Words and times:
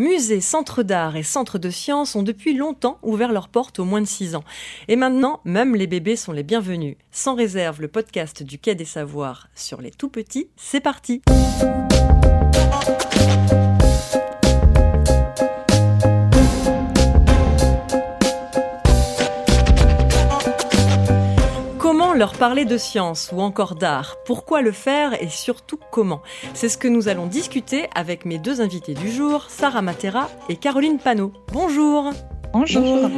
Musées, 0.00 0.40
centres 0.40 0.82
d'art 0.82 1.16
et 1.16 1.22
centres 1.22 1.58
de 1.58 1.68
sciences 1.68 2.16
ont 2.16 2.22
depuis 2.22 2.54
longtemps 2.54 2.98
ouvert 3.02 3.32
leurs 3.32 3.48
portes 3.48 3.80
aux 3.80 3.84
moins 3.84 4.00
de 4.00 4.06
6 4.06 4.34
ans. 4.34 4.44
Et 4.88 4.96
maintenant, 4.96 5.40
même 5.44 5.76
les 5.76 5.86
bébés 5.86 6.16
sont 6.16 6.32
les 6.32 6.42
bienvenus. 6.42 6.96
Sans 7.10 7.34
réserve, 7.34 7.82
le 7.82 7.88
podcast 7.88 8.42
du 8.42 8.58
Quai 8.58 8.74
des 8.74 8.86
Savoirs 8.86 9.48
sur 9.54 9.82
les 9.82 9.90
tout 9.90 10.08
petits, 10.08 10.48
c'est 10.56 10.80
parti. 10.80 11.20
Leur 22.20 22.34
parler 22.34 22.66
de 22.66 22.76
science 22.76 23.30
ou 23.34 23.40
encore 23.40 23.76
d'art 23.76 24.18
Pourquoi 24.26 24.60
le 24.60 24.72
faire 24.72 25.22
et 25.22 25.30
surtout 25.30 25.78
comment? 25.90 26.20
C'est 26.52 26.68
ce 26.68 26.76
que 26.76 26.86
nous 26.86 27.08
allons 27.08 27.24
discuter 27.26 27.88
avec 27.94 28.26
mes 28.26 28.36
deux 28.36 28.60
invités 28.60 28.92
du 28.92 29.10
jour, 29.10 29.46
Sarah 29.48 29.80
Matera 29.80 30.28
et 30.50 30.56
Caroline 30.56 30.98
Panot. 30.98 31.32
Bonjour 31.50 32.10
Bonjour. 32.52 33.08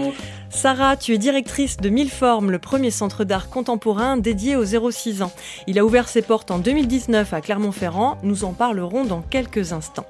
Sarah, 0.55 0.99
tu 0.99 1.15
es 1.15 1.19
directrice 1.19 1.79
de 1.79 1.89
Mille 1.89 2.11
Formes, 2.11 2.51
le 2.51 2.59
premier 2.59 2.91
centre 2.91 3.25
d'art 3.25 3.49
contemporain 3.49 4.19
dédié 4.19 4.55
aux 4.55 4.67
0-6 4.67 5.23
ans. 5.23 5.33
Il 5.67 5.79
a 5.79 5.85
ouvert 5.85 6.11
ses 6.11 6.21
portes 6.21 6.51
en 6.51 6.59
2019 6.59 7.33
à 7.33 7.41
Clermont-Ferrand. 7.41 8.19
Nous 8.23 8.45
en 8.45 8.53
parlerons 8.53 9.05
dans 9.05 9.23
quelques 9.23 9.73
instants. 9.73 10.07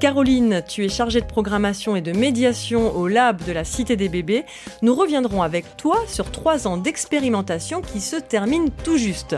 Caroline, 0.00 0.62
tu 0.66 0.84
es 0.84 0.88
chargée 0.88 1.20
de 1.20 1.26
programmation 1.26 1.96
et 1.96 2.00
de 2.00 2.12
médiation 2.12 2.96
au 2.96 3.06
Lab 3.08 3.44
de 3.44 3.52
la 3.52 3.64
Cité 3.64 3.94
des 3.94 4.08
Bébés. 4.08 4.44
Nous 4.82 4.94
reviendrons 4.94 5.42
avec 5.42 5.76
toi 5.76 5.98
sur 6.08 6.30
trois 6.30 6.66
ans 6.66 6.76
d'expérimentation 6.76 7.80
qui 7.80 8.00
se 8.00 8.16
terminent 8.16 8.70
tout 8.82 8.96
juste. 8.96 9.36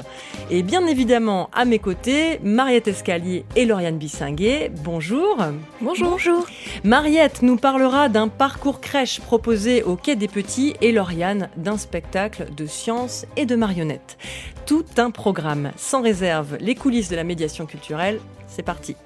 Et 0.51 0.63
bien 0.63 0.87
évidemment, 0.87 1.51
à 1.53 1.65
mes 1.65 1.79
côtés, 1.79 2.41
Mariette 2.43 2.89
Escalier 2.89 3.45
et 3.55 3.67
Lauriane 3.67 3.99
Bissinguet. 3.99 4.73
Bonjour. 4.83 5.37
Bonjour. 5.81 6.11
Bonjour. 6.11 6.47
Mariette 6.85 7.43
nous 7.43 7.57
parlera 7.57 8.09
d'un 8.09 8.29
parcours 8.29 8.81
crèche 8.81 9.21
proposé 9.21 9.83
au 9.83 9.97
Quai 9.97 10.17
des 10.17 10.29
Petits 10.37 10.75
et 10.83 10.93
Lauriane 10.93 11.49
d'un 11.57 11.79
spectacle 11.79 12.49
de 12.55 12.67
science 12.67 13.25
et 13.39 13.47
de 13.47 13.57
marionnettes. 13.57 14.19
Tout 14.67 14.85
un 14.99 15.11
programme, 15.11 15.73
sans 15.79 16.03
réserve, 16.03 16.59
les 16.61 16.75
coulisses 16.75 17.09
de 17.09 17.17
la 17.17 17.25
médiation 17.25 17.65
culturelle. 17.65 18.21
C'est 18.47 18.63
parti. 18.63 18.97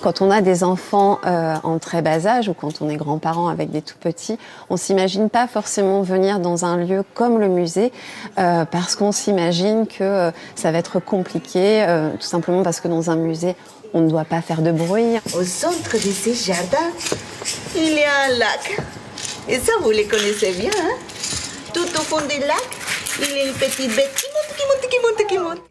Quand 0.00 0.22
on 0.22 0.30
a 0.30 0.40
des 0.40 0.64
enfants 0.64 1.18
euh, 1.26 1.56
en 1.62 1.78
très 1.78 2.00
bas 2.00 2.26
âge 2.26 2.48
ou 2.48 2.54
quand 2.54 2.80
on 2.80 2.88
est 2.88 2.96
grand-parent 2.96 3.48
avec 3.48 3.70
des 3.70 3.82
tout 3.82 3.98
petits, 4.00 4.38
on 4.70 4.78
s'imagine 4.78 5.28
pas 5.28 5.46
forcément 5.46 6.00
venir 6.00 6.38
dans 6.38 6.64
un 6.64 6.78
lieu 6.78 7.04
comme 7.12 7.38
le 7.38 7.48
musée 7.48 7.92
euh, 8.38 8.64
parce 8.64 8.96
qu'on 8.96 9.12
s'imagine 9.12 9.86
que 9.86 10.02
euh, 10.02 10.30
ça 10.54 10.72
va 10.72 10.78
être 10.78 11.00
compliqué, 11.00 11.84
tout 12.18 12.26
simplement 12.26 12.62
parce 12.62 12.80
que 12.80 12.88
dans 12.88 13.10
un 13.10 13.16
musée, 13.16 13.56
on 13.92 14.00
ne 14.00 14.08
doit 14.08 14.24
pas 14.24 14.40
faire 14.40 14.62
de 14.62 14.72
bruit. 14.72 15.18
Au 15.34 15.44
centre 15.44 15.92
de 15.92 15.98
ces 15.98 16.34
jardins, 16.34 16.90
il 17.76 17.92
y 17.92 18.02
a 18.02 18.24
un 18.26 18.38
lac. 18.38 18.80
Et 19.48 19.58
ça, 19.58 19.72
vous 19.82 19.90
les 19.90 20.06
connaissez 20.06 20.52
bien, 20.52 20.70
hein? 20.70 20.94
Tout 21.74 21.80
au 21.82 22.02
fond 22.02 22.20
du 22.20 22.38
lac, 22.40 22.68
il 23.20 23.36
y 23.36 23.40
a 23.40 23.46
une 23.48 23.54
petite 23.54 23.94
bête 23.94 24.14
qui 24.14 24.26
monte, 24.32 24.56
qui 24.56 24.66
monte, 24.66 24.90
qui 24.90 24.98
monte, 24.98 25.28
qui 25.28 25.38
monte. 25.38 25.69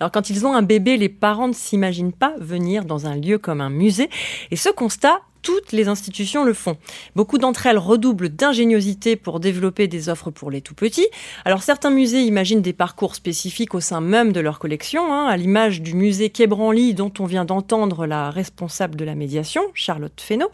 Alors 0.00 0.10
quand 0.10 0.30
ils 0.30 0.46
ont 0.46 0.54
un 0.54 0.62
bébé, 0.62 0.96
les 0.96 1.10
parents 1.10 1.48
ne 1.48 1.52
s'imaginent 1.52 2.12
pas 2.12 2.34
venir 2.38 2.86
dans 2.86 3.06
un 3.06 3.16
lieu 3.16 3.36
comme 3.36 3.60
un 3.60 3.68
musée. 3.68 4.08
Et 4.50 4.56
ce 4.56 4.70
constat, 4.70 5.20
toutes 5.42 5.72
les 5.72 5.88
institutions 5.88 6.44
le 6.44 6.54
font. 6.54 6.76
Beaucoup 7.16 7.38
d'entre 7.38 7.66
elles 7.66 7.78
redoublent 7.78 8.28
d'ingéniosité 8.28 9.16
pour 9.16 9.40
développer 9.40 9.88
des 9.88 10.08
offres 10.08 10.30
pour 10.30 10.50
les 10.50 10.60
tout 10.60 10.74
petits. 10.74 11.08
Alors 11.44 11.62
certains 11.62 11.90
musées 11.90 12.22
imaginent 12.22 12.62
des 12.62 12.72
parcours 12.72 13.14
spécifiques 13.14 13.74
au 13.74 13.80
sein 13.80 14.00
même 14.00 14.32
de 14.32 14.40
leur 14.40 14.58
collection, 14.58 15.12
hein, 15.12 15.26
à 15.26 15.36
l'image 15.36 15.80
du 15.80 15.94
musée 15.94 16.30
Quai 16.30 16.46
dont 16.94 17.12
on 17.18 17.24
vient 17.24 17.44
d'entendre 17.44 18.06
la 18.06 18.30
responsable 18.30 18.96
de 18.96 19.04
la 19.04 19.14
médiation, 19.14 19.62
Charlotte 19.72 20.20
Fesneau. 20.20 20.50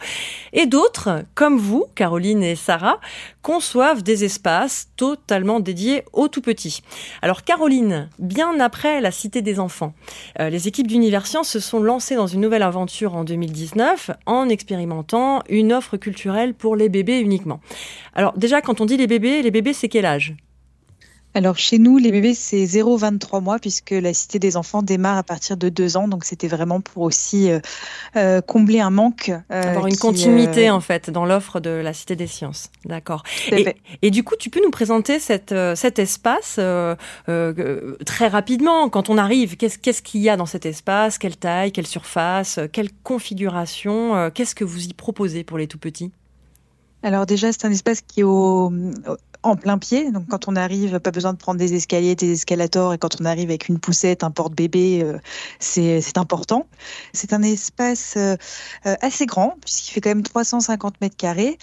Et 0.53 0.67
d'autres, 0.67 1.25
comme 1.35 1.59
vous, 1.59 1.87
Caroline 1.95 2.43
et 2.43 2.55
Sarah, 2.55 3.01
conçoivent 3.43 4.03
des 4.03 4.25
espaces 4.25 4.89
totalement 4.97 5.61
dédiés 5.61 6.05
aux 6.13 6.29
tout 6.29 6.43
petits. 6.43 6.83
Alors 7.23 7.45
Caroline, 7.45 8.09
bien 8.19 8.61
après 8.61 9.01
la 9.01 9.11
Cité 9.11 9.43
des 9.43 9.59
enfants, 9.59 9.95
euh, 10.41 10.51
les 10.51 10.69
équipes 10.69 10.87
d'Universcience 10.87 11.49
se 11.49 11.61
sont 11.61 11.81
lancées 11.81 12.17
dans 12.17 12.27
une 12.27 12.41
nouvelle 12.41 12.63
aventure 12.63 13.15
en 13.15 13.25
2019 13.25 14.11
en 14.27 14.49
expérimentant 14.49 14.76
une 14.79 15.73
offre 15.73 15.97
culturelle 15.97 16.55
pour 16.55 16.77
les 16.77 16.89
bébés 16.89 17.21
uniquement. 17.21 17.61
Alors 18.15 18.33
déjà, 18.37 18.61
quand 18.61 18.81
on 18.81 18.87
dit 18.87 18.97
les 18.97 19.07
bébés, 19.07 19.43
les 19.43 19.51
bébés, 19.51 19.73
c'est 19.73 19.89
quel 19.89 20.07
âge? 20.07 20.35
Alors 21.37 21.59
chez 21.59 21.79
nous, 21.79 21.99
les 21.99 22.13
bébés, 22.13 22.33
c'est 22.33 22.65
0-23 22.65 23.43
mois 23.43 23.59
puisque 23.59 23.91
la 23.91 24.15
Cité 24.15 24.39
des 24.39 24.57
enfants 24.57 24.81
démarre 24.83 25.19
à 25.19 25.23
partir 25.23 25.59
de 25.59 25.69
2 25.69 25.99
ans. 25.99 26.09
Donc 26.09 26.25
c'était 26.25 26.49
vraiment 26.49 26.81
pour 26.81 27.03
aussi 27.03 27.51
euh, 27.51 27.61
euh, 28.17 28.41
combler 28.41 28.81
un 28.81 28.89
manque. 28.89 29.29
Euh, 29.29 29.63
Avoir 29.63 29.87
une 29.87 29.99
continuité 29.99 30.71
en 30.71 30.81
fait 30.81 31.11
dans 31.11 31.27
l'offre 31.27 31.61
de 31.61 31.69
la 31.69 31.93
Cité 31.93 32.17
des 32.17 32.27
sciences. 32.27 32.71
D'accord. 32.87 33.23
Et, 33.53 33.77
et, 34.01 34.11
du 34.11 34.25
coup, 34.25 34.35
tu 34.39 34.49
peux 34.49 34.63
nous 34.65 34.71
présenter 34.71 35.19
cette, 35.19 35.55
cet 35.75 35.99
espace 35.99 36.59
très 38.07 38.29
rapidement. 38.29 38.89
Quand 38.89 39.11
on 39.11 39.19
arrive, 39.19 39.59
qu'est-ce 39.59 40.01
qu'il 40.01 40.23
y 40.23 40.31
a 40.31 40.39
dans 40.39 40.47
cet 40.47 40.65
espace? 40.65 41.19
Quelle 41.19 41.37
taille? 41.37 41.71
Quelle 41.71 41.87
surface? 41.87 42.61
Quelle 42.73 42.89
configuration? 43.03 44.31
Qu'est-ce 44.31 44.55
que 44.55 44.65
vous 44.65 44.87
y 44.87 44.95
proposez 44.95 45.45
pour 45.45 45.59
les 45.59 45.67
tout 45.67 45.79
petits? 45.79 46.13
Alors 47.03 47.27
déjà, 47.27 47.53
c'est 47.53 47.65
un 47.67 47.71
espace 47.71 48.01
qui 48.01 48.21
est 48.21 48.25
au, 48.25 48.73
en 49.47 49.57
plein 49.57 49.79
pied. 49.79 50.11
Donc 50.11 50.27
quand 50.29 50.49
on 50.49 50.57
arrive, 50.57 50.99
pas 50.99 51.13
besoin 51.13 51.33
de 51.33 51.39
prendre 51.39 51.59
des 51.59 51.75
escaliers, 51.75 52.15
des 52.17 52.33
escalators. 52.33 52.95
Et 52.95 52.99
quand 52.99 53.21
on 53.21 53.25
arrive 53.25 53.49
avec 53.49 53.69
une 53.69 53.79
poussette, 53.79 54.25
un 54.25 54.31
porte-bébé, 54.31 55.03
euh, 55.03 55.19
c'est 55.61 56.19
important. 56.19 56.67
C'est 57.13 57.33
un 57.33 57.43
espace 57.43 58.15
euh, 58.17 58.37
euh, 58.87 58.95
assez 59.01 59.27
grand 59.27 59.57
puisqu'il 59.61 59.93
fait 59.93 60.01
quand 60.01 60.11
même 60.11 60.23
350 60.23 61.01
mètres 61.01 61.17
carrés. 61.17 61.59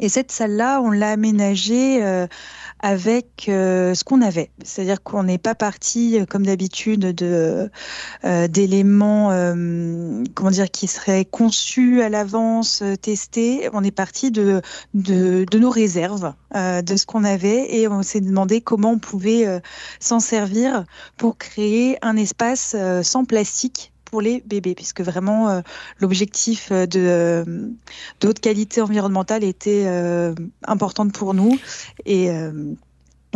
Et 0.00 0.08
cette 0.08 0.32
salle-là, 0.32 0.80
on 0.80 0.90
l'a 0.90 1.10
aménagée 1.10 2.02
avec 2.80 3.44
ce 3.46 4.04
qu'on 4.04 4.20
avait. 4.22 4.50
C'est-à-dire 4.62 5.02
qu'on 5.02 5.24
n'est 5.24 5.38
pas 5.38 5.54
parti 5.54 6.18
comme 6.28 6.44
d'habitude 6.44 7.00
de 7.00 7.70
d'éléments 8.22 9.30
comment 10.34 10.50
dire 10.50 10.70
qui 10.70 10.86
seraient 10.86 11.24
conçus 11.24 12.02
à 12.02 12.08
l'avance, 12.08 12.82
testés. 13.00 13.68
On 13.72 13.82
est 13.82 13.90
parti 13.90 14.30
de, 14.30 14.60
de, 14.94 15.58
nos 15.58 15.70
réserves, 15.70 16.34
de 16.54 16.96
ce 16.96 17.06
qu'on 17.06 17.24
et 17.34 17.88
on 17.88 18.02
s'est 18.02 18.20
demandé 18.20 18.60
comment 18.60 18.92
on 18.92 18.98
pouvait 18.98 19.46
euh, 19.46 19.60
s'en 20.00 20.20
servir 20.20 20.84
pour 21.16 21.38
créer 21.38 21.98
un 22.02 22.16
espace 22.16 22.74
euh, 22.78 23.02
sans 23.02 23.24
plastique 23.24 23.92
pour 24.04 24.20
les 24.20 24.40
bébés, 24.46 24.74
puisque 24.74 25.00
vraiment 25.00 25.48
euh, 25.48 25.60
l'objectif 25.98 26.70
de 26.70 27.44
haute 28.24 28.40
qualité 28.40 28.80
environnementale 28.80 29.42
était 29.42 29.86
importante 30.64 31.12
pour 31.12 31.34
nous. 31.34 31.58
Et 32.04 32.30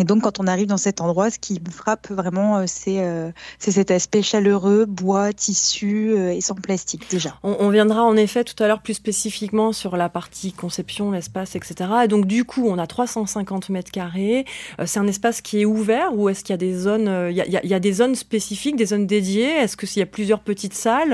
et 0.00 0.05
donc, 0.05 0.22
quand 0.22 0.41
on 0.41 0.47
arrive 0.47 0.66
dans 0.66 0.78
cet 0.78 1.03
endroit, 1.03 1.31
ce 1.31 1.38
qui 1.38 1.61
me 1.61 1.71
frappe 1.71 2.11
vraiment, 2.11 2.56
euh, 2.56 2.65
euh, 2.88 3.31
c'est 3.59 3.71
cet 3.71 3.91
aspect 3.91 4.22
chaleureux, 4.22 4.87
bois, 4.87 5.34
tissu 5.34 6.12
euh, 6.12 6.33
et 6.33 6.41
sans 6.41 6.55
plastique 6.55 7.11
déjà. 7.11 7.37
On, 7.43 7.69
viendra 7.69 8.03
en 8.03 8.16
effet 8.16 8.43
tout 8.43 8.60
à 8.62 8.66
l'heure 8.66 8.81
plus 8.81 8.94
spécifiquement 8.94 9.75
sur 9.75 9.99
la 9.99 10.09
partie 10.09 10.55
conception, 10.55 11.10
l'espace, 11.10 11.55
etc. 11.55 11.91
Et 12.05 12.09
donc, 12.09 12.25
du 12.25 12.44
coup, 12.44 12.66
on 12.66 12.78
a 12.78 12.87
350 12.87 13.69
mètres 13.69 13.93
carrés. 13.93 14.47
c'est 14.87 14.99
un 14.99 15.06
espace 15.06 15.43
qui 15.43 15.60
est 15.60 15.65
ouvert 15.66 16.16
ou 16.16 16.31
est-ce 16.31 16.43
qu'il 16.44 16.55
y 16.55 16.55
a 16.55 16.56
des 16.56 16.75
zones, 16.75 17.28
il 17.31 17.37
y 17.37 17.75
a, 17.75 17.81
des 17.81 17.93
zones 17.93 18.15
spécifiques, 18.15 18.77
des 18.77 18.87
zones 18.87 19.06
dédiées? 19.06 19.50
Est-ce 19.50 19.77
que 19.77 19.87
s'il 19.87 20.00
y 20.00 20.03
a 20.03 20.06
plusieurs 20.06 20.41
petites 20.41 20.75
salles, 20.75 21.10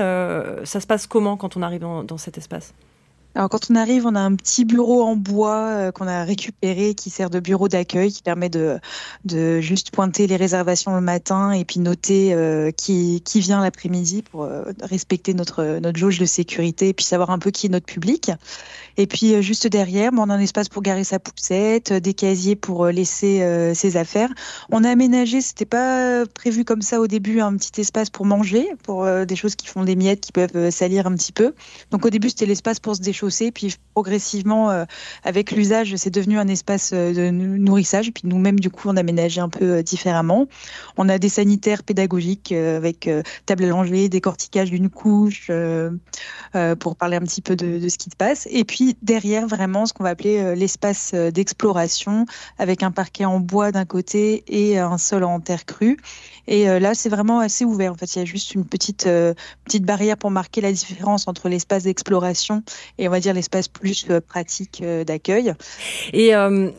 ça 0.63 0.79
se 0.79 0.87
passe 0.87 1.07
comment 1.07 1.35
quand 1.35 1.57
on 1.57 1.61
arrive 1.61 1.81
dans 1.81 2.17
cet 2.17 2.37
espace? 2.37 2.73
Alors 3.37 3.49
quand 3.49 3.69
on 3.69 3.75
arrive, 3.75 4.07
on 4.07 4.15
a 4.15 4.19
un 4.19 4.33
petit 4.33 4.65
bureau 4.65 5.03
en 5.03 5.15
bois 5.15 5.67
euh, 5.67 5.91
qu'on 5.91 6.07
a 6.07 6.23
récupéré 6.23 6.95
qui 6.95 7.11
sert 7.11 7.29
de 7.29 7.39
bureau 7.39 7.67
d'accueil, 7.67 8.11
qui 8.11 8.23
permet 8.23 8.49
de, 8.49 8.79
juste 9.61 9.91
pointer 9.91 10.25
les 10.25 10.37
réservations 10.37 10.95
le 10.95 11.01
matin 11.01 11.51
et 11.51 11.63
puis 11.63 11.79
noter 11.79 12.33
euh, 12.33 12.71
qui, 12.71 13.21
qui 13.23 13.39
vient 13.39 13.61
l'après-midi 13.61 14.23
pour 14.23 14.45
euh, 14.45 14.63
respecter 14.81 15.35
notre, 15.35 15.77
notre 15.77 15.99
jauge 15.99 16.17
de 16.17 16.25
sécurité 16.25 16.89
et 16.89 16.93
puis 16.95 17.05
savoir 17.05 17.29
un 17.29 17.37
peu 17.37 17.51
qui 17.51 17.67
est 17.67 17.69
notre 17.69 17.85
public. 17.85 18.31
Et 18.99 19.05
puis 19.05 19.39
juste 19.43 19.67
derrière, 19.67 20.09
on 20.17 20.31
a 20.31 20.33
un 20.33 20.39
espace 20.39 20.67
pour 20.67 20.81
garer 20.81 21.03
sa 21.03 21.19
poussette, 21.19 21.93
des 21.93 22.15
casiers 22.15 22.55
pour 22.55 22.87
laisser 22.87 23.71
ses 23.75 23.95
affaires. 23.95 24.29
On 24.71 24.83
a 24.83 24.89
aménagé, 24.89 25.39
c'était 25.39 25.65
pas 25.65 26.25
prévu 26.25 26.65
comme 26.65 26.81
ça 26.81 26.99
au 26.99 27.05
début, 27.05 27.39
un 27.39 27.55
petit 27.57 27.79
espace 27.79 28.09
pour 28.09 28.25
manger, 28.25 28.67
pour 28.81 29.07
des 29.07 29.35
choses 29.35 29.55
qui 29.55 29.67
font 29.67 29.83
des 29.83 29.95
miettes, 29.95 30.21
qui 30.21 30.31
peuvent 30.31 30.71
salir 30.71 31.05
un 31.05 31.13
petit 31.13 31.31
peu. 31.31 31.53
Donc 31.91 32.07
au 32.07 32.09
début, 32.09 32.29
c'était 32.29 32.47
l'espace 32.47 32.79
pour 32.79 32.95
se 32.95 33.01
déchausser 33.01 33.26
Puis 33.51 33.75
progressivement, 33.93 34.69
euh, 34.69 34.85
avec 35.23 35.51
l'usage, 35.51 35.95
c'est 35.95 36.09
devenu 36.09 36.37
un 36.37 36.47
espace 36.47 36.91
euh, 36.93 37.13
de 37.13 37.29
nourrissage. 37.31 38.11
Puis 38.11 38.23
nous-mêmes, 38.25 38.59
du 38.59 38.69
coup, 38.69 38.89
on 38.89 38.97
a 38.97 39.01
un 39.01 39.49
peu 39.49 39.83
différemment. 39.83 40.47
On 40.97 41.09
a 41.09 41.17
des 41.17 41.29
sanitaires 41.29 41.83
pédagogiques 41.83 42.51
avec 42.51 43.09
table 43.45 43.63
allongée, 43.63 44.09
décortiquage 44.09 44.69
d'une 44.69 44.89
couche, 44.89 45.49
pour 46.79 46.95
parler 46.95 47.17
un 47.17 47.21
petit 47.21 47.41
peu 47.41 47.55
de, 47.55 47.79
de, 47.79 47.89
ce 47.89 47.97
qui 47.97 48.09
se 48.09 48.15
passe. 48.15 48.47
Et 48.51 48.63
puis 48.63 48.95
derrière, 49.01 49.47
vraiment, 49.47 49.85
ce 49.85 49.93
qu'on 49.93 50.03
va 50.03 50.09
appeler 50.09 50.55
l'espace 50.55 51.13
d'exploration, 51.13 52.25
avec 52.57 52.83
un 52.83 52.91
parquet 52.91 53.25
en 53.25 53.39
bois 53.39 53.71
d'un 53.71 53.85
côté 53.85 54.43
et 54.47 54.77
un 54.77 54.97
sol 54.97 55.23
en 55.23 55.39
terre 55.39 55.65
crue. 55.65 55.97
Et 56.47 56.65
là, 56.65 56.93
c'est 56.93 57.09
vraiment 57.09 57.39
assez 57.39 57.65
ouvert. 57.65 57.91
En 57.93 57.95
fait, 57.95 58.15
il 58.15 58.19
y 58.19 58.21
a 58.21 58.25
juste 58.25 58.53
une 58.53 58.65
petite, 58.65 59.09
petite 59.65 59.83
barrière 59.83 60.17
pour 60.17 60.31
marquer 60.31 60.61
la 60.61 60.71
différence 60.71 61.27
entre 61.27 61.49
l'espace 61.49 61.83
d'exploration 61.83 62.63
et 62.97 63.07
on 63.07 63.11
va 63.11 63.16
dire 63.19 63.33
l'espace 63.33 63.67
plus 63.67 64.05
euh, 64.09 64.21
pratique 64.21 64.81
euh, 64.83 65.03
d'accueil. 65.03 65.53
Et 66.13 66.35
euh, 66.35 66.69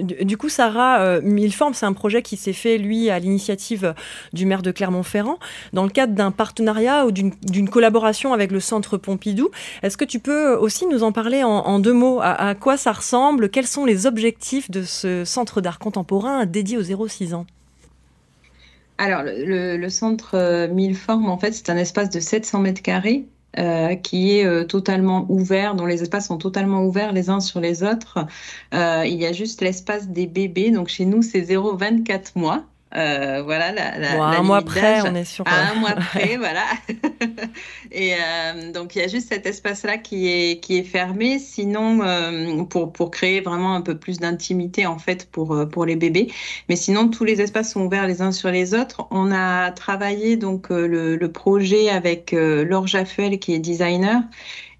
du 0.00 0.36
coup, 0.36 0.48
Sarah, 0.48 1.20
Milleforme, 1.20 1.74
c'est 1.74 1.86
un 1.86 1.92
projet 1.92 2.22
qui 2.22 2.36
s'est 2.36 2.52
fait, 2.52 2.78
lui, 2.78 3.10
à 3.10 3.18
l'initiative 3.18 3.94
du 4.32 4.46
maire 4.46 4.62
de 4.62 4.70
Clermont-Ferrand, 4.70 5.38
dans 5.72 5.84
le 5.84 5.90
cadre 5.90 6.14
d'un 6.14 6.30
partenariat 6.30 7.06
ou 7.06 7.10
d'une 7.10 7.68
collaboration 7.68 8.32
avec 8.32 8.50
le 8.50 8.60
Centre 8.60 8.96
Pompidou. 8.96 9.50
Est-ce 9.82 9.96
que 9.96 10.04
tu 10.04 10.18
peux 10.18 10.54
aussi 10.54 10.86
nous 10.86 11.02
en 11.02 11.12
parler 11.12 11.42
en, 11.42 11.78
deux 11.78 11.92
mots? 11.92 12.20
À, 12.22 12.54
quoi 12.54 12.76
ça 12.76 12.92
ressemble? 12.92 13.48
Quels 13.48 13.66
sont 13.66 13.84
les 13.84 14.06
objectifs 14.06 14.70
de 14.70 14.82
ce 14.82 15.24
centre 15.24 15.60
d'art 15.60 15.78
contemporain 15.78 16.46
dédié 16.46 16.78
aux 16.78 16.82
0-6 16.82 17.34
ans? 17.34 17.46
Alors, 18.98 19.22
le, 19.24 19.88
centre 19.88 20.68
Mille 20.68 20.96
Formes, 20.96 21.28
en 21.28 21.38
fait, 21.38 21.52
c'est 21.52 21.70
un 21.70 21.76
espace 21.76 22.10
de 22.10 22.20
700 22.20 22.60
mètres 22.60 22.82
carrés 22.82 23.26
euh, 23.58 23.94
qui 23.96 24.38
est 24.38 24.44
euh, 24.44 24.64
totalement 24.64 25.26
ouvert, 25.28 25.74
dont 25.74 25.86
les 25.86 26.02
espaces 26.02 26.28
sont 26.28 26.38
totalement 26.38 26.84
ouverts 26.84 27.12
les 27.12 27.30
uns 27.30 27.40
sur 27.40 27.60
les 27.60 27.82
autres. 27.82 28.26
il 28.72 29.14
y 29.14 29.26
a 29.26 29.32
juste 29.32 29.60
l'espace 29.60 30.08
des 30.08 30.26
bébés. 30.26 30.70
Donc, 30.70 30.88
chez 30.88 31.04
nous, 31.04 31.22
c'est 31.22 31.40
0,24 31.42 32.32
mois. 32.36 32.64
Euh, 32.96 33.42
voilà, 33.44 33.72
la, 33.72 33.98
la, 33.98 34.22
un 34.22 34.42
mois 34.42 34.62
près, 34.62 35.02
on 35.02 35.14
est 35.14 35.24
sûr. 35.24 35.44
un 35.46 35.74
mois 35.74 35.92
près, 36.12 36.36
voilà. 36.38 36.64
et 37.92 38.14
euh, 38.14 38.72
donc 38.72 38.96
il 38.96 39.00
y 39.00 39.04
a 39.04 39.08
juste 39.08 39.28
cet 39.28 39.44
espace-là 39.44 39.98
qui 39.98 40.28
est 40.28 40.60
qui 40.60 40.78
est 40.78 40.82
fermé. 40.82 41.38
Sinon, 41.38 42.00
euh, 42.02 42.64
pour 42.64 42.92
pour 42.92 43.10
créer 43.10 43.42
vraiment 43.42 43.74
un 43.74 43.82
peu 43.82 43.98
plus 43.98 44.18
d'intimité 44.18 44.86
en 44.86 44.98
fait 44.98 45.30
pour 45.30 45.68
pour 45.70 45.84
les 45.84 45.96
bébés. 45.96 46.32
Mais 46.70 46.76
sinon, 46.76 47.08
tous 47.08 47.24
les 47.24 47.42
espaces 47.42 47.72
sont 47.72 47.82
ouverts 47.82 48.06
les 48.06 48.22
uns 48.22 48.32
sur 48.32 48.50
les 48.50 48.72
autres. 48.72 49.06
On 49.10 49.30
a 49.30 49.70
travaillé 49.72 50.36
donc 50.36 50.70
le, 50.70 51.16
le 51.16 51.32
projet 51.32 51.90
avec 51.90 52.32
Laure 52.32 52.86
Jaffuel 52.86 53.38
qui 53.38 53.52
est 53.52 53.58
designer 53.58 54.22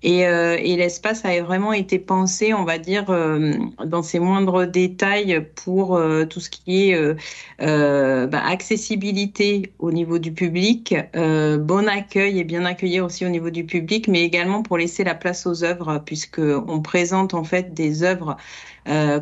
et, 0.02 0.26
euh, 0.26 0.56
et 0.60 0.76
l'espace 0.76 1.24
a 1.24 1.42
vraiment 1.42 1.72
été 1.72 1.98
pensé, 1.98 2.52
on 2.52 2.64
va 2.64 2.78
dire, 2.78 3.10
euh, 3.10 3.54
dans 3.84 4.02
ses 4.02 4.18
moindres 4.18 4.66
détails 4.66 5.46
pour 5.54 5.96
euh, 5.96 6.26
tout 6.26 6.40
ce 6.40 6.50
qui 6.50 6.90
est 6.90 7.16
bah, 7.58 8.46
accessibilité 8.46 9.72
au 9.78 9.90
niveau 9.92 10.18
du 10.18 10.32
public, 10.32 10.94
bon 11.14 11.88
accueil 11.88 12.38
et 12.38 12.44
bien 12.44 12.64
accueillir 12.64 13.04
aussi 13.04 13.24
au 13.24 13.28
niveau 13.30 13.50
du 13.50 13.64
public, 13.64 14.08
mais 14.08 14.22
également 14.22 14.62
pour 14.62 14.78
laisser 14.78 15.04
la 15.04 15.14
place 15.14 15.46
aux 15.46 15.64
œuvres, 15.64 16.02
puisque 16.04 16.40
on 16.40 16.80
présente 16.82 17.34
en 17.34 17.44
fait 17.44 17.74
des 17.74 18.02
œuvres 18.02 18.36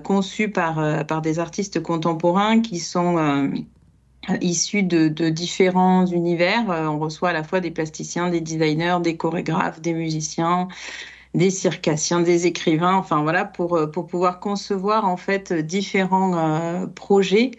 conçues 0.03 0.51
par 0.51 1.07
par 1.07 1.23
des 1.23 1.39
artistes 1.39 1.81
contemporains 1.81 2.61
qui 2.61 2.79
sont 2.79 3.55
issus 4.41 4.83
de, 4.83 5.09
de, 5.09 5.29
différents 5.29 6.07
univers. 6.07 6.71
Euh, 6.71 6.87
on 6.87 6.99
reçoit 6.99 7.31
à 7.31 7.33
la 7.33 7.45
fois 7.45 7.61
des 7.61 7.71
plasticiens, 7.71 8.31
des 8.31 8.41
designers, 8.41 8.99
des 9.03 9.17
chorégraphes, 9.17 9.81
des 9.81 9.95
musiciens, 9.95 10.69
des 11.35 11.51
circassiens, 11.51 12.21
des 12.21 12.47
écrivains, 12.47 12.95
enfin 12.95 13.23
voilà, 13.23 13.45
pour, 13.45 13.77
euh, 13.77 13.87
pour 13.87 14.07
pouvoir 14.07 14.41
concevoir 14.41 15.05
en 15.05 15.17
fait 15.17 15.53
différents 15.53 16.37
euh, 16.37 16.87
projets 16.87 17.51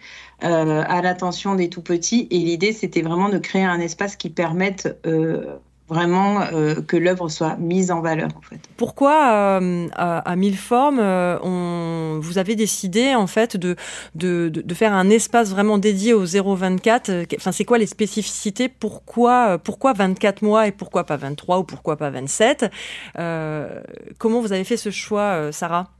euh, 0.44 0.82
à 0.86 1.02
l'attention 1.02 1.54
des 1.54 1.68
tout 1.68 1.82
petits. 1.82 2.26
Et 2.30 2.38
l'idée, 2.38 2.72
c'était 2.72 3.02
vraiment 3.02 3.28
de 3.28 3.38
créer 3.38 3.64
un 3.64 3.80
espace 3.80 4.16
qui 4.16 4.30
permette 4.30 4.98
euh, 5.06 5.58
vraiment 5.88 6.40
euh, 6.40 6.74
que 6.74 6.96
l'œuvre 6.96 7.28
soit 7.28 7.56
mise 7.56 7.90
en 7.90 8.00
valeur. 8.00 8.28
En 8.36 8.40
fait. 8.40 8.60
Pourquoi 8.76 9.58
euh, 9.60 9.88
à, 9.94 10.18
à, 10.18 10.36
Mille 10.36 10.56
Formes, 10.56 10.98
euh, 11.00 11.38
on, 11.42 12.18
vous 12.20 12.38
avez 12.38 12.56
décidé 12.56 13.14
en 13.14 13.26
fait 13.26 13.56
de, 13.56 13.76
de, 14.14 14.48
de, 14.48 14.74
faire 14.74 14.92
un 14.92 15.08
espace 15.10 15.50
vraiment 15.50 15.78
dédié 15.78 16.12
au 16.12 16.24
0,24 16.24 17.36
Enfin, 17.36 17.52
c'est 17.52 17.64
quoi 17.64 17.78
les 17.78 17.86
spécificités? 17.86 18.68
Pourquoi 18.68 19.58
pourquoi 19.58 19.92
24 19.92 20.42
mois 20.42 20.66
et 20.66 20.72
pourquoi 20.72 21.04
pas 21.04 21.16
23 21.16 21.58
ou 21.58 21.64
pourquoi 21.64 21.96
pas 21.96 22.10
27 22.10 22.66
Comment 24.18 24.40
vous 24.40 24.52
avez 24.52 24.64
fait 24.64 24.76
ce 24.76 24.90
choix, 24.90 25.52
Sarah? 25.52 25.90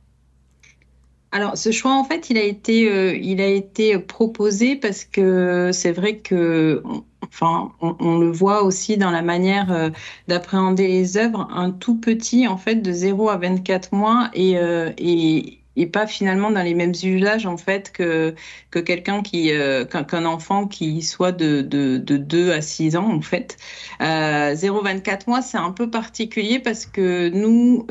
Alors, 1.33 1.57
ce 1.59 1.71
choix, 1.71 1.93
en 1.93 2.05
fait, 2.05 2.31
il 2.31 2.39
a 2.39 2.43
été, 2.43 3.19
il 3.21 3.41
a 3.41 3.47
été 3.47 3.99
proposé 3.99 4.77
parce 4.77 5.05
que 5.05 5.71
c'est 5.73 5.93
vrai 5.93 6.19
que 6.19 6.83
enfin, 7.29 7.73
on, 7.81 8.19
le 8.19 8.31
voit 8.31 8.63
aussi 8.63 8.97
dans 8.97 9.11
la 9.11 9.23
manière 9.23 9.71
euh, 9.73 9.91
d'appréhender 10.29 10.87
les 10.89 11.17
œuvres. 11.17 11.49
Un 11.53 11.71
tout 11.71 11.99
petit, 11.99 12.47
en 12.49 12.57
fait, 12.57 12.77
de 12.77 12.93
0 12.93 13.29
à 13.29 13.37
24 13.37 13.93
mois 13.95 14.31
et, 14.35 14.59
euh, 14.59 14.93
et 14.99 15.87
pas 15.93 16.07
finalement 16.07 16.51
dans 16.51 16.63
les 16.63 16.73
mêmes 16.73 16.95
usages 17.03 17.45
en 17.45 17.59
fait 17.59 17.93
que 17.93 18.35
que 18.71 18.79
quelqu'un 18.79 19.23
qui 19.23 19.53
euh, 19.53 19.85
qu'un 19.85 20.25
enfant 20.25 20.67
qui 20.67 21.03
soit 21.03 21.33
de, 21.33 21.61
de, 21.61 21.99
de 21.99 22.17
2 22.17 22.53
à 22.53 22.63
6 22.63 22.97
ans 22.97 23.13
en 23.13 23.21
fait. 23.21 23.59
Euh, 24.01 24.55
0-24 24.55 25.29
mois 25.29 25.43
c'est 25.43 25.59
un 25.59 25.73
peu 25.73 25.91
particulier 25.91 26.61
parce 26.61 26.87
que 26.87 27.29
nous 27.29 27.87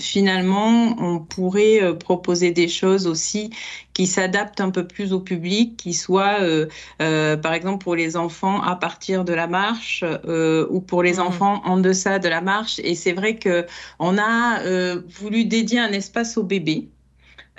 finalement 0.00 0.96
on 0.98 1.18
pourrait 1.18 1.96
proposer 1.98 2.52
des 2.52 2.68
choses 2.68 3.06
aussi 3.06 3.50
qui 3.94 4.06
s'adaptent 4.06 4.60
un 4.60 4.70
peu 4.70 4.86
plus 4.86 5.12
au 5.12 5.20
public, 5.20 5.76
qui 5.76 5.94
soient 5.94 6.40
euh, 6.40 6.66
euh, 7.00 7.36
par 7.36 7.54
exemple 7.54 7.82
pour 7.82 7.94
les 7.94 8.16
enfants 8.16 8.60
à 8.60 8.76
partir 8.76 9.24
de 9.24 9.32
la 9.32 9.46
marche 9.46 10.04
euh, 10.04 10.66
ou 10.70 10.80
pour 10.80 11.02
les 11.02 11.14
mmh. 11.14 11.20
enfants 11.20 11.62
en 11.64 11.78
deçà 11.78 12.18
de 12.18 12.28
la 12.28 12.40
marche. 12.40 12.80
Et 12.84 12.94
c'est 12.94 13.12
vrai 13.12 13.36
que 13.36 13.66
on 13.98 14.18
a 14.18 14.60
voulu 15.08 15.44
dédier 15.44 15.78
un 15.80 15.92
espace 15.92 16.36
aux 16.36 16.42
bébés. 16.42 16.88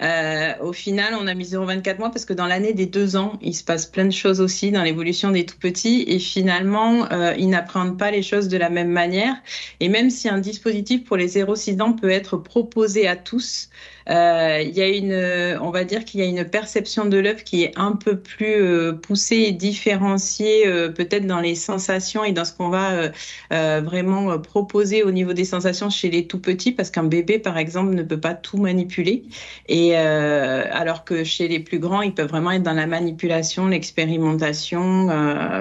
Euh, 0.02 0.54
au 0.62 0.74
final, 0.74 1.14
on 1.20 1.26
a 1.26 1.34
mis 1.34 1.46
0,24 1.46 2.00
mois 2.00 2.12
parce 2.12 2.26
que 2.26 2.34
dans 2.34 2.48
l'année 2.48 2.74
des 2.74 2.86
deux 2.86 3.16
ans, 3.16 3.40
il 3.42 3.56
se 3.56 3.64
passe 3.64 3.86
plein 3.86 4.04
de 4.06 4.12
choses 4.12 4.42
aussi 4.42 4.72
dans 4.72 4.84
l'évolution 4.84 5.32
des 5.32 5.46
tout 5.46 5.58
petits 5.58 6.04
et 6.08 6.20
finalement, 6.20 7.10
euh, 7.12 7.34
ils 7.38 7.50
n'apprennent 7.50 7.96
pas 7.96 8.12
les 8.12 8.22
choses 8.22 8.50
de 8.50 8.58
la 8.58 8.70
même 8.70 8.90
manière. 8.90 9.36
Et 9.80 9.88
même 9.88 10.10
si 10.10 10.28
un 10.28 10.40
dispositif 10.40 11.06
pour 11.06 11.16
les 11.16 11.38
0,6 11.38 11.82
ans 11.82 11.94
peut 11.94 12.10
être 12.10 12.36
proposé 12.36 13.08
à 13.08 13.16
tous, 13.16 13.70
euh, 14.10 14.62
il 14.62 14.76
y 14.76 14.82
a 14.82 14.88
une, 14.88 15.60
on 15.62 15.72
va 15.72 15.84
dire 15.84 16.06
qu'il 16.06 16.20
y 16.20 16.24
a 16.24 16.28
une 16.28 16.46
perception 16.46 17.06
de 17.06 17.18
l'œuvre 17.18 17.44
qui 17.44 17.64
est 17.64 17.74
un 17.76 17.94
peu 17.94 18.20
plus 18.20 18.62
euh, 18.62 18.94
poussée 18.94 19.38
et 19.48 19.52
différenciée, 19.52 20.68
euh, 20.68 20.90
peut-être 20.90 21.26
dans 21.26 21.40
les 21.40 21.56
sensations 21.56 22.24
et 22.24 22.32
dans 22.32 22.46
ce 22.46 22.54
qu'on 22.54 22.70
va 22.70 23.12
vraiment 23.50 24.38
proposer 24.40 25.04
au 25.04 25.12
niveau 25.12 25.34
des 25.34 25.46
sensations 25.46 25.90
chez 25.90 26.10
les 26.10 26.28
tout 26.28 26.40
petits, 26.40 26.72
parce 26.72 26.92
qu'un 26.92 27.04
bébé, 27.04 27.40
par 27.40 27.58
exemple, 27.58 27.94
ne 27.94 28.04
peut 28.04 28.20
pas 28.20 28.34
tout 28.34 28.58
manipuler. 28.58 29.24
Et 29.68 29.96
alors 29.96 31.04
que 31.06 31.24
chez 31.24 31.48
les 31.48 31.60
plus 31.60 31.80
grands, 31.80 32.02
ils 32.02 32.14
peuvent 32.14 32.30
vraiment 32.30 32.52
être 32.52 32.64
dans 32.64 32.74
la 32.74 32.88
manipulation, 32.88 33.68
l'expérimentation. 33.68 35.08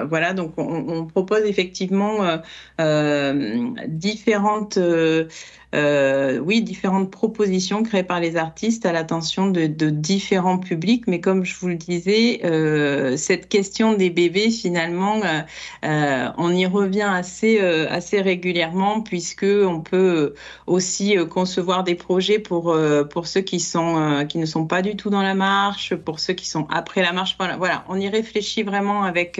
voilà, 0.07 0.33
donc 0.33 0.53
on, 0.57 0.89
on, 0.89 1.05
propose 1.05 1.43
effectivement 1.45 2.19
différentes 3.87 4.77
euh, 5.75 6.39
oui, 6.39 6.61
différentes 6.61 7.11
propositions 7.11 7.83
créées 7.83 8.03
par 8.03 8.19
les 8.19 8.34
artistes 8.37 8.85
à 8.85 8.91
l'attention 8.91 9.47
de, 9.47 9.65
différents 9.89 10.57
publics. 10.57 11.05
Mais 11.07 11.19
comme 11.19 11.45
je 11.45 11.55
vous 11.57 11.67
le 11.67 11.75
disais, 11.75 12.41
euh, 12.43 13.17
cette 13.17 13.49
question 13.49 13.93
des 13.93 14.09
bébés, 14.09 14.49
finalement, 14.51 15.21
euh, 15.23 15.41
euh 15.85 16.29
on 16.37 16.51
y 16.51 16.65
revient 16.65 17.09
assez, 17.09 17.59
assez 17.59 18.21
régulièrement 18.21 19.01
puisque 19.01 19.45
on 19.45 19.81
peut 19.81 20.33
aussi 20.67 21.15
concevoir 21.29 21.83
des 21.83 21.95
projets 21.95 22.39
pour, 22.39 22.75
pour 23.09 23.27
ceux 23.27 23.41
qui, 23.41 23.59
sont, 23.59 24.25
qui 24.27 24.37
ne 24.37 24.45
sont 24.45 24.65
pas 24.65 24.81
du 24.81 24.95
tout 24.95 25.09
dans 25.09 25.21
la 25.21 25.35
marche, 25.35 25.95
pour 25.95 26.19
ceux 26.19 26.33
qui 26.33 26.47
sont 26.47 26.67
après 26.69 27.01
la 27.01 27.13
marche. 27.13 27.37
Voilà, 27.37 27.85
on 27.89 27.99
y 27.99 28.09
réfléchit 28.09 28.63
vraiment 28.63 29.03
avec, 29.03 29.39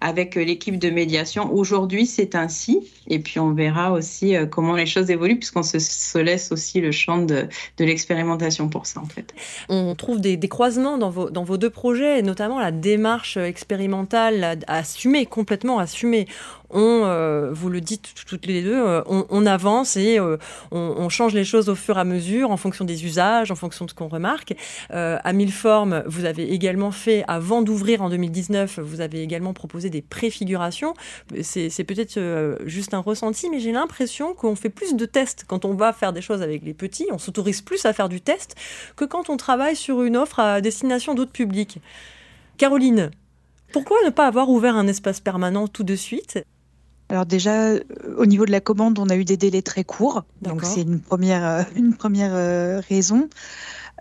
avec 0.00 0.34
l'équipe 0.34 0.78
de 0.78 0.90
médiation. 0.90 1.52
Aujourd'hui, 1.52 2.06
c'est 2.06 2.34
ainsi. 2.34 2.80
Et 3.06 3.18
puis, 3.18 3.38
on 3.38 3.52
verra 3.52 3.92
aussi 3.92 4.34
comment 4.50 4.74
les 4.74 4.86
choses 4.86 5.10
évoluent 5.10 5.38
puisqu'on 5.38 5.60
on 5.60 5.62
se, 5.62 6.18
laisse 6.18 6.52
aussi 6.52 6.80
le 6.80 6.92
champ 6.92 7.18
de, 7.18 7.48
l'expérimentation 7.78 8.68
pour 8.68 8.86
ça, 8.86 9.00
en 9.00 9.06
fait. 9.06 9.34
On 9.68 9.94
trouve 9.94 10.20
des, 10.20 10.38
croisements 10.48 10.98
dans 10.98 11.10
vos 11.10 11.56
deux 11.56 11.70
projets, 11.70 12.22
notamment 12.22 12.58
la 12.58 12.72
démarche 12.72 13.36
expérimentale 13.36 14.58
assumée, 14.66 15.26
complètement 15.26 15.78
assumée 15.78 16.26
on, 16.72 17.04
euh, 17.04 17.50
vous 17.52 17.68
le 17.68 17.80
dites 17.80 18.14
toutes 18.26 18.46
les 18.46 18.62
deux, 18.62 18.76
euh, 18.76 19.02
on, 19.06 19.46
avance 19.46 19.96
et 19.96 20.18
euh, 20.18 20.36
on, 20.70 21.08
change 21.08 21.34
les 21.34 21.44
choses 21.44 21.68
au 21.68 21.74
fur 21.74 21.96
et 21.96 22.00
à 22.00 22.04
mesure 22.04 22.50
en 22.50 22.56
fonction 22.56 22.84
des 22.84 23.04
usages, 23.04 23.50
en 23.50 23.54
fonction 23.56 23.84
de 23.84 23.90
ce 23.90 23.94
qu'on 23.94 24.08
remarque. 24.08 24.54
à 24.90 25.32
mille 25.32 25.52
formes, 25.52 26.02
vous 26.06 26.24
avez 26.24 26.52
également 26.52 26.90
fait, 26.90 27.24
avant 27.26 27.62
d'ouvrir 27.62 28.02
en 28.02 28.10
2019, 28.10 28.80
vous 28.80 29.00
avez 29.00 29.22
également 29.22 29.52
proposé 29.52 29.90
des 29.90 30.02
préfigurations. 30.02 30.94
C'est 31.42 31.84
peut-être 31.84 32.58
juste 32.64 32.94
un 32.94 33.00
ressenti, 33.00 33.50
mais 33.50 33.60
j'ai 33.60 33.72
l'impression 33.72 34.34
qu'on 34.34 34.54
fait 34.54 34.70
plus 34.70 34.94
de 34.94 35.06
tests 35.06 35.44
quand 35.46 35.64
on 35.64 35.74
va 35.74 35.92
faire 35.92 36.12
des 36.12 36.22
choses 36.22 36.42
avec 36.42 36.62
les 36.64 36.74
petits, 36.74 37.06
on 37.10 37.18
s'autorise 37.18 37.62
plus 37.62 37.84
à 37.86 37.92
faire 37.92 38.08
du 38.08 38.20
test 38.20 38.54
que 38.96 39.04
quand 39.04 39.30
on 39.30 39.36
travaille 39.36 39.76
sur 39.76 40.02
une 40.02 40.16
offre 40.16 40.38
à 40.38 40.60
destination 40.60 41.14
d'autres 41.14 41.32
publics. 41.32 41.78
Caroline, 42.58 43.10
pourquoi 43.72 43.96
ne 44.04 44.10
pas 44.10 44.26
avoir 44.26 44.48
ouvert 44.50 44.76
un 44.76 44.86
espace 44.86 45.20
permanent 45.20 45.68
tout 45.68 45.84
de 45.84 45.96
suite? 45.96 46.40
Alors 47.10 47.26
déjà, 47.26 47.70
euh, 47.70 47.80
au 48.16 48.24
niveau 48.24 48.46
de 48.46 48.52
la 48.52 48.60
commande, 48.60 48.98
on 49.00 49.08
a 49.10 49.16
eu 49.16 49.24
des 49.24 49.36
délais 49.36 49.62
très 49.62 49.82
courts, 49.82 50.24
donc 50.42 50.64
c'est 50.64 50.82
une 50.82 51.00
première, 51.00 51.44
euh, 51.44 51.62
une 51.74 51.94
première 51.94 52.34
euh, 52.34 52.80
raison. 52.88 53.28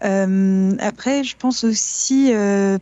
après, 0.01 1.23
je 1.23 1.35
pense 1.35 1.63
aussi 1.63 2.31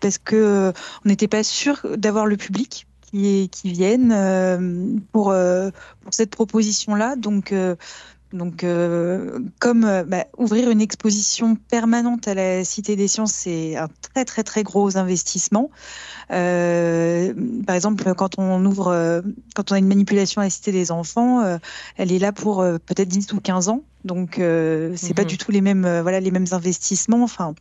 parce 0.02 0.18
que 0.18 0.74
on 1.06 1.10
n'était 1.10 1.30
pas 1.30 1.44
sûr 1.44 1.80
d'avoir 1.96 2.26
le 2.26 2.36
public 2.36 2.86
qui, 3.02 3.50
qui 3.50 3.72
vienne 3.72 5.02
pour, 5.14 5.34
pour 6.04 6.14
cette 6.14 6.30
proposition-là, 6.30 7.16
donc 7.16 7.54
donc, 8.34 8.64
euh, 8.64 9.40
comme 9.60 9.86
euh, 9.86 10.04
bah, 10.04 10.26
ouvrir 10.38 10.70
une 10.70 10.82
exposition 10.82 11.56
permanente 11.56 12.28
à 12.28 12.34
la 12.34 12.66
Cité 12.66 12.98
des 12.98 13.08
Sciences, 13.08 13.32
c'est 13.32 13.78
un 13.78 13.88
très 14.02 14.26
très 14.26 14.44
très 14.44 14.64
gros 14.64 14.98
investissement. 14.98 15.72
Euh, 16.32 17.34
par 17.66 17.76
exemple, 17.76 18.14
quand 18.16 18.38
on 18.38 18.66
ouvre, 18.66 19.24
quand 19.56 19.72
on 19.72 19.76
a 19.76 19.78
une 19.78 19.88
manipulation 19.88 20.42
à 20.42 20.46
la 20.46 20.50
Cité 20.50 20.74
des 20.74 20.92
Enfants, 20.92 21.60
elle 21.96 22.12
est 22.12 22.20
là 22.20 22.34
pour 22.34 22.58
peut-être 22.58 23.08
10 23.08 23.32
ou 23.34 23.40
15 23.40 23.70
ans. 23.70 23.84
Donc, 24.04 24.36
c'est 24.36 25.14
pas 25.14 25.22
mhm. 25.22 25.28
du 25.28 25.38
tout 25.38 25.52
les 25.52 25.62
mêmes, 25.62 26.02
voilà, 26.02 26.20
les 26.20 26.32
mêmes 26.32 26.48
investissements. 26.52 27.24
Enfin, 27.24 27.56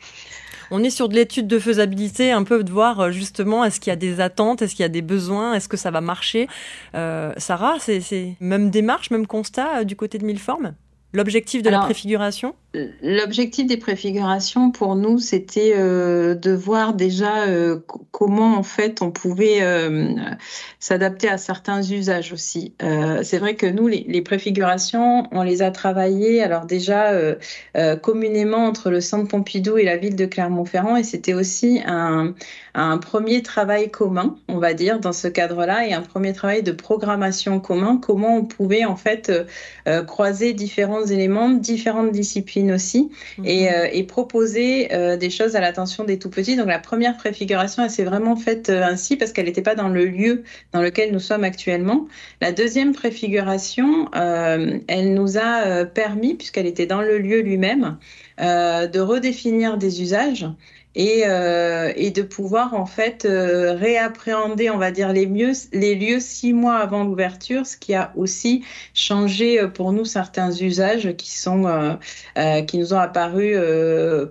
on 0.70 0.82
est 0.82 0.90
sur 0.90 1.08
de 1.08 1.14
l'étude 1.14 1.46
de 1.46 1.58
faisabilité, 1.58 2.32
un 2.32 2.44
peu 2.44 2.62
de 2.62 2.70
voir 2.70 3.00
euh, 3.00 3.10
justement 3.10 3.64
est-ce 3.64 3.80
qu'il 3.80 3.90
y 3.90 3.92
a 3.92 3.96
des 3.96 4.20
attentes, 4.20 4.62
est-ce 4.62 4.74
qu'il 4.74 4.82
y 4.82 4.86
a 4.86 4.90
des 4.90 5.02
besoins, 5.02 5.54
est-ce 5.54 5.68
que 5.68 5.76
ça 5.76 5.90
va 5.90 6.00
marcher? 6.00 6.48
Euh, 6.94 7.32
Sarah, 7.36 7.76
c'est 7.78 8.36
même 8.40 8.70
démarche, 8.70 9.10
même 9.10 9.26
constat 9.26 9.78
euh, 9.78 9.84
du 9.84 9.96
côté 9.96 10.18
de 10.18 10.24
Milleforme 10.24 10.74
L'objectif 11.12 11.62
de 11.62 11.70
la 11.70 11.80
préfiguration? 11.80 12.54
L'objectif 13.02 13.66
des 13.66 13.78
préfigurations 13.78 14.70
pour 14.70 14.96
nous, 14.96 15.18
c'était 15.18 15.72
euh, 15.74 16.34
de 16.34 16.50
voir 16.50 16.92
déjà 16.92 17.44
euh, 17.46 17.78
comment 18.10 18.58
en 18.58 18.62
fait 18.62 19.00
on 19.00 19.10
pouvait 19.10 19.62
euh, 19.62 20.14
s'adapter 20.78 21.28
à 21.28 21.38
certains 21.38 21.82
usages 21.82 22.32
aussi. 22.32 22.74
c'est 23.22 23.38
vrai 23.38 23.54
que 23.54 23.66
nous, 23.66 23.88
les, 23.88 24.22
préfigurations, 24.22 25.26
on 25.32 25.42
les 25.42 25.62
a 25.62 25.70
travaillées 25.70 26.42
alors 26.42 26.66
déjà 26.66 27.12
communément 28.02 28.66
entre 28.66 28.90
le 28.90 29.00
Centre 29.00 29.28
Pompidou 29.28 29.78
et 29.78 29.84
la 29.84 29.96
ville 29.96 30.16
de 30.16 30.26
Clermont-Ferrand 30.26 30.96
et 30.96 31.04
c'était 31.04 31.34
aussi 31.34 31.80
un, 31.86 32.34
un 32.78 32.98
premier 32.98 33.42
travail 33.42 33.90
commun, 33.90 34.36
on 34.48 34.58
va 34.58 34.74
dire, 34.74 35.00
dans 35.00 35.12
ce 35.12 35.28
cadre-là 35.28 35.86
et 35.86 35.92
un 35.92 36.02
premier 36.02 36.32
travail 36.32 36.62
de 36.62 36.72
programmation 36.72 37.60
commun, 37.60 37.98
comment 38.00 38.36
on 38.36 38.44
pouvait 38.44 38.84
en 38.84 38.96
fait 38.96 39.32
croiser 40.06 40.52
différents 40.52 41.04
éléments, 41.04 41.50
différentes 41.50 42.12
disciplines 42.12 42.72
aussi 42.72 43.10
mhm. 43.38 43.46
euh, 43.46 43.88
et, 43.92 44.02
proposer 44.04 44.92
euh, 44.92 45.16
des 45.16 45.30
choses 45.30 45.56
à 45.56 45.60
l'attention 45.60 46.04
des 46.04 46.18
tout 46.18 46.30
petits. 46.30 46.56
Donc 46.56 46.68
la 46.68 46.78
première 46.78 47.16
préfiguration, 47.16 47.84
elle 47.84 47.90
s'est 47.90 48.04
vraiment 48.04 48.36
faite 48.36 48.70
euh, 48.70 48.82
ainsi 48.82 49.16
parce 49.16 49.32
qu'elle 49.32 49.46
n'était 49.46 49.62
pas 49.62 49.74
dans 49.74 49.88
le 49.88 50.06
lieu 50.06 50.44
dans 50.72 50.82
lequel 50.82 51.12
nous 51.12 51.20
sommes 51.20 51.44
actuellement. 51.44 52.06
La 52.40 52.52
deuxième 52.52 52.92
préfiguration, 52.92 54.08
elle 54.12 55.14
nous 55.14 55.38
a 55.38 55.84
permis, 55.84 56.34
puisqu'elle 56.34 56.66
était 56.66 56.86
dans 56.86 57.02
le 57.02 57.18
lieu 57.18 57.40
lui-même, 57.40 57.98
de 58.38 59.00
redéfinir 59.00 59.78
des 59.78 60.02
usages 60.02 60.46
et, 60.96 61.24
euh, 61.26 61.92
et 61.94 62.10
de 62.10 62.22
pouvoir 62.22 62.72
en 62.72 62.86
fait 62.86 63.26
euh, 63.26 63.74
réappréhender, 63.74 64.70
on 64.70 64.78
va 64.78 64.90
dire, 64.90 65.12
les, 65.12 65.26
lieux 65.26 66.20
six 66.20 66.54
mois 66.54 66.76
avant 66.76 67.04
l'ouverture, 67.04 67.66
ce 67.66 67.76
qui 67.76 67.94
a 67.94 68.12
aussi 68.16 68.64
changé 68.94 69.60
euh, 69.60 69.68
pour 69.68 69.92
nous 69.92 70.06
certains 70.06 70.50
usages 70.50 71.14
qui 71.16 71.30
sont 71.30 71.66
qui 72.66 72.78
nous 72.78 72.94
ont 72.94 72.98
apparu 72.98 73.56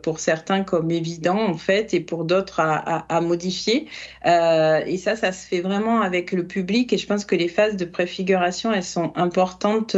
pour 0.01 0.19
certains 0.19 0.63
comme 0.63 0.89
évidents 0.89 1.39
en 1.39 1.57
fait 1.57 1.93
et 1.93 1.99
pour 1.99 2.25
d'autres 2.25 2.59
à, 2.59 3.21
modifier. 3.21 3.87
et 4.25 4.97
ça, 4.97 5.15
ça 5.15 5.31
se 5.31 5.45
fait 5.47 5.61
vraiment 5.61 6.01
avec 6.01 6.31
le 6.31 6.47
public 6.47 6.91
et 6.93 6.97
je 6.97 7.05
pense 7.05 7.25
que 7.25 7.35
les 7.35 7.47
phases 7.47 7.75
de 7.75 7.85
préfiguration, 7.85 8.71
elles 8.73 8.83
sont 8.83 9.11
importantes 9.15 9.95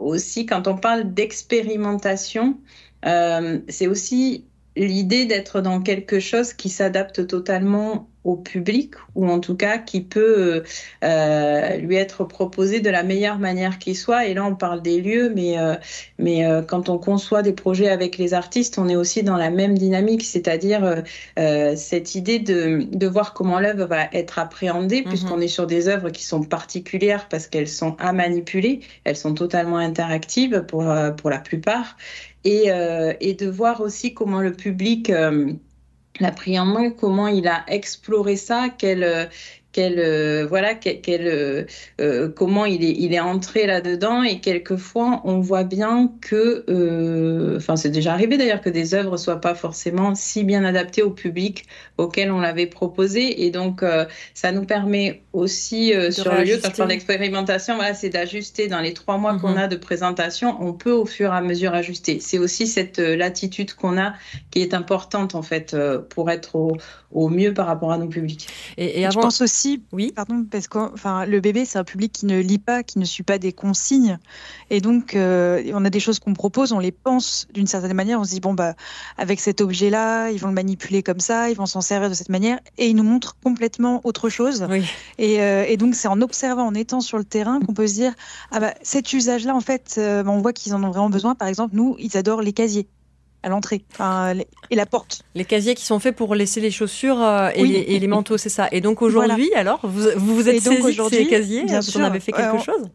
aussi 0.00 0.46
quand 0.46 0.68
on 0.68 0.76
parle 0.76 1.12
d'expérimentation. 1.12 2.58
c'est 3.02 3.86
aussi 3.88 4.46
l'idée 4.76 5.24
d'être 5.26 5.60
dans 5.60 5.80
quelque 5.80 6.20
chose 6.20 6.52
qui 6.52 6.68
s'adapte 6.68 7.26
totalement 7.26 8.10
au 8.26 8.34
public 8.34 8.94
ou 9.14 9.28
en 9.28 9.38
tout 9.38 9.56
cas 9.56 9.78
qui 9.78 10.00
peut 10.00 10.64
euh, 11.04 11.76
lui 11.76 11.94
être 11.94 12.24
proposé 12.24 12.80
de 12.80 12.90
la 12.90 13.04
meilleure 13.04 13.38
manière 13.38 13.78
qui 13.78 13.94
soit. 13.94 14.26
Et 14.26 14.34
là, 14.34 14.44
on 14.44 14.56
parle 14.56 14.82
des 14.82 15.00
lieux, 15.00 15.32
mais, 15.34 15.58
euh, 15.58 15.76
mais 16.18 16.44
euh, 16.44 16.60
quand 16.60 16.88
on 16.88 16.98
conçoit 16.98 17.42
des 17.42 17.52
projets 17.52 17.88
avec 17.88 18.18
les 18.18 18.34
artistes, 18.34 18.78
on 18.78 18.88
est 18.88 18.96
aussi 18.96 19.22
dans 19.22 19.36
la 19.36 19.50
même 19.50 19.78
dynamique, 19.78 20.24
c'est-à-dire 20.24 21.04
euh, 21.38 21.76
cette 21.76 22.16
idée 22.16 22.40
de, 22.40 22.86
de 22.90 23.06
voir 23.06 23.32
comment 23.32 23.60
l'œuvre 23.60 23.86
va 23.86 24.08
être 24.12 24.40
appréhendée, 24.40 25.02
mhm. 25.02 25.08
puisqu'on 25.08 25.40
est 25.40 25.48
sur 25.48 25.68
des 25.68 25.88
œuvres 25.88 26.10
qui 26.10 26.24
sont 26.24 26.42
particulières 26.42 27.28
parce 27.28 27.46
qu'elles 27.46 27.68
sont 27.68 27.96
à 28.00 28.12
manipuler, 28.12 28.80
elles 29.04 29.16
sont 29.16 29.34
totalement 29.34 29.78
interactives 29.78 30.64
pour, 30.66 30.84
pour 31.16 31.30
la 31.30 31.38
plupart 31.38 31.96
et, 32.46 32.70
euh, 32.70 33.12
et 33.20 33.34
de 33.34 33.50
voir 33.50 33.80
aussi 33.80 34.14
comment 34.14 34.40
le 34.40 34.52
public 34.52 35.10
euh, 35.10 35.52
l'a 36.20 36.32
pris 36.32 36.58
en 36.58 36.66
main, 36.66 36.90
comment 36.90 37.28
il 37.28 37.46
a 37.48 37.64
exploré 37.68 38.36
ça, 38.36 38.68
quel, 38.78 39.04
euh, 39.98 40.46
voilà, 40.48 40.74
quel, 40.74 41.66
euh, 42.00 42.28
comment 42.34 42.64
il 42.64 42.82
est, 42.84 42.94
il 42.98 43.12
est 43.12 43.20
entré 43.20 43.66
là-dedans? 43.66 44.22
Et 44.22 44.40
quelquefois, 44.40 45.20
on 45.24 45.40
voit 45.40 45.64
bien 45.64 46.12
que, 46.22 46.64
euh, 46.68 47.35
enfin, 47.56 47.76
c'est 47.76 47.90
déjà 47.90 48.12
arrivé 48.12 48.36
d'ailleurs 48.36 48.60
que 48.60 48.70
des 48.70 48.94
œuvres 48.94 49.16
soient 49.16 49.40
pas 49.40 49.54
forcément 49.54 50.14
si 50.14 50.44
bien 50.44 50.64
adaptées 50.64 51.02
au 51.02 51.10
public 51.10 51.66
auquel 51.98 52.30
on 52.30 52.40
l'avait 52.40 52.66
proposé. 52.66 53.44
Et 53.44 53.50
donc, 53.50 53.82
ça 54.34 54.52
nous 54.52 54.64
permet 54.64 55.22
aussi 55.32 55.92
sur 56.10 56.32
le 56.32 56.44
lieu, 56.44 56.58
quand 56.62 56.70
je 56.70 56.76
parle 56.76 56.88
d'expérimentation, 56.88 57.76
voilà, 57.76 57.94
c'est 57.94 58.10
d'ajuster 58.10 58.68
dans 58.68 58.80
les 58.80 58.92
trois 58.92 59.18
mois 59.18 59.38
qu'on 59.38 59.52
mhm. 59.52 59.58
a 59.58 59.68
de 59.68 59.76
présentation. 59.76 60.56
On 60.60 60.72
peut 60.72 60.92
au 60.92 61.06
fur 61.06 61.32
et 61.32 61.36
à 61.36 61.40
mesure 61.40 61.74
ajuster. 61.74 62.20
C'est 62.20 62.38
aussi 62.38 62.66
cette 62.66 62.98
latitude 62.98 63.74
qu'on 63.74 63.98
a 63.98 64.14
qui 64.50 64.60
est 64.60 64.74
importante 64.74 65.34
en 65.34 65.42
fait 65.42 65.76
pour 66.10 66.30
être 66.30 66.56
au, 66.56 66.76
au 67.12 67.28
mieux 67.28 67.54
par 67.54 67.66
rapport 67.66 67.92
à 67.92 67.98
nos 67.98 68.08
publics. 68.08 68.48
Et, 68.76 69.00
et 69.00 69.06
avant... 69.06 69.20
Je 69.20 69.26
pense 69.26 69.40
aussi, 69.40 69.82
oui, 69.92 70.12
pardon, 70.14 70.44
parce 70.50 70.68
que 70.68 70.78
enfin, 70.78 71.24
le 71.24 71.40
bébé, 71.40 71.64
c'est 71.64 71.78
un 71.78 71.84
public 71.84 72.12
qui 72.12 72.26
ne 72.26 72.38
lit 72.38 72.58
pas, 72.58 72.82
qui 72.82 72.98
ne 72.98 73.04
suit 73.04 73.22
pas 73.22 73.38
des 73.38 73.52
consignes. 73.52 74.18
Et 74.70 74.80
donc, 74.80 75.14
euh, 75.14 75.62
on 75.72 75.84
a 75.84 75.90
des 75.90 76.00
choses 76.00 76.18
qu'on 76.18 76.34
propose, 76.34 76.72
on 76.72 76.78
les 76.78 76.92
pense 76.92 77.45
d'une 77.52 77.66
certaine 77.66 77.94
manière. 77.94 78.20
On 78.20 78.24
se 78.24 78.30
dit, 78.30 78.40
bon, 78.40 78.54
bah, 78.54 78.74
avec 79.18 79.40
cet 79.40 79.60
objet-là, 79.60 80.30
ils 80.30 80.38
vont 80.38 80.48
le 80.48 80.54
manipuler 80.54 81.02
comme 81.02 81.20
ça, 81.20 81.50
ils 81.50 81.56
vont 81.56 81.66
s'en 81.66 81.80
servir 81.80 82.08
de 82.08 82.14
cette 82.14 82.28
manière. 82.28 82.58
Et 82.78 82.86
ils 82.88 82.96
nous 82.96 83.02
montrent 83.02 83.36
complètement 83.42 84.00
autre 84.04 84.28
chose. 84.28 84.66
Oui. 84.70 84.84
Et, 85.18 85.40
euh, 85.40 85.64
et, 85.66 85.76
donc, 85.76 85.94
c'est 85.94 86.08
en 86.08 86.20
observant, 86.20 86.66
en 86.66 86.74
étant 86.74 87.00
sur 87.00 87.18
le 87.18 87.24
terrain, 87.24 87.60
qu'on 87.60 87.74
peut 87.74 87.86
se 87.86 87.94
dire, 87.94 88.12
ah 88.50 88.60
bah, 88.60 88.74
cet 88.82 89.12
usage-là, 89.12 89.54
en 89.54 89.60
fait, 89.60 89.96
euh, 89.98 90.22
on 90.26 90.38
voit 90.38 90.52
qu'ils 90.52 90.74
en 90.74 90.82
ont 90.82 90.90
vraiment 90.90 91.10
besoin. 91.10 91.34
Par 91.34 91.48
exemple, 91.48 91.74
nous, 91.74 91.96
ils 91.98 92.16
adorent 92.16 92.42
les 92.42 92.52
casiers 92.52 92.88
à 93.42 93.48
l'entrée 93.48 93.84
et 94.70 94.74
la 94.74 94.86
porte. 94.86 95.22
Les 95.36 95.44
casiers 95.44 95.76
qui 95.76 95.84
sont 95.84 96.00
faits 96.00 96.16
pour 96.16 96.34
laisser 96.34 96.60
les 96.60 96.72
chaussures 96.72 97.22
euh, 97.22 97.50
et, 97.54 97.98
les, 97.98 98.06
manteaux, 98.08 98.36
c'est 98.38 98.48
ça. 98.48 98.68
Et 98.72 98.80
donc 98.80 99.02
aujourd'hui, 99.02 99.52
alors, 99.54 99.80
vous 99.84 100.08
vous, 100.16 100.48
êtes 100.48 100.60
saisi 100.60 100.96
de 100.96 101.08
ces 101.08 101.26
casiers 101.26 101.64
Bien 101.64 101.80
Vous 101.80 101.96
en 101.96 102.02
avez 102.02 102.20
fait 102.20 102.32
quelque 102.32 102.62
chose? 102.62 102.90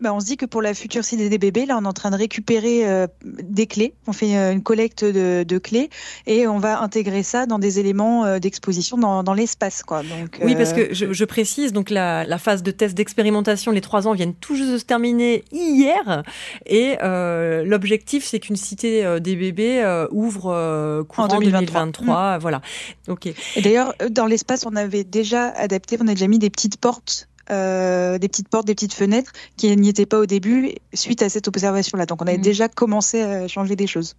Bah, 0.00 0.14
on 0.14 0.20
se 0.20 0.26
dit 0.26 0.36
que 0.36 0.46
pour 0.46 0.62
la 0.62 0.74
future 0.74 1.04
cité 1.04 1.28
des 1.28 1.38
bébés, 1.38 1.66
là, 1.66 1.78
on 1.80 1.84
est 1.84 1.88
en 1.88 1.92
train 1.92 2.10
de 2.10 2.16
récupérer 2.16 2.88
euh, 2.88 3.06
des 3.24 3.66
clés. 3.66 3.94
On 4.06 4.12
fait 4.12 4.36
euh, 4.36 4.52
une 4.52 4.62
collecte 4.62 5.04
de, 5.04 5.58
clés 5.58 5.90
et 6.26 6.46
on 6.46 6.58
va 6.58 6.80
intégrer 6.80 7.22
ça 7.22 7.46
dans 7.46 7.58
des 7.58 7.78
éléments 7.78 8.24
euh, 8.24 8.38
d'exposition 8.38 8.96
dans, 8.96 9.34
l'espace. 9.34 9.82
Quoi. 9.82 10.02
Donc, 10.02 10.40
oui, 10.42 10.54
parce 10.56 10.72
que 10.72 10.92
je, 10.92 11.24
précise, 11.24 11.72
donc 11.72 11.90
la, 11.90 12.38
phase 12.38 12.62
de 12.62 12.70
test 12.70 12.94
d'expérimentation, 12.94 13.72
les 13.72 13.80
trois 13.80 14.08
ans 14.08 14.12
viennent 14.12 14.34
tout 14.34 14.56
juste 14.56 14.72
de 14.72 14.78
se 14.78 14.84
terminer 14.84 15.44
hier. 15.52 16.22
Et 16.66 16.96
l'objectif, 17.00 18.24
c'est 18.24 18.40
qu'une 18.40 18.56
cité 18.56 19.20
des 19.20 19.36
bébés 19.36 20.06
ouvre 20.10 21.04
courant 21.08 21.28
en 21.28 21.38
2023. 21.38 22.36
Mmh. 22.36 22.40
Voilà. 22.40 22.60
Ok. 23.08 23.26
Et 23.26 23.62
d'ailleurs, 23.62 23.94
dans 24.10 24.26
l'espace, 24.26 24.64
on 24.66 24.76
avait 24.76 25.04
déjà 25.04 25.48
adapté, 25.48 25.96
on 26.00 26.08
a 26.08 26.14
déjà 26.14 26.26
mis 26.26 26.38
des 26.38 26.50
petites 26.50 26.78
portes 26.78 27.29
euh, 27.50 28.18
des 28.18 28.28
petites 28.28 28.48
portes, 28.48 28.66
des 28.66 28.74
petites 28.74 28.94
fenêtres 28.94 29.32
qui 29.56 29.74
n'y 29.76 29.88
étaient 29.88 30.06
pas 30.06 30.18
au 30.18 30.26
début 30.26 30.74
suite 30.94 31.22
à 31.22 31.28
cette 31.28 31.48
observation-là. 31.48 32.06
Donc 32.06 32.22
on 32.22 32.26
avait 32.26 32.36
mhm. 32.36 32.42
déjà 32.42 32.68
commencé 32.68 33.22
à 33.22 33.48
changer 33.48 33.76
des 33.76 33.86
choses. 33.86 34.14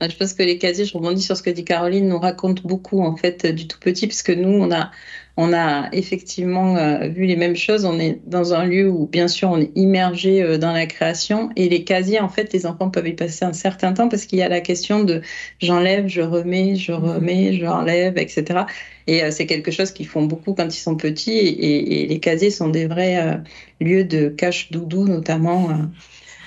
Je 0.00 0.14
pense 0.14 0.34
que 0.34 0.42
les 0.42 0.58
casiers, 0.58 0.84
je 0.84 0.92
rebondis 0.92 1.22
sur 1.22 1.36
ce 1.36 1.42
que 1.42 1.48
dit 1.48 1.64
Caroline, 1.64 2.08
nous 2.08 2.18
racontent 2.18 2.62
beaucoup 2.64 3.00
en 3.02 3.16
fait 3.16 3.46
du 3.46 3.66
tout 3.66 3.78
petit, 3.80 4.06
puisque 4.06 4.30
nous, 4.30 4.50
on 4.50 4.70
a 4.70 4.90
on 5.36 5.52
a 5.52 5.88
effectivement 5.92 6.76
euh, 6.76 7.08
vu 7.08 7.26
les 7.26 7.36
mêmes 7.36 7.56
choses. 7.56 7.84
On 7.84 7.98
est 7.98 8.20
dans 8.26 8.54
un 8.54 8.64
lieu 8.64 8.88
où, 8.88 9.06
bien 9.06 9.28
sûr, 9.28 9.50
on 9.50 9.60
est 9.60 9.70
immergé 9.74 10.42
euh, 10.42 10.56
dans 10.56 10.72
la 10.72 10.86
création 10.86 11.50
et 11.56 11.68
les 11.68 11.84
casiers, 11.84 12.20
en 12.20 12.28
fait, 12.28 12.52
les 12.52 12.64
enfants 12.64 12.90
peuvent 12.90 13.06
y 13.06 13.12
passer 13.12 13.44
un 13.44 13.52
certain 13.52 13.92
temps 13.92 14.08
parce 14.08 14.24
qu'il 14.24 14.38
y 14.38 14.42
a 14.42 14.48
la 14.48 14.60
question 14.62 15.04
de 15.04 15.20
j'enlève, 15.58 16.08
je 16.08 16.22
remets, 16.22 16.76
je 16.76 16.92
remets, 16.92 17.52
je 17.52 17.66
enlève, 17.66 18.16
etc. 18.16 18.60
Et 19.06 19.22
euh, 19.22 19.30
c'est 19.30 19.46
quelque 19.46 19.70
chose 19.70 19.90
qu'ils 19.92 20.08
font 20.08 20.24
beaucoup 20.24 20.54
quand 20.54 20.74
ils 20.74 20.80
sont 20.80 20.96
petits 20.96 21.36
et, 21.36 22.06
les 22.06 22.20
casiers 22.20 22.50
sont 22.50 22.68
des 22.68 22.86
vrais 22.86 23.40
lieux 23.80 24.04
de 24.04 24.28
cache-doudou, 24.28 25.06
notamment. 25.06 25.68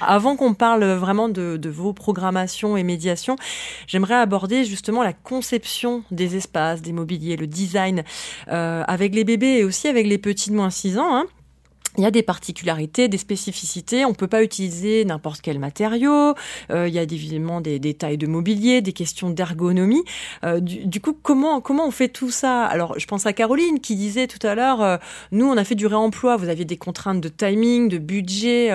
Avant 0.01 0.35
qu'on 0.35 0.53
parle 0.53 0.83
vraiment 0.93 1.29
de, 1.29 1.69
vos 1.69 1.93
programmations 1.93 2.77
et 2.77 2.83
médiations, 2.83 3.35
j'aimerais 3.87 4.15
aborder 4.15 4.65
justement 4.65 5.03
la 5.03 5.13
conception 5.13 6.03
des 6.11 6.35
espaces, 6.35 6.81
des 6.81 6.93
mobiliers, 6.93 7.35
le 7.35 7.47
design 7.47 8.03
euh, 8.49 8.83
avec 8.87 9.13
les 9.13 9.23
bébés 9.23 9.57
et 9.59 9.63
aussi 9.63 9.87
avec 9.87 10.07
les 10.07 10.17
petits 10.17 10.49
de 10.49 10.55
moins 10.55 10.69
6 10.69 10.97
ans. 10.97 11.15
Hein 11.15 11.25
il 11.97 12.03
y 12.03 12.05
a 12.05 12.11
des 12.11 12.23
particularités, 12.23 13.07
des 13.07 13.17
spécificités. 13.17 14.05
On 14.05 14.13
peut 14.13 14.27
pas 14.27 14.43
utiliser 14.43 15.03
n'importe 15.05 15.41
quel 15.41 15.59
matériau. 15.59 16.35
Euh, 16.69 16.87
il 16.87 16.93
y 16.93 16.99
a 16.99 17.01
évidemment 17.01 17.61
des, 17.61 17.79
des, 17.79 17.93
tailles 17.93 18.17
de 18.17 18.27
mobilier, 18.27 18.81
des 18.81 18.93
questions 18.93 19.29
d'ergonomie. 19.29 20.03
Euh, 20.43 20.59
du, 20.59 21.01
coup, 21.01 21.17
comment 21.21 21.61
comment 21.61 21.87
on 21.87 21.91
fait 21.91 22.07
tout 22.07 22.29
ça? 22.29 22.65
Alors, 22.65 22.97
je 22.99 23.07
pense 23.07 23.25
à 23.25 23.33
Caroline 23.33 23.79
qui 23.79 23.95
disait 23.95 24.27
tout 24.27 24.45
à 24.45 24.55
l'heure, 24.55 24.81
euh, 24.81 24.97
nous 25.31 25.47
on 25.47 25.57
a 25.57 25.63
fait 25.63 25.75
du 25.75 25.87
réemploi. 25.87 26.37
Vous 26.37 26.49
aviez 26.49 26.65
des 26.65 26.77
contraintes 26.77 27.21
de 27.21 27.29
timing, 27.29 27.89
de 27.89 27.97
budget. 27.97 28.69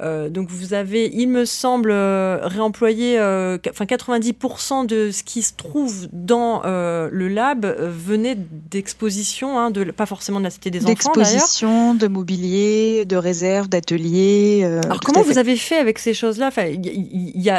Euh, 0.00 0.30
donc 0.30 0.48
vous 0.48 0.72
avez, 0.72 1.10
il 1.14 1.28
me 1.28 1.44
semble, 1.44 1.92
réemployé. 1.92 3.18
Enfin, 3.18 3.84
90% 3.84 4.86
de 4.86 5.10
ce 5.10 5.22
qui 5.22 5.42
se 5.42 5.52
trouve 5.54 6.08
dans 6.12 6.62
le 6.64 7.28
lab 7.28 7.66
venait 7.66 8.36
d'expositions, 8.36 9.58
hein, 9.58 9.70
de 9.70 9.84
pas 9.84 10.06
forcément 10.06 10.38
de 10.38 10.44
la 10.44 10.50
cité 10.50 10.70
des 10.70 10.86
enfants 10.86 11.12
d'ailleurs. 11.14 11.30
D'expositions, 11.30 11.94
de 11.94 12.08
mobilier 12.08 12.53
de 12.54 13.16
réserve, 13.16 13.68
d'ateliers. 13.68 14.62
Euh, 14.64 14.80
Alors 14.84 15.00
comment 15.00 15.22
vous 15.22 15.38
avez 15.38 15.56
fait 15.56 15.76
avec 15.76 15.98
ces 15.98 16.14
choses-là? 16.14 16.48
Enfin, 16.48 16.72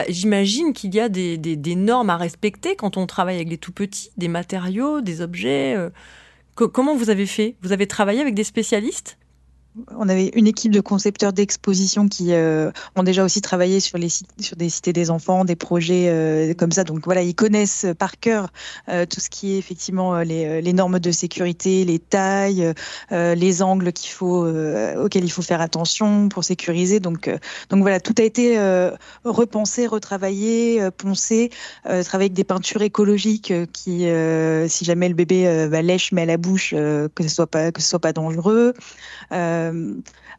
J'imagine 0.10 0.74
qu'il 0.74 0.96
y 0.96 1.00
a 1.00 1.10
des, 1.10 1.38
des, 1.38 1.76
normes 1.76 2.10
à 2.10 2.18
respecter 2.18 2.76
quand 2.76 2.98
on 2.98 3.06
travaille 3.06 3.36
avec 3.36 3.50
les 3.50 3.58
tout 3.58 3.72
petits, 3.72 4.12
des 4.18 4.28
matériaux, 4.28 5.02
des 5.02 5.22
objets. 5.22 5.76
Euh. 5.76 5.90
comment 6.56 6.96
vous 6.96 7.10
avez 7.10 7.26
fait? 7.26 7.56
Vous 7.62 7.72
avez 7.72 7.88
travaillé 7.88 8.22
avec 8.22 8.34
des 8.34 8.44
spécialistes? 8.44 9.18
On 9.92 10.08
avait 10.08 10.28
une 10.36 10.48
équipe 10.48 10.72
de 10.72 10.80
concepteurs 10.80 11.34
d'exposition 11.34 12.08
qui 12.08 12.34
euh, 12.34 12.72
ont 12.96 13.04
déjà 13.04 13.24
aussi 13.24 13.42
travaillé 13.42 13.80
sur 13.80 13.98
les 13.98 14.10
sur 14.10 14.56
des 14.56 14.70
cités 14.70 14.94
des 14.94 15.10
enfants, 15.10 15.46
des 15.46 15.56
projets 15.56 16.08
euh, 16.10 16.54
comme 16.54 16.72
ça. 16.72 16.84
Donc 16.84 17.04
voilà, 17.06 17.22
ils 17.22 17.36
connaissent 17.36 17.86
par 17.98 18.20
cœur 18.20 18.50
euh, 18.90 19.06
tout 19.06 19.20
ce 19.20 19.30
qui 19.30 19.54
est 19.54 19.58
effectivement 19.58 20.20
les, 20.20 20.74
normes 20.74 21.00
de 21.00 21.12
sécurité, 21.12 21.86
les 21.86 22.00
tailles, 22.00 22.74
les 23.12 23.62
angles 23.62 23.88
auxquels 23.88 25.24
il 25.24 25.32
faut 25.32 25.42
faire 25.42 25.62
attention 25.62 26.30
pour 26.30 26.44
sécuriser. 26.44 27.00
Donc 27.00 27.30
donc 27.70 27.82
voilà, 27.82 28.00
tout 28.00 28.16
a 28.18 28.24
été 28.24 28.58
repensé, 29.24 29.88
retravaillé, 29.88 30.90
poncé, 30.98 31.50
travaillé 31.84 32.26
avec 32.26 32.34
des 32.34 32.44
peintures 32.44 32.82
écologiques 32.82 33.54
qui, 33.72 34.08
si 34.68 34.86
jamais 34.86 35.08
le 35.08 35.16
bébé 35.16 35.68
bah, 35.72 35.82
lèche 35.82 36.12
met 36.12 36.24
à 36.24 36.26
la 36.26 36.38
bouche, 36.38 36.72
que 36.72 37.24
ce 37.24 37.30
soit 37.30 37.50
soit 37.78 38.00
pas 38.00 38.14
dangereux. 38.14 38.74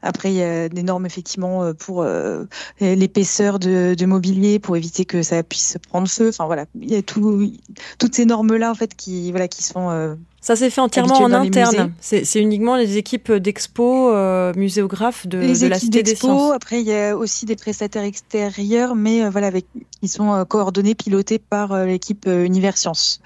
Après, 0.02 0.30
il 0.30 0.36
y 0.36 0.42
a 0.42 0.68
des 0.68 0.82
normes 0.82 1.06
effectivement 1.06 1.62
euh, 1.62 1.72
pour 1.72 2.02
euh, 2.02 2.44
l'épaisseur 2.80 3.58
de, 3.58 4.06
mobilier 4.06 4.58
pour 4.58 4.76
éviter 4.76 5.04
que 5.04 5.22
ça 5.22 5.42
puisse 5.42 5.78
prendre 5.88 6.08
feu. 6.08 6.28
Enfin 6.28 6.46
voilà, 6.46 6.66
il 6.80 6.90
y 6.90 6.94
a 6.94 7.02
tout, 7.02 7.50
toutes 7.98 8.14
ces 8.14 8.24
normes-là 8.24 8.70
en 8.70 8.74
fait 8.74 8.94
qui 8.94 9.32
voilà 9.32 9.48
qui 9.48 9.64
sont 9.64 10.16
ça 10.40 10.54
s'est 10.54 10.70
fait 10.70 10.80
entièrement 10.80 11.18
en 11.18 11.32
interne. 11.32 11.92
C'est 12.00 12.40
uniquement 12.40 12.76
les 12.76 12.98
équipes 12.98 13.32
d'expo, 13.32 14.14
muséographes 14.54 15.26
de, 15.26 15.38
les 15.38 15.58
de 15.58 15.66
la 15.66 15.78
Cité 15.80 16.04
des 16.04 16.14
Sciences. 16.14 16.52
Après, 16.52 16.80
il 16.80 16.86
y 16.86 16.94
a 16.94 17.16
aussi 17.16 17.46
des 17.46 17.56
prestataires 17.56 18.04
extérieurs, 18.04 18.94
mais 18.94 19.28
voilà, 19.28 19.48
avec, 19.48 19.66
ils 20.02 20.08
sont 20.08 20.44
coordonnés, 20.44 20.94
pilotés 20.94 21.40
par 21.40 21.84
l'équipe 21.84 22.26
Univers 22.28 22.78
Sciences. 22.78 23.20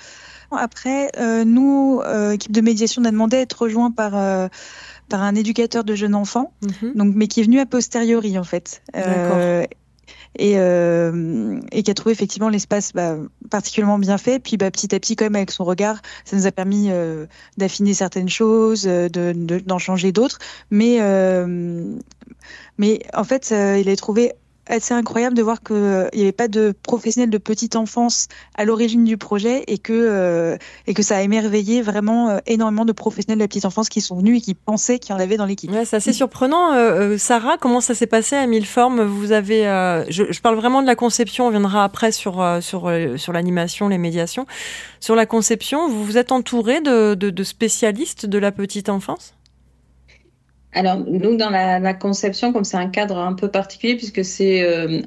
Après, 0.51 1.11
nous, 1.45 2.01
équipe 2.33 2.53
de 2.53 2.61
médiation, 2.63 3.03
on 3.03 3.05
a 3.05 3.11
demandé 3.11 3.37
à 3.37 3.41
être 3.41 3.65
rejoint 3.65 3.91
par 3.91 4.49
par 5.11 5.23
un 5.23 5.35
éducateur 5.35 5.85
de 5.85 5.95
jeunes 5.95 6.15
enfants, 6.15 6.55
mhm. 6.63 6.95
donc, 6.95 7.15
mais 7.15 7.27
qui 7.27 7.41
est 7.41 7.43
venu 7.43 7.61
a 7.61 7.67
posteriori 7.67 8.39
en 8.39 8.45
fait. 8.45 8.83
Euh, 8.97 9.67
et, 10.39 10.55
euh, 10.57 11.61
et 11.73 11.83
qui 11.83 11.91
a 11.91 11.95
trouvé 11.95 12.13
effectivement 12.13 12.49
l'espace 12.49 12.93
bah, 12.93 13.17
particulièrement 13.51 13.99
bien 13.99 14.17
fait. 14.17 14.39
Puis 14.39 14.57
bah, 14.57 14.71
petit 14.71 14.95
à 14.95 15.01
petit, 15.01 15.17
quand 15.17 15.27
même, 15.27 15.37
avec 15.37 15.51
son 15.51 15.65
regard, 15.65 16.01
ça 16.25 16.37
nous 16.37 16.47
a 16.47 16.53
permis 16.53 16.87
euh, 16.91 17.27
d'affiner 17.59 17.95
certaines 17.95 18.29
choses, 18.29 18.85
d'en 18.85 19.09
de, 19.09 19.59
d'en 19.59 19.79
changer 19.79 20.13
d'autres. 20.13 20.39
Mais, 20.71 21.01
mais 22.79 23.01
en 23.13 23.25
fait, 23.25 23.51
il 23.51 23.89
a 23.89 23.97
trouvé 23.97 24.33
assez 24.71 24.95
incroyable 24.95 25.37
de 25.37 25.43
voir 25.43 25.63
qu'il 25.63 25.77
euh, 25.77 26.09
n'y 26.15 26.23
avait 26.23 26.33
pas 26.33 26.49
de 26.49 26.73
professionnels 26.83 27.31
de 27.31 27.39
petite 27.39 27.77
enfance 27.77 28.29
à 28.55 28.65
l'origine 28.65 29.05
du 29.05 29.17
projet 29.17 29.65
et 29.67 29.79
que, 29.79 29.93
euh, 29.93 30.57
et 30.87 30.95
que 30.95 31.03
ça 31.03 31.17
a 31.17 31.23
émerveillé 31.23 31.83
vraiment 31.83 32.31
euh, 32.31 32.39
énormément 32.47 32.85
de 32.85 32.93
professionnels 32.93 33.39
de 33.39 33.45
la 33.45 33.49
petite 33.49 33.65
enfance 33.65 33.89
qui 33.89 34.01
sont 34.01 34.17
venus 34.17 34.39
et 34.39 34.41
qui 34.41 34.55
pensaient 34.55 34.99
qu'il 34.99 35.15
y 35.15 35.19
en 35.19 35.21
avait 35.21 35.37
dans 35.37 35.47
l'équipe. 35.47 35.71
Ouais, 35.71 35.85
c'est 35.85 35.97
assez 35.97 36.13
surprenant. 36.13 36.71
Sarah, 37.19 37.57
comment 37.59 37.81
ça 37.81 37.95
s'est 37.95 38.07
passé 38.07 38.37
à 38.37 38.47
Mille 38.47 38.67
Formes 38.67 39.03
Vous 39.03 39.33
avez, 39.33 39.65
je, 40.09 40.25
je, 40.31 40.41
parle 40.41 40.57
vraiment 40.57 40.83
de 40.83 40.87
la 40.87 40.95
conception, 40.95 41.47
on 41.47 41.51
viendra 41.51 41.85
après 41.85 42.13
sur, 42.13 42.45
sur, 42.61 42.91
sur 43.17 43.33
l'animation, 43.33 43.89
les 43.89 43.99
médiations. 43.99 44.47
Sur 45.01 45.15
la 45.15 45.27
conception, 45.27 45.89
vous 45.89 46.05
vous 46.05 46.19
êtes 46.19 46.33
entouré 46.33 46.81
de, 46.81 47.15
de, 47.15 47.31
de 47.31 47.45
spécialistes 47.45 48.27
de 48.27 48.39
la 48.39 48.53
petite 48.53 48.89
enfance? 48.89 49.35
Alors, 50.73 50.99
nous, 50.99 51.37
dans 51.37 51.51
la, 51.51 51.95
conception, 51.95 52.53
comme 52.53 52.63
c'est 52.63 52.77
un 52.77 52.89
cadre 52.89 53.19
un 53.19 53.33
peu 53.33 53.49
particulier, 53.49 53.97
puisque 53.97 54.25
c'est 54.25 54.63
euh, 54.63 55.01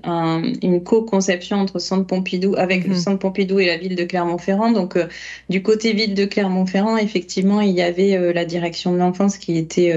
une 0.62 0.84
co-conception 0.84 1.58
entre 1.58 1.80
Centre 1.80 2.06
Pompidou, 2.06 2.56
avec 2.58 2.84
le 2.84 2.96
mhm. 2.96 3.00
Centre 3.00 3.20
Pompidou 3.20 3.60
et 3.60 3.68
la 3.68 3.78
ville 3.78 3.96
de 3.96 4.04
Clermont-Ferrand. 4.04 4.72
Donc, 4.72 4.98
euh, 4.98 5.08
du 5.50 5.64
côté 5.64 5.94
ville 5.94 6.16
de 6.16 6.26
Clermont-Ferrand, 6.26 6.98
effectivement, 6.98 7.62
il 7.62 7.72
y 7.72 7.82
avait 7.82 8.18
euh, 8.18 8.34
la 8.34 8.44
direction 8.44 8.92
de 8.92 8.98
l'enfance 8.98 9.38
qui 9.38 9.58
était 9.58 9.94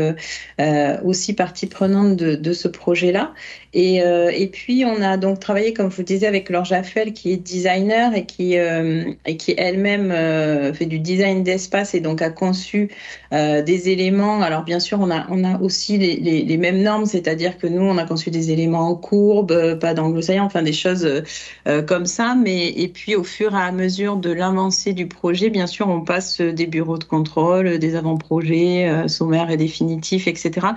aussi 1.05 1.35
partie 1.35 1.66
prenante 1.66 2.16
de, 2.16 2.37
de 2.37 2.52
ce 2.52 2.68
projet-là. 2.68 3.33
Et, 3.79 3.97
et, 3.97 4.47
puis, 4.47 4.85
on 4.87 5.03
a 5.03 5.19
donc 5.19 5.39
travaillé, 5.39 5.75
comme 5.75 5.91
je 5.91 5.97
vous 5.97 6.03
disais, 6.03 6.27
avec 6.27 6.49
Laure 6.49 6.65
Jaffuel, 6.65 7.12
qui 7.12 7.33
est 7.33 7.37
designer 7.37 8.15
et 8.15 8.25
qui, 8.25 8.55
et 8.55 9.37
qui 9.37 9.55
elle-même 9.57 10.75
fait 10.75 10.87
du 10.87 10.99
design 10.99 11.43
d'espace 11.43 11.95
et 11.95 12.01
donc 12.01 12.23
a 12.23 12.31
conçu 12.31 12.89
des 13.33 13.89
éléments. 13.91 14.41
Alors, 14.41 14.65
bien 14.65 14.81
sûr, 14.81 14.99
on 15.01 15.11
a, 15.11 15.27
on 15.29 15.45
a 15.45 15.61
aussi 15.61 15.99
les, 15.99 16.57
mêmes 16.57 16.83
normes, 16.83 17.07
c'est-à-dire 17.07 17.59
que 17.59 17.67
nous, 17.67 17.83
on 17.83 17.99
a 17.99 18.05
conçu 18.05 18.31
des 18.31 18.51
éléments 18.51 18.89
en 18.89 18.95
courbe, 18.95 19.53
euh, 19.53 19.77
pas 19.77 19.95
d'angle 19.95 20.23
saillant, 20.23 20.45
enfin 20.45 20.62
des 20.62 20.73
choses 20.73 21.05
euh, 21.05 21.23
euh, 21.69 21.83
comme 21.83 22.07
ça. 22.07 22.35
Mais 22.35 22.69
et 22.69 22.89
puis 22.89 23.15
au 23.15 23.25
fur 23.25 23.55
et 23.55 23.61
à 23.61 23.73
mesure 23.73 24.17
de 24.17 24.31
l'avancée 24.31 24.93
du 24.93 25.07
projet, 25.07 25.51
bien 25.51 25.67
sûr, 25.67 25.89
on 25.89 26.01
passe 26.01 26.41
des 26.41 26.67
bureaux 26.67 26.99
de 26.99 27.05
contrôle, 27.05 27.79
des 27.79 27.97
avant-projets 27.97 29.09
sommaires 29.09 29.51
et 29.51 29.57
définitifs, 29.57 30.27
etc., 30.27 30.69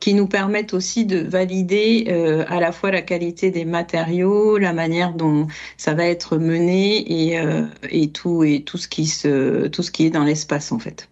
qui 0.00 0.14
nous 0.14 0.26
permettent 0.26 0.74
aussi 0.74 1.04
de 1.04 1.18
valider 1.18 2.06
à 2.48 2.60
la 2.60 2.72
fois 2.72 2.90
la 2.90 3.02
qualité 3.02 3.50
des 3.50 3.64
matériaux, 3.64 4.58
la 4.58 4.72
manière 4.72 5.14
dont 5.14 5.46
ça 5.76 5.94
va 5.94 6.06
être 6.06 6.38
mené 6.38 7.32
et, 7.32 7.40
et 7.90 8.10
tout 8.12 8.44
et 8.44 8.62
tout 8.64 8.78
ce 8.78 8.88
qui 8.88 9.06
se 9.06 9.68
tout 9.68 9.82
ce 9.82 9.90
qui 9.90 10.06
est 10.06 10.10
dans 10.10 10.24
l'espace 10.24 10.72
en 10.72 10.78
fait. 10.78 11.08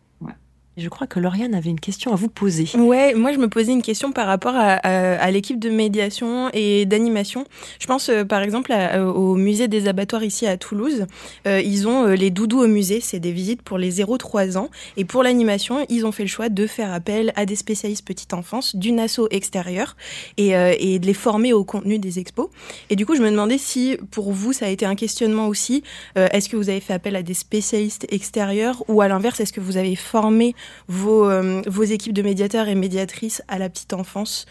Je 0.78 0.90
crois 0.90 1.06
que 1.06 1.18
Lauriane 1.18 1.54
avait 1.54 1.70
une 1.70 1.80
question 1.80 2.12
à 2.12 2.16
vous 2.16 2.28
poser. 2.28 2.68
Ouais, 2.76 3.14
moi 3.14 3.32
je 3.32 3.38
me 3.38 3.48
posais 3.48 3.72
une 3.72 3.80
question 3.80 4.12
par 4.12 4.26
rapport 4.26 4.54
à, 4.54 4.74
à, 4.74 5.30
l'équipe 5.30 5.58
de 5.58 5.70
médiation 5.70 6.50
et 6.52 6.84
d'animation. 6.84 7.46
Je 7.78 7.86
pense 7.86 8.10
euh, 8.10 8.24
par 8.24 8.42
exemple 8.42 8.74
au 9.14 9.36
musée 9.36 9.68
des 9.68 9.88
abattoirs 9.88 10.22
ici 10.22 10.46
à 10.46 10.58
Toulouse. 10.58 11.06
Euh, 11.46 11.62
ils 11.62 11.88
ont 11.88 12.06
euh, 12.06 12.14
les 12.14 12.28
doudous 12.28 12.60
au 12.60 12.66
musée, 12.66 13.00
c'est 13.00 13.20
des 13.20 13.32
visites 13.32 13.62
pour 13.62 13.78
les 13.78 14.02
0-3 14.02 14.58
ans. 14.58 14.68
Et 14.98 15.06
pour 15.06 15.22
l'animation, 15.22 15.86
ils 15.88 16.04
ont 16.04 16.12
fait 16.12 16.24
le 16.24 16.28
choix 16.28 16.50
de 16.50 16.66
faire 16.66 16.92
appel 16.92 17.32
à 17.36 17.46
des 17.46 17.56
spécialistes 17.56 18.04
petite 18.04 18.34
enfance 18.34 18.76
d'une 18.76 19.00
asso 19.00 19.28
extérieure 19.30 19.96
et, 20.36 20.50
et 20.50 20.98
de 20.98 21.06
les 21.06 21.14
former 21.14 21.54
au 21.54 21.64
contenu 21.64 21.98
des 21.98 22.18
expos. 22.18 22.48
Et 22.90 22.96
du 22.96 23.06
coup, 23.06 23.16
je 23.16 23.22
me 23.22 23.30
demandais 23.30 23.58
si 23.58 23.96
pour 24.10 24.30
vous 24.30 24.52
ça 24.52 24.66
a 24.66 24.68
été 24.68 24.84
un 24.84 24.94
questionnement 24.94 25.48
aussi. 25.48 25.82
est-ce 26.16 26.48
que 26.48 26.56
vous 26.56 26.68
avez 26.68 26.80
fait 26.80 26.92
appel 26.92 27.16
à 27.16 27.22
des 27.22 27.34
spécialistes 27.34 28.06
extérieurs 28.10 28.84
ou 28.88 29.00
à 29.00 29.08
l'inverse, 29.08 29.40
est-ce 29.40 29.52
que 29.52 29.60
vous 29.60 29.78
avez 29.78 29.96
formé 29.96 30.54
vos, 30.88 31.28
euh, 31.28 31.62
vos 31.66 31.82
équipes 31.82 32.12
de 32.12 32.22
médiateurs 32.22 32.68
et 32.68 32.74
médiatrices 32.74 33.42
à 33.48 33.58
la 33.58 33.68
petite 33.68 33.92
enfance? 33.92 34.46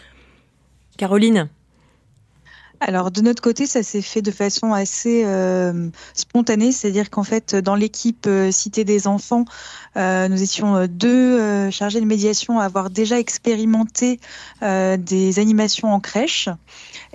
Caroline 0.98 1.50
alors 2.80 3.12
de 3.12 3.22
notre 3.22 3.42
côté, 3.42 3.66
ça 3.66 3.84
s'est 3.84 4.02
fait 4.02 4.22
de 4.22 4.32
façon 4.32 4.74
assez 4.74 5.24
euh, 5.26 5.90
spontanée, 6.14 6.72
c'est-à-dire 6.72 7.10
qu'en 7.10 7.24
fait, 7.24 7.56
dans 7.56 7.76
l'équipe 7.76 8.26
euh, 8.28 8.52
Cité 8.52 8.84
des 8.84 9.08
enfants, 9.08 9.46
euh, 9.98 10.28
nous 10.28 10.42
étions 10.42 10.88
deux 10.88 11.70
chargés 11.72 12.00
de 12.00 12.06
médiation 12.06 12.60
à 12.60 12.66
avoir 12.66 12.90
déjà 12.90 13.20
expérimenté 13.20 14.20
des 14.62 15.40
animations 15.40 15.94
en 15.94 16.00
crèche. 16.00 16.50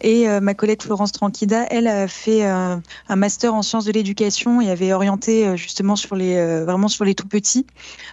Et 0.03 0.27
ma 0.41 0.55
collègue 0.55 0.83
Florence 0.83 1.13
Tranquida, 1.13 1.67
elle 1.71 1.87
a 1.87 2.09
fait 2.09 2.43
un 2.45 2.83
master 3.09 3.55
en 3.55 3.63
sciences 3.63 3.85
de 3.85 3.93
l'éducation 3.93 4.61
et 4.61 4.71
avait 4.71 4.93
orienté 4.93 5.57
justement 5.57 5.97
sur 5.97 6.17
les 6.17 6.63
vraiment 6.65 6.89
sur 6.89 7.05
les 7.05 7.15
tout 7.15 7.29
petits. 7.29 7.67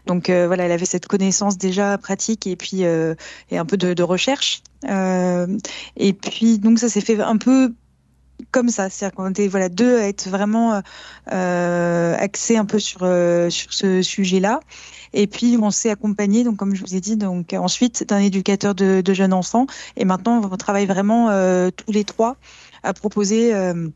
Donc 0.05 0.29
voilà, 0.29 0.65
elle 0.65 0.71
avait 0.71 0.85
cette 0.85 1.07
connaissance 1.07 1.57
déjà 1.57 1.97
pratique 1.97 2.47
et 2.47 2.55
puis 2.55 2.81
et 2.81 3.57
un 3.57 3.65
peu 3.65 3.77
de, 3.77 3.93
de 3.93 4.03
recherche. 4.03 4.61
Euh, 4.85 5.57
et 5.95 6.13
puis 6.13 6.59
donc 6.59 6.79
ça 6.79 6.89
s'est 6.89 7.01
fait 7.01 7.19
un 7.19 7.37
peu 7.37 7.73
comme 8.51 8.69
ça, 8.69 8.89
c'est-à-dire 8.89 9.15
qu'on 9.15 9.29
était 9.29 9.47
voilà 9.47 9.69
deux 9.69 9.97
à 9.97 10.07
être 10.07 10.29
vraiment 10.29 10.81
euh, 11.31 12.15
axés 12.17 12.57
un 12.57 12.65
peu 12.65 12.79
sur 12.79 12.99
euh, 13.03 13.49
sur 13.49 13.73
ce 13.73 14.01
sujet-là. 14.01 14.59
Et 15.13 15.27
puis 15.27 15.57
on 15.61 15.71
s'est 15.71 15.89
accompagné, 15.89 16.43
donc 16.43 16.57
comme 16.57 16.75
je 16.75 16.81
vous 16.81 16.95
ai 16.95 17.01
dit, 17.01 17.17
donc 17.17 17.53
ensuite 17.53 18.07
d'un 18.07 18.19
éducateur 18.19 18.75
de, 18.75 19.01
de, 19.01 19.13
jeunes 19.13 19.33
enfants. 19.33 19.65
Et 19.95 20.05
maintenant 20.05 20.41
on 20.43 20.57
travaille 20.57 20.85
vraiment 20.85 21.29
euh, 21.29 21.69
tous 21.71 21.91
les 21.91 22.03
trois 22.03 22.37
à 22.83 22.93
proposer 22.93 23.53
euh, 23.53 23.87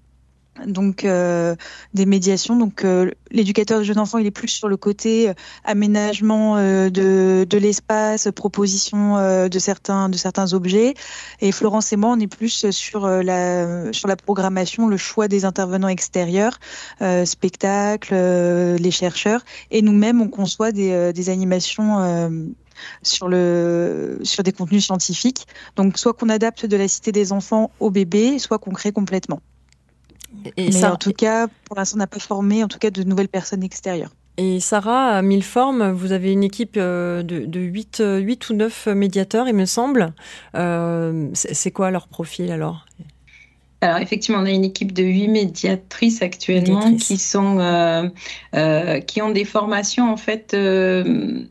donc 0.65 1.05
euh, 1.05 1.55
des 1.93 2.05
médiations. 2.05 2.55
Donc 2.55 2.83
euh, 2.83 3.11
l'éducateur 3.31 3.79
de 3.79 3.83
jeunes 3.83 3.99
enfants, 3.99 4.17
il 4.17 4.25
est 4.25 4.31
plus 4.31 4.47
sur 4.47 4.67
le 4.67 4.77
côté 4.77 5.29
euh, 5.29 5.33
aménagement 5.63 6.57
de, 6.57 7.45
de 7.49 7.57
l'espace, 7.57 8.29
proposition 8.35 9.15
de 9.47 9.59
certains 9.59 10.09
de 10.09 10.17
certains 10.17 10.53
objets. 10.53 10.93
Et 11.39 11.51
Florence 11.51 11.91
et 11.93 11.95
moi, 11.95 12.11
on 12.11 12.19
est 12.19 12.27
plus 12.27 12.69
sur 12.71 13.07
la 13.07 13.91
sur 13.93 14.07
la 14.07 14.15
programmation, 14.15 14.87
le 14.87 14.97
choix 14.97 15.27
des 15.27 15.45
intervenants 15.45 15.87
extérieurs, 15.87 16.59
spectacles, 17.25 18.15
les 18.15 18.91
chercheurs. 18.91 19.43
Et 19.71 19.81
nous-mêmes, 19.81 20.21
on 20.21 20.29
conçoit 20.29 20.71
des, 20.71 21.13
des 21.13 21.29
animations 21.29 22.49
sur 23.03 23.27
le 23.27 24.19
sur 24.23 24.43
des 24.43 24.51
contenus 24.51 24.85
scientifiques. 24.85 25.47
Donc 25.75 25.97
soit 25.97 26.13
qu'on 26.13 26.29
adapte 26.29 26.65
de 26.65 26.77
la 26.77 26.87
cité 26.87 27.11
des 27.11 27.31
enfants 27.31 27.71
au 27.79 27.89
bébé, 27.89 28.39
soit 28.39 28.59
qu'on 28.59 28.71
crée 28.71 28.91
complètement. 28.91 29.41
Et 30.57 30.69
Mais 30.69 30.85
en 30.85 30.95
tout 30.95 31.13
cas, 31.13 31.47
pour 31.65 31.77
l'instant, 31.77 31.97
on 31.97 31.99
n'a 31.99 32.07
pas 32.07 32.19
formé 32.19 32.63
en 32.63 32.67
tout 32.67 32.79
cas 32.79 32.91
de 32.91 33.03
nouvelles 33.03 33.29
personnes 33.29 33.63
extérieures. 33.63 34.11
Et 34.37 34.59
Sarah, 34.59 35.09
à 35.09 35.21
mille 35.21 35.43
formes, 35.43 35.91
vous 35.91 36.13
avez 36.13 36.31
une 36.31 36.43
équipe 36.43 36.75
euh, 36.77 37.21
de, 37.21 37.45
de 37.45 37.59
8, 37.59 38.01
8 38.19 38.49
ou 38.49 38.53
9 38.53 38.87
médiateurs, 38.87 39.47
il 39.47 39.55
me 39.55 39.65
semble. 39.65 40.13
Euh, 40.55 41.29
c'est 41.33 41.71
quoi 41.71 41.91
leur 41.91 42.07
profil 42.07 42.51
alors? 42.51 42.85
Alors 43.83 43.97
effectivement, 43.97 44.39
on 44.39 44.45
a 44.45 44.51
une 44.51 44.63
équipe 44.63 44.93
de 44.93 45.03
huit 45.03 45.27
médiatrices 45.27 46.21
actuellement 46.21 46.95
qui 46.97 47.17
sont 47.17 47.57
euh, 47.59 48.07
euh, 48.55 48.99
qui 48.99 49.23
ont 49.23 49.31
des 49.31 49.43
formations 49.43 50.11
en 50.11 50.17
fait 50.17 50.53
euh, 50.53 51.43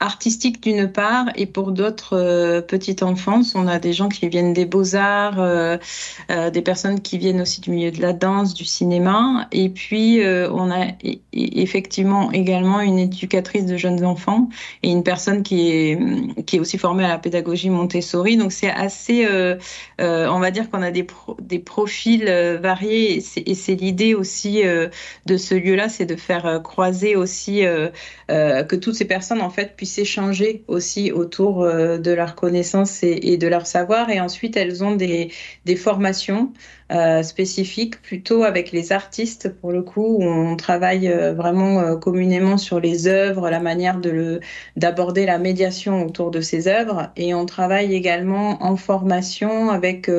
artistique 0.00 0.62
d'une 0.62 0.90
part 0.90 1.26
et 1.36 1.44
pour 1.44 1.72
d'autres 1.72 2.16
euh, 2.16 2.62
petites 2.62 3.02
enfances, 3.02 3.54
on 3.54 3.66
a 3.66 3.78
des 3.78 3.92
gens 3.92 4.08
qui 4.08 4.26
viennent 4.28 4.54
des 4.54 4.64
beaux-arts, 4.64 5.38
euh, 5.38 5.76
euh, 6.30 6.48
des 6.48 6.62
personnes 6.62 7.00
qui 7.00 7.18
viennent 7.18 7.42
aussi 7.42 7.60
du 7.60 7.70
milieu 7.70 7.90
de 7.90 8.00
la 8.00 8.14
danse, 8.14 8.54
du 8.54 8.64
cinéma. 8.64 9.46
Et 9.52 9.68
puis 9.68 10.20
on 10.50 10.70
a 10.70 10.86
effectivement 11.32 12.32
également 12.32 12.80
une 12.80 12.98
éducatrice 12.98 13.66
de 13.66 13.76
jeunes 13.76 14.04
enfants 14.04 14.48
et 14.82 14.90
une 14.90 15.02
personne 15.02 15.42
qui 15.42 15.70
est 15.70 15.98
qui 16.46 16.56
est 16.56 16.60
aussi 16.60 16.78
formée 16.78 17.04
à 17.04 17.08
la 17.08 17.18
pédagogie 17.18 17.68
Montessori. 17.68 18.36
Donc 18.36 18.52
c'est 18.52 18.70
assez 18.70 19.26
on 19.98 20.40
va 20.40 20.50
dire 20.50 20.70
qu'on 20.70 20.82
a 20.82 20.90
des 20.90 21.06
des 21.40 21.58
profils 21.58 22.24
variés. 22.60 23.22
Et 23.36 23.54
c'est 23.54 23.74
l'idée 23.74 24.14
aussi 24.14 24.62
de 24.62 25.36
ce 25.36 25.54
lieu-là, 25.54 25.88
c'est 25.88 26.06
de 26.06 26.16
faire 26.16 26.60
croiser 26.62 27.16
aussi 27.16 27.62
que 28.28 28.76
toutes 28.76 28.94
ces 28.94 29.04
personnes 29.04 29.42
en 29.42 29.50
fait 29.50 29.76
puissent 29.76 29.89
s'échanger 29.90 30.64
aussi 30.68 31.12
autour 31.12 31.62
euh, 31.62 31.98
de 31.98 32.12
leur 32.12 32.34
connaissance 32.34 33.02
et, 33.02 33.36
de 33.36 33.46
leur 33.48 33.66
savoir. 33.66 34.08
Et 34.10 34.20
ensuite, 34.20 34.56
elles 34.56 34.82
ont 34.84 34.94
des, 34.94 35.30
des 35.64 35.76
formations 35.76 36.52
euh, 36.92 37.22
spécifiques 37.22 38.00
plutôt 38.02 38.42
avec 38.42 38.72
les 38.72 38.92
artistes 38.92 39.48
pour 39.60 39.70
le 39.70 39.82
coup 39.82 40.16
où 40.18 40.24
on 40.24 40.56
travaille 40.56 41.08
euh, 41.08 41.32
vraiment 41.34 41.96
communément 41.96 42.56
sur 42.56 42.80
les 42.80 43.06
œuvres, 43.06 43.50
la 43.50 43.60
manière 43.60 44.00
d'aborder 44.76 45.26
la 45.26 45.38
médiation 45.38 46.04
autour 46.06 46.30
de 46.30 46.40
ces 46.40 46.66
œuvres 46.68 47.10
et 47.16 47.34
on 47.34 47.46
travaille 47.46 47.94
également 47.94 48.62
en 48.64 48.76
formation 48.76 49.70
avec 49.70 50.10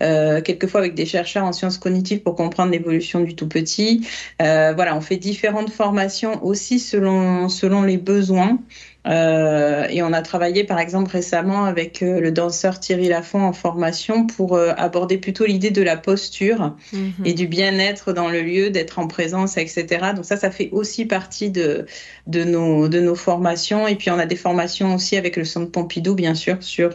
quelquefois 0.00 0.80
avec 0.80 0.94
des 0.94 1.06
chercheurs 1.06 1.44
en 1.44 1.52
sciences 1.52 1.78
cognitives 1.78 2.20
pour 2.20 2.34
comprendre 2.34 2.72
l'évolution 2.72 3.20
du 3.20 3.34
tout 3.34 3.48
petit. 3.48 4.06
voilà, 4.38 4.96
on 4.96 5.00
fait 5.00 5.16
différentes 5.16 5.70
formations 5.70 6.44
aussi 6.44 6.78
selon 6.78 7.48
selon 7.48 7.82
les 7.82 7.98
besoins. 7.98 8.58
Euh, 9.06 9.86
et 9.90 10.02
on 10.02 10.12
a 10.12 10.22
travaillé 10.22 10.62
par 10.62 10.78
exemple 10.78 11.10
récemment 11.10 11.64
avec 11.64 12.02
euh, 12.02 12.20
le 12.20 12.30
danseur 12.30 12.78
Thierry 12.78 13.08
Lafont 13.08 13.42
en 13.42 13.52
formation 13.52 14.26
pour 14.26 14.54
euh, 14.54 14.72
aborder 14.76 15.18
plutôt 15.18 15.44
l'idée 15.44 15.72
de 15.72 15.82
la 15.82 15.96
posture 15.96 16.76
mhm. 16.92 17.12
et 17.24 17.34
du 17.34 17.48
bien-être 17.48 18.12
dans 18.12 18.28
le 18.28 18.42
lieu, 18.42 18.70
d'être 18.70 19.00
en 19.00 19.08
présence, 19.08 19.56
etc. 19.56 20.12
Donc 20.14 20.24
ça, 20.24 20.36
ça 20.36 20.52
fait 20.52 20.68
aussi 20.70 21.04
partie 21.04 21.50
de, 21.50 21.86
de, 22.28 22.44
nos, 22.44 22.88
de 22.88 23.00
nos 23.00 23.16
formations. 23.16 23.88
Et 23.88 23.96
puis 23.96 24.10
on 24.10 24.18
a 24.18 24.26
des 24.26 24.36
formations 24.36 24.94
aussi 24.94 25.16
avec 25.16 25.36
le 25.36 25.44
Centre 25.44 25.72
Pompidou, 25.72 26.14
bien 26.14 26.34
sûr, 26.34 26.62
sur, 26.62 26.92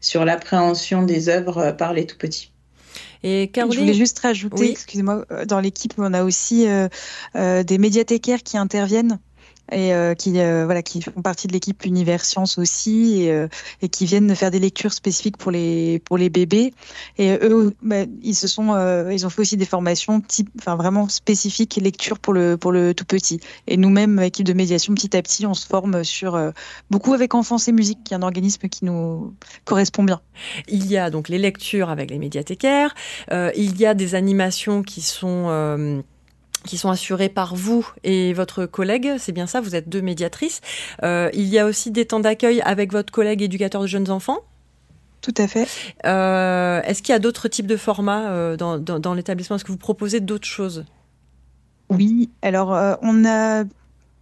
sur 0.00 0.24
l'appréhension 0.24 1.02
des 1.02 1.28
œuvres 1.28 1.72
par 1.72 1.92
les 1.92 2.06
tout 2.06 2.16
petits. 2.16 2.52
Et 3.24 3.50
Je 3.56 3.62
voulais 3.62 3.94
juste 3.94 4.18
rajouter, 4.18 4.70
excusez-moi, 4.70 5.24
dans 5.46 5.58
l'équipe, 5.58 5.94
on 5.96 6.12
a 6.12 6.22
aussi 6.22 6.66
des 7.34 7.78
médiathécaires 7.78 8.42
qui 8.42 8.58
interviennent 8.58 9.18
et 9.72 9.94
euh, 9.94 10.14
qui 10.14 10.38
euh, 10.40 10.64
voilà 10.64 10.82
qui 10.82 11.00
font 11.00 11.22
partie 11.22 11.46
de 11.46 11.52
l'équipe 11.52 11.84
Univers 11.84 12.24
Science 12.24 12.58
aussi 12.58 13.22
et, 13.22 13.32
euh, 13.32 13.48
et, 13.80 13.88
qui 13.88 14.04
viennent 14.04 14.34
faire 14.34 14.50
des 14.50 14.58
lectures 14.58 14.92
spécifiques 14.92 15.38
pour 15.38 15.50
les 15.50 16.00
pour 16.00 16.18
les 16.18 16.28
bébés 16.28 16.74
et 17.16 17.38
eux 17.42 17.74
bah, 17.82 18.04
ils 18.22 18.34
se 18.34 18.46
sont 18.46 18.74
ils 19.10 19.24
ont 19.24 19.30
fait 19.30 19.40
aussi 19.40 19.56
des 19.56 19.64
formations 19.64 20.20
type 20.20 20.50
enfin 20.58 20.76
vraiment 20.76 21.08
spécifiques 21.08 21.76
lecture 21.76 22.18
pour 22.18 22.32
le 22.32 22.56
pour 22.56 22.72
le 22.72 22.94
tout 22.94 23.04
petit 23.04 23.40
et 23.66 23.76
nous-mêmes 23.76 24.18
équipe 24.20 24.46
de 24.46 24.52
médiation 24.52 24.94
petit 24.94 25.16
à 25.16 25.22
petit 25.22 25.46
on 25.46 25.54
se 25.54 25.66
forme 25.66 26.04
sur 26.04 26.52
beaucoup 26.90 27.14
avec 27.14 27.34
Enfance 27.34 27.68
et 27.68 27.72
Musique 27.72 28.04
qui 28.04 28.14
est 28.14 28.16
un 28.16 28.22
organisme 28.22 28.68
qui 28.68 28.84
nous 28.84 29.34
correspond 29.64 30.02
bien. 30.02 30.20
Il 30.68 30.86
y 30.86 30.96
a 30.98 31.10
donc 31.10 31.28
les 31.28 31.38
lectures 31.38 31.90
avec 31.90 32.10
les 32.10 32.18
médiathécaires, 32.18 32.94
il 33.30 33.80
y 33.80 33.86
a 33.86 33.94
des 33.94 34.14
animations 34.14 34.82
qui 34.82 35.00
sont 35.00 36.02
qui 36.66 36.78
sont 36.78 36.90
assurés 36.90 37.28
par 37.28 37.54
vous 37.54 37.86
et 38.02 38.32
votre 38.32 38.66
collègue, 38.66 39.14
c'est 39.18 39.32
bien 39.32 39.46
ça, 39.46 39.60
vous 39.60 39.74
êtes 39.74 39.88
deux 39.88 40.02
médiatrices. 40.02 40.60
Euh, 41.02 41.30
il 41.34 41.46
y 41.46 41.58
a 41.58 41.66
aussi 41.66 41.90
des 41.90 42.06
temps 42.06 42.20
d'accueil 42.20 42.60
avec 42.62 42.92
votre 42.92 43.12
collègue 43.12 43.42
éducateur 43.42 43.82
de 43.82 43.86
jeunes 43.86 44.10
enfants 44.10 44.40
Tout 45.20 45.34
à 45.36 45.46
fait. 45.46 45.68
Euh, 46.06 46.82
Est-ce 46.82 47.02
qu'il 47.02 47.12
y 47.12 47.16
a 47.16 47.18
d'autres 47.18 47.48
types 47.48 47.66
de 47.66 47.76
formats 47.76 48.30
euh, 48.30 48.56
dans, 48.56 48.78
dans, 48.78 48.98
dans 48.98 49.14
l'établissement? 49.14 49.56
Est-ce 49.56 49.64
que 49.64 49.72
vous 49.72 49.78
proposez 49.78 50.20
d'autres 50.20 50.46
choses? 50.46 50.84
Oui, 51.90 52.30
alors 52.42 52.98
on 53.02 53.24
a 53.26 53.64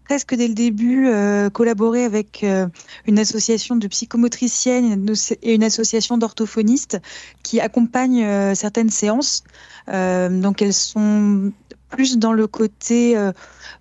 presque 0.04 0.34
dès 0.34 0.48
le 0.48 0.54
début 0.54 1.06
euh, 1.06 1.50
collaboré 1.50 2.04
avec 2.04 2.44
euh, 2.44 2.66
une 3.06 3.18
association 3.18 3.76
de 3.76 3.86
psychomotriciennes 3.86 5.06
et 5.42 5.54
une 5.54 5.64
association 5.64 6.18
d'orthophonistes 6.18 6.98
qui 7.42 7.60
accompagnent 7.60 8.24
euh, 8.24 8.54
certaines 8.54 8.90
séances. 8.90 9.42
donc 9.88 10.62
elles 10.62 10.74
sont 10.74 11.52
plus 11.92 12.18
dans 12.18 12.32
le 12.32 12.46
côté 12.46 13.16
euh, 13.16 13.32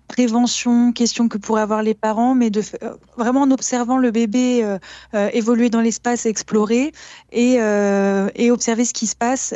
prévention, 0.06 0.92
question 0.92 1.28
que 1.28 1.38
pourraient 1.38 1.62
avoir 1.62 1.82
les 1.82 1.94
parents, 1.94 2.34
mais 2.34 2.50
de 2.50 2.62
euh, 2.82 2.94
vraiment 3.16 3.42
en 3.42 3.50
observant 3.50 3.98
le 3.98 4.10
bébé 4.10 4.62
euh, 4.62 5.28
évoluer 5.32 5.70
dans 5.70 5.80
l'espace, 5.80 6.26
explorer 6.26 6.92
et 7.32 7.60
observer 8.50 8.84
ce 8.84 8.92
qui 8.92 9.06
se 9.06 9.16
passe 9.16 9.54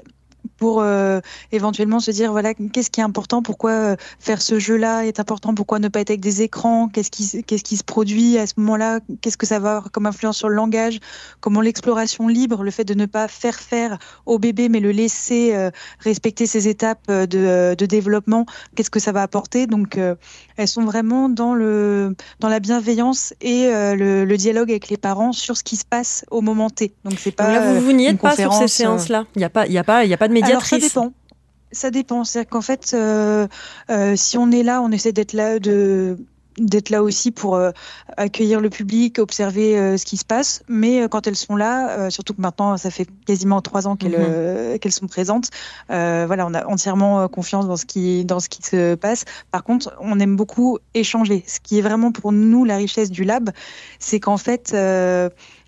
pour 0.56 0.80
euh, 0.80 1.20
éventuellement 1.52 2.00
se 2.00 2.10
dire 2.10 2.32
voilà 2.32 2.54
qu'est-ce 2.54 2.90
qui 2.90 3.00
est 3.00 3.04
important, 3.04 3.42
pourquoi 3.42 3.70
euh, 3.70 3.96
faire 4.18 4.42
ce 4.42 4.58
jeu-là 4.58 5.06
est 5.06 5.20
important, 5.20 5.54
pourquoi 5.54 5.78
ne 5.78 5.88
pas 5.88 6.00
être 6.00 6.10
avec 6.10 6.20
des 6.20 6.42
écrans, 6.42 6.88
qu'est-ce 6.88 7.10
qui 7.10 7.42
qu'est-ce 7.44 7.64
qui 7.64 7.76
se 7.76 7.84
produit 7.84 8.38
à 8.38 8.46
ce 8.46 8.54
moment-là, 8.58 9.00
qu'est-ce 9.20 9.36
que 9.36 9.46
ça 9.46 9.58
va 9.58 9.76
avoir 9.76 9.90
comme 9.90 10.06
influence 10.06 10.38
sur 10.38 10.48
le 10.48 10.54
langage, 10.54 11.00
comment 11.40 11.60
l'exploration 11.60 12.28
libre, 12.28 12.62
le 12.62 12.70
fait 12.70 12.84
de 12.84 12.94
ne 12.94 13.06
pas 13.06 13.28
faire 13.28 13.58
faire 13.60 13.98
au 14.24 14.38
bébé 14.38 14.68
mais 14.68 14.80
le 14.80 14.90
laisser 14.90 15.54
euh, 15.54 15.70
respecter 16.00 16.46
ses 16.46 16.68
étapes 16.68 17.10
de, 17.10 17.74
de 17.74 17.86
développement, 17.86 18.46
qu'est-ce 18.74 18.90
que 18.90 19.00
ça 19.00 19.12
va 19.12 19.22
apporter. 19.22 19.66
Donc 19.66 19.98
elles 20.56 20.68
sont 20.68 20.84
vraiment 20.84 21.28
dans 21.28 21.54
le 21.54 22.14
dans 22.40 22.48
la 22.48 22.60
bienveillance 22.60 23.34
et 23.40 23.68
le, 23.70 24.24
le, 24.24 24.36
dialogue 24.36 24.70
avec 24.70 24.88
les 24.88 24.96
parents 24.96 25.32
sur 25.32 25.56
ce 25.56 25.62
qui 25.62 25.76
se 25.76 25.84
passe 25.84 26.24
au 26.30 26.40
moment 26.40 26.70
T. 26.70 26.94
Donc 27.04 27.18
c'est 27.18 27.32
pas 27.32 27.50
là, 27.50 27.72
vous 27.72 27.80
vous 27.80 27.92
n'y 27.92 28.06
êtes 28.06 28.20
pas 28.20 28.36
sur 28.36 28.52
ces 28.52 28.68
séances-là. 28.68 29.26
Il 29.34 29.38
n'y 29.38 29.44
a 29.44 29.50
pas 29.50 29.66
il 29.66 29.72
y 29.72 29.78
a 29.78 29.84
pas 29.84 30.04
il 30.04 30.10
y 30.10 30.14
a 30.14 30.16
pas 30.16 30.28
de 30.28 30.36
alors 30.44 30.64
ça 30.64 30.78
dépend. 30.78 31.12
Ça 31.72 31.90
dépend. 31.90 32.24
C'est-à-dire 32.24 32.50
qu'en 32.50 32.60
fait, 32.60 32.92
euh, 32.94 33.46
euh, 33.90 34.14
si 34.16 34.38
on 34.38 34.50
est 34.50 34.62
là, 34.62 34.80
on 34.82 34.90
essaie 34.90 35.12
d'être 35.12 35.32
là 35.32 35.58
de 35.58 36.16
d'être 36.58 36.90
là 36.90 37.02
aussi 37.02 37.30
pour 37.30 37.60
accueillir 38.16 38.60
le 38.60 38.70
public, 38.70 39.18
observer 39.18 39.96
ce 39.98 40.04
qui 40.04 40.16
se 40.16 40.24
passe. 40.24 40.62
Mais 40.68 41.08
quand 41.08 41.26
elles 41.26 41.36
sont 41.36 41.56
là, 41.56 42.10
surtout 42.10 42.34
que 42.34 42.40
maintenant 42.40 42.76
ça 42.76 42.90
fait 42.90 43.06
quasiment 43.26 43.60
trois 43.60 43.86
ans 43.86 43.96
qu'elles 43.96 44.18
mhm. 44.18 44.78
qu'elles 44.78 44.92
sont 44.92 45.06
présentes, 45.06 45.50
voilà, 45.88 46.46
on 46.46 46.54
a 46.54 46.66
entièrement 46.66 47.28
confiance 47.28 47.66
dans 47.66 47.76
ce 47.76 47.86
qui 47.86 48.24
dans 48.24 48.40
ce 48.40 48.48
qui 48.48 48.62
se 48.62 48.94
passe. 48.94 49.24
Par 49.50 49.64
contre, 49.64 49.94
on 50.00 50.18
aime 50.20 50.36
beaucoup 50.36 50.78
échanger. 50.94 51.44
Ce 51.46 51.60
qui 51.60 51.78
est 51.78 51.82
vraiment 51.82 52.12
pour 52.12 52.32
nous 52.32 52.64
la 52.64 52.76
richesse 52.76 53.10
du 53.10 53.24
lab, 53.24 53.50
c'est 53.98 54.20
qu'en 54.20 54.38
fait, 54.38 54.74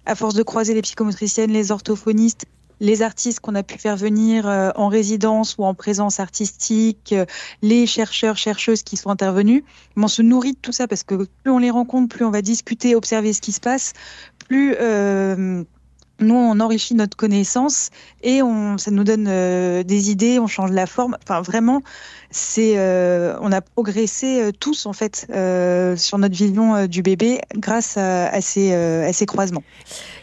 à 0.09 0.15
force 0.15 0.35
de 0.35 0.43
croiser 0.43 0.75
les 0.75 0.83
psychomotriciennes, 0.83 1.53
les 1.53 1.71
orthophonistes, 1.71 2.47
les 2.81 3.03
artistes 3.03 3.41
qu'on 3.41 3.55
a 3.55 3.63
pu 3.63 3.79
faire 3.79 3.97
venir 3.97 4.49
euh, 4.49 4.71
en 4.77 4.89
résidence 4.89 5.57
ou 5.59 5.65
en 5.65 5.75
présence 5.75 6.21
artistique, 6.21 7.13
euh, 7.13 7.27
les 7.63 7.87
chercheurs, 7.87 8.37
chercheuses 8.37 8.83
qui 8.83 8.97
sont 8.97 9.11
intervenus. 9.11 9.63
On 9.97 10.09
se 10.09 10.23
nourrit 10.23 10.53
de 10.53 10.59
tout 10.59 10.73
ça 10.73 10.87
parce 10.87 11.03
que 11.03 11.15
plus 11.43 11.51
on 11.51 11.59
les 11.59 11.71
rencontre, 11.71 12.15
plus 12.15 12.25
on 12.25 12.31
va 12.31 12.43
discuter, 12.43 12.95
observer 12.95 13.33
ce 13.33 13.41
qui 13.41 13.53
se 13.53 13.61
passe, 13.61 13.93
plus 14.49 14.75
euh, 14.81 15.65
nous, 16.21 16.35
on 16.35 16.59
enrichit 16.61 16.95
notre 16.95 17.17
connaissance 17.17 17.91
et 18.23 18.43
on, 18.43 18.77
ça 18.79 18.91
nous 18.91 19.05
donne 19.05 19.27
euh, 19.29 19.83
des 19.83 20.11
idées, 20.11 20.39
on 20.39 20.47
change 20.47 20.73
la 20.73 20.87
forme. 20.87 21.17
Enfin, 21.23 21.43
vraiment, 21.43 21.83
c'est, 22.31 22.75
euh, 22.77 23.37
on 23.41 23.53
a 23.53 23.61
progressé 23.61 24.43
euh, 24.43 24.51
tous 24.53 24.87
en 24.87 24.93
fait 24.93 25.27
sur 25.97 26.19
notre 26.19 26.35
vision 26.35 26.87
du 26.87 27.03
bébé 27.03 27.41
grâce 27.55 27.97
à, 27.97 28.41
ces, 28.41 28.73
à 28.73 29.13
ces 29.13 29.27
croisements. 29.27 29.63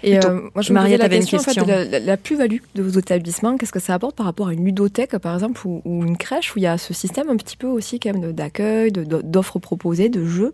Et 0.04 0.20
moi, 0.54 0.62
je 0.62 0.74
me 0.74 0.82
posais 0.82 0.98
la 0.98 1.10
question, 1.10 1.38
En 1.38 1.42
fait, 1.42 2.00
la, 2.00 2.18
plus-value 2.18 2.60
de 2.76 2.84
vos 2.84 3.00
établissements, 3.00 3.58
qu'est-ce 3.58 3.72
que 3.72 3.80
ça 3.80 3.94
apporte 3.94 4.16
par 4.16 4.26
rapport 4.26 4.50
à 4.50 4.54
une 4.54 4.66
ludothèque, 4.66 5.18
par 5.18 5.34
exemple, 5.34 5.66
ou, 5.66 5.82
ou 5.86 6.04
une 6.04 6.18
crèche 6.18 6.56
où 6.56 6.60
il 6.60 6.64
y 6.64 6.68
a 6.68 6.78
ce 6.78 6.94
système 6.94 7.30
un 7.30 7.38
petit 7.38 7.58
peu 7.58 7.68
aussi 7.68 8.00
quand 8.00 8.14
même 8.14 8.34
d'accueil, 8.34 8.92
d'offres 8.92 9.60
proposées, 9.60 10.10
de 10.10 10.26
jeux? 10.26 10.54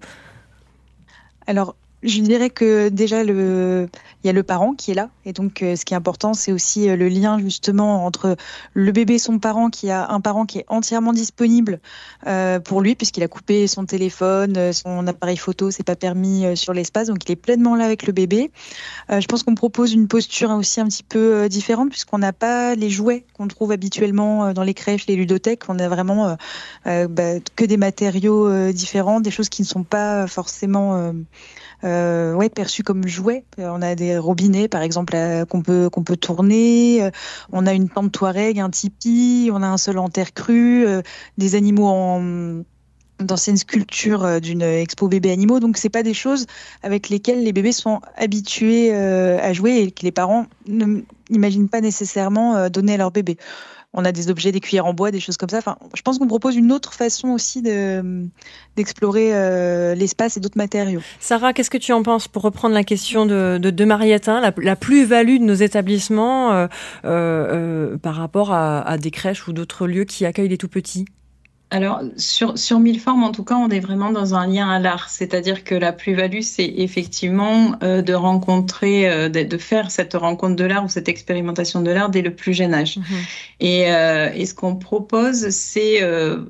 Alors, 1.48 1.76
je 2.04 2.22
dirais 2.22 2.50
que 2.50 2.90
déjà 2.90 3.24
le 3.24 3.88
il 4.24 4.28
y 4.28 4.30
a 4.30 4.34
le 4.34 4.44
parent 4.44 4.74
qui 4.74 4.92
est 4.92 4.94
là. 4.94 5.10
Et 5.26 5.34
donc 5.34 5.64
euh, 5.64 5.76
ce 5.76 5.84
qui 5.84 5.94
est 5.94 5.98
important 5.98 6.34
c'est 6.34 6.52
aussi 6.52 6.90
euh, 6.90 6.96
le 6.96 7.08
lien 7.10 7.40
justement 7.40 8.06
entre 8.06 8.36
le 8.74 8.92
bébé 8.92 9.16
et 9.16 9.20
son 9.20 9.40
parent 9.40 9.70
qui 9.70 9.90
a 9.90 10.10
un 10.10 10.22
parent 10.22 10.46
qui 10.46 10.60
est 10.60 10.66
entièrement 10.68 11.14
disponible 11.14 11.80
euh, 12.28 12.60
pour 12.60 12.82
lui 12.82 12.96
puisqu'il 12.96 13.24
a 13.24 13.28
coupé 13.28 13.68
son 13.68 13.86
téléphone, 13.86 14.74
son 14.74 15.08
appareil 15.08 15.38
photo, 15.38 15.72
c'est 15.72 15.84
pas 15.84 15.96
permis 15.96 16.56
sur 16.56 16.74
l'espace. 16.74 17.08
Donc 17.08 17.18
il 17.28 17.32
est 17.32 17.36
pleinement 17.36 17.76
là 17.76 17.86
avec 17.86 18.06
le 18.06 18.14
bébé. 18.14 18.52
je 19.10 19.26
pense 19.26 19.44
qu'on 19.44 19.56
propose 19.56 19.94
une 19.94 20.08
posture 20.08 20.52
aussi 20.52 20.82
un 20.82 20.88
petit 20.88 21.04
peu 21.04 21.48
différente 21.50 21.90
puisqu'on 21.90 22.20
n'a 22.20 22.34
pas 22.34 22.76
les 22.76 22.90
jouets 22.90 23.26
qu'on 23.34 23.48
trouve 23.48 23.72
habituellement 23.72 24.54
dans 24.54 24.64
les 24.64 24.74
crèches, 24.74 25.08
les 25.08 25.16
ludothèques, 25.16 25.64
on 25.68 25.80
a 25.80 25.88
vraiment 25.88 26.38
bah, 26.86 27.40
que 27.56 27.66
des 27.66 27.78
matériaux 27.78 28.72
différents, 28.72 29.20
des 29.22 29.32
choses 29.32 29.50
qui 29.50 29.62
ne 29.62 29.68
sont 29.68 29.84
pas 29.84 30.28
forcément 30.28 31.14
euh, 31.84 32.34
ouais, 32.34 32.50
perçus 32.50 32.84
comme 32.84 33.08
jouets. 33.08 33.46
Euh, 33.60 33.70
on 33.74 33.82
a 33.82 33.96
des 33.96 34.18
robinets, 34.18 34.68
par 34.68 34.82
exemple, 34.82 35.16
euh, 35.16 35.46
qu'on 35.46 35.62
peut 35.62 35.90
peut 35.90 36.18
tourner. 36.18 37.04
Euh, 37.04 37.12
on 37.52 37.66
a 37.66 37.74
une 37.74 37.90
tente 37.90 38.12
Touareg, 38.12 38.60
un 38.60 38.70
tipi. 38.70 39.50
On 39.54 39.62
a 39.62 39.68
un 39.68 39.78
sol 39.78 39.98
en 39.98 40.10
terre 40.10 40.34
crue, 40.34 40.86
des 41.38 41.56
animaux 41.56 41.88
en 41.88 42.64
d'anciennes 43.20 43.58
sculptures 43.58 44.42
d'une 44.42 44.64
expo 44.64 45.08
bébé 45.08 45.32
animaux. 45.32 45.60
Donc 45.60 45.78
c'est 45.78 45.90
pas 45.90 46.02
des 46.02 46.16
choses 46.16 46.48
avec 46.82 47.10
lesquelles 47.10 47.44
les 47.44 47.54
bébés 47.54 47.72
sont 47.72 48.02
habitués 48.16 48.92
à 48.94 49.54
jouer 49.54 49.78
et 49.78 49.92
que 49.92 50.04
les 50.04 50.12
parents 50.12 50.48
n'imaginent 50.68 51.70
pas 51.70 51.82
nécessairement 51.82 52.68
donner 52.70 52.96
à 52.96 52.98
leur 52.98 53.12
bébé 53.12 53.38
on 53.94 54.06
a 54.06 54.12
des 54.12 54.30
objets, 54.30 54.52
des 54.52 54.60
cuillères 54.60 54.86
en 54.86 54.94
bois, 54.94 55.12
des 55.12 55.20
choses 55.20 55.38
comme 55.38 55.50
ça. 55.50 55.58
Enfin, 55.58 55.78
je 55.96 56.02
pense 56.02 56.18
qu'on 56.18 56.28
propose 56.28 56.56
une 56.56 56.72
autre 56.72 56.94
façon 56.94 57.30
aussi 57.30 57.62
d'explorer 57.62 59.32
euh, 59.34 59.96
l'espace 59.96 60.38
et 60.38 60.40
d'autres 60.40 60.58
matériaux. 60.58 61.02
Sarah, 61.20 61.54
qu'est-ce 61.54 61.70
que 61.70 61.78
tu 61.78 61.92
en 61.92 62.04
penses 62.04 62.28
pour 62.28 62.44
reprendre 62.44 62.74
la 62.74 62.84
question 62.84 63.26
de, 63.26 63.58
de, 63.62 63.70
de 63.70 63.86
Mariette, 63.86 64.30
hein, 64.30 64.54
la, 64.58 64.76
plus-value 64.76 65.40
de 65.40 65.44
nos 65.44 65.54
établissements 65.54 66.54
euh, 66.54 66.68
euh, 67.06 67.98
par 67.98 68.16
rapport 68.16 68.52
à, 68.54 68.82
à 68.82 68.98
des 68.98 69.12
crèches 69.12 69.48
ou 69.48 69.54
d'autres 69.54 69.88
lieux 69.88 70.06
qui 70.06 70.26
accueillent 70.26 70.48
les 70.48 70.58
tout 70.58 70.70
petits 70.70 71.06
alors, 71.74 72.02
sur, 72.18 72.58
sur 72.58 72.82
mille 72.82 73.00
formes, 73.00 73.24
en 73.24 73.32
tout 73.32 73.46
cas, 73.46 73.56
on 73.56 73.70
est 73.70 73.80
vraiment 73.80 74.12
dans 74.12 74.36
un 74.36 74.46
lien 74.46 74.70
à 74.70 74.78
l'art. 74.78 75.10
C'est-à-dire 75.10 75.64
que 75.64 75.74
la 75.74 75.94
plus-value, 75.94 76.42
c'est 76.42 76.66
effectivement 76.66 77.76
euh, 77.82 78.02
de 78.02 78.14
rencontrer, 78.14 79.10
euh, 79.10 79.30
de, 79.30 79.58
faire 79.58 79.90
cette 79.90 80.14
rencontre 80.14 80.58
de 80.58 80.66
l'art 80.66 80.84
ou 80.84 80.90
cette 80.90 81.08
expérimentation 81.08 81.82
de 81.82 81.90
l'art 81.90 82.10
dès 82.10 82.22
le 82.22 82.36
plus 82.36 82.54
jeune 82.54 82.74
âge. 82.74 82.98
Mhm. 82.98 83.06
Et, 83.62 83.90
euh, 83.90 84.30
et, 84.36 84.46
ce 84.46 84.54
qu'on 84.54 84.76
propose, 84.76 85.50
c'est 85.50 86.02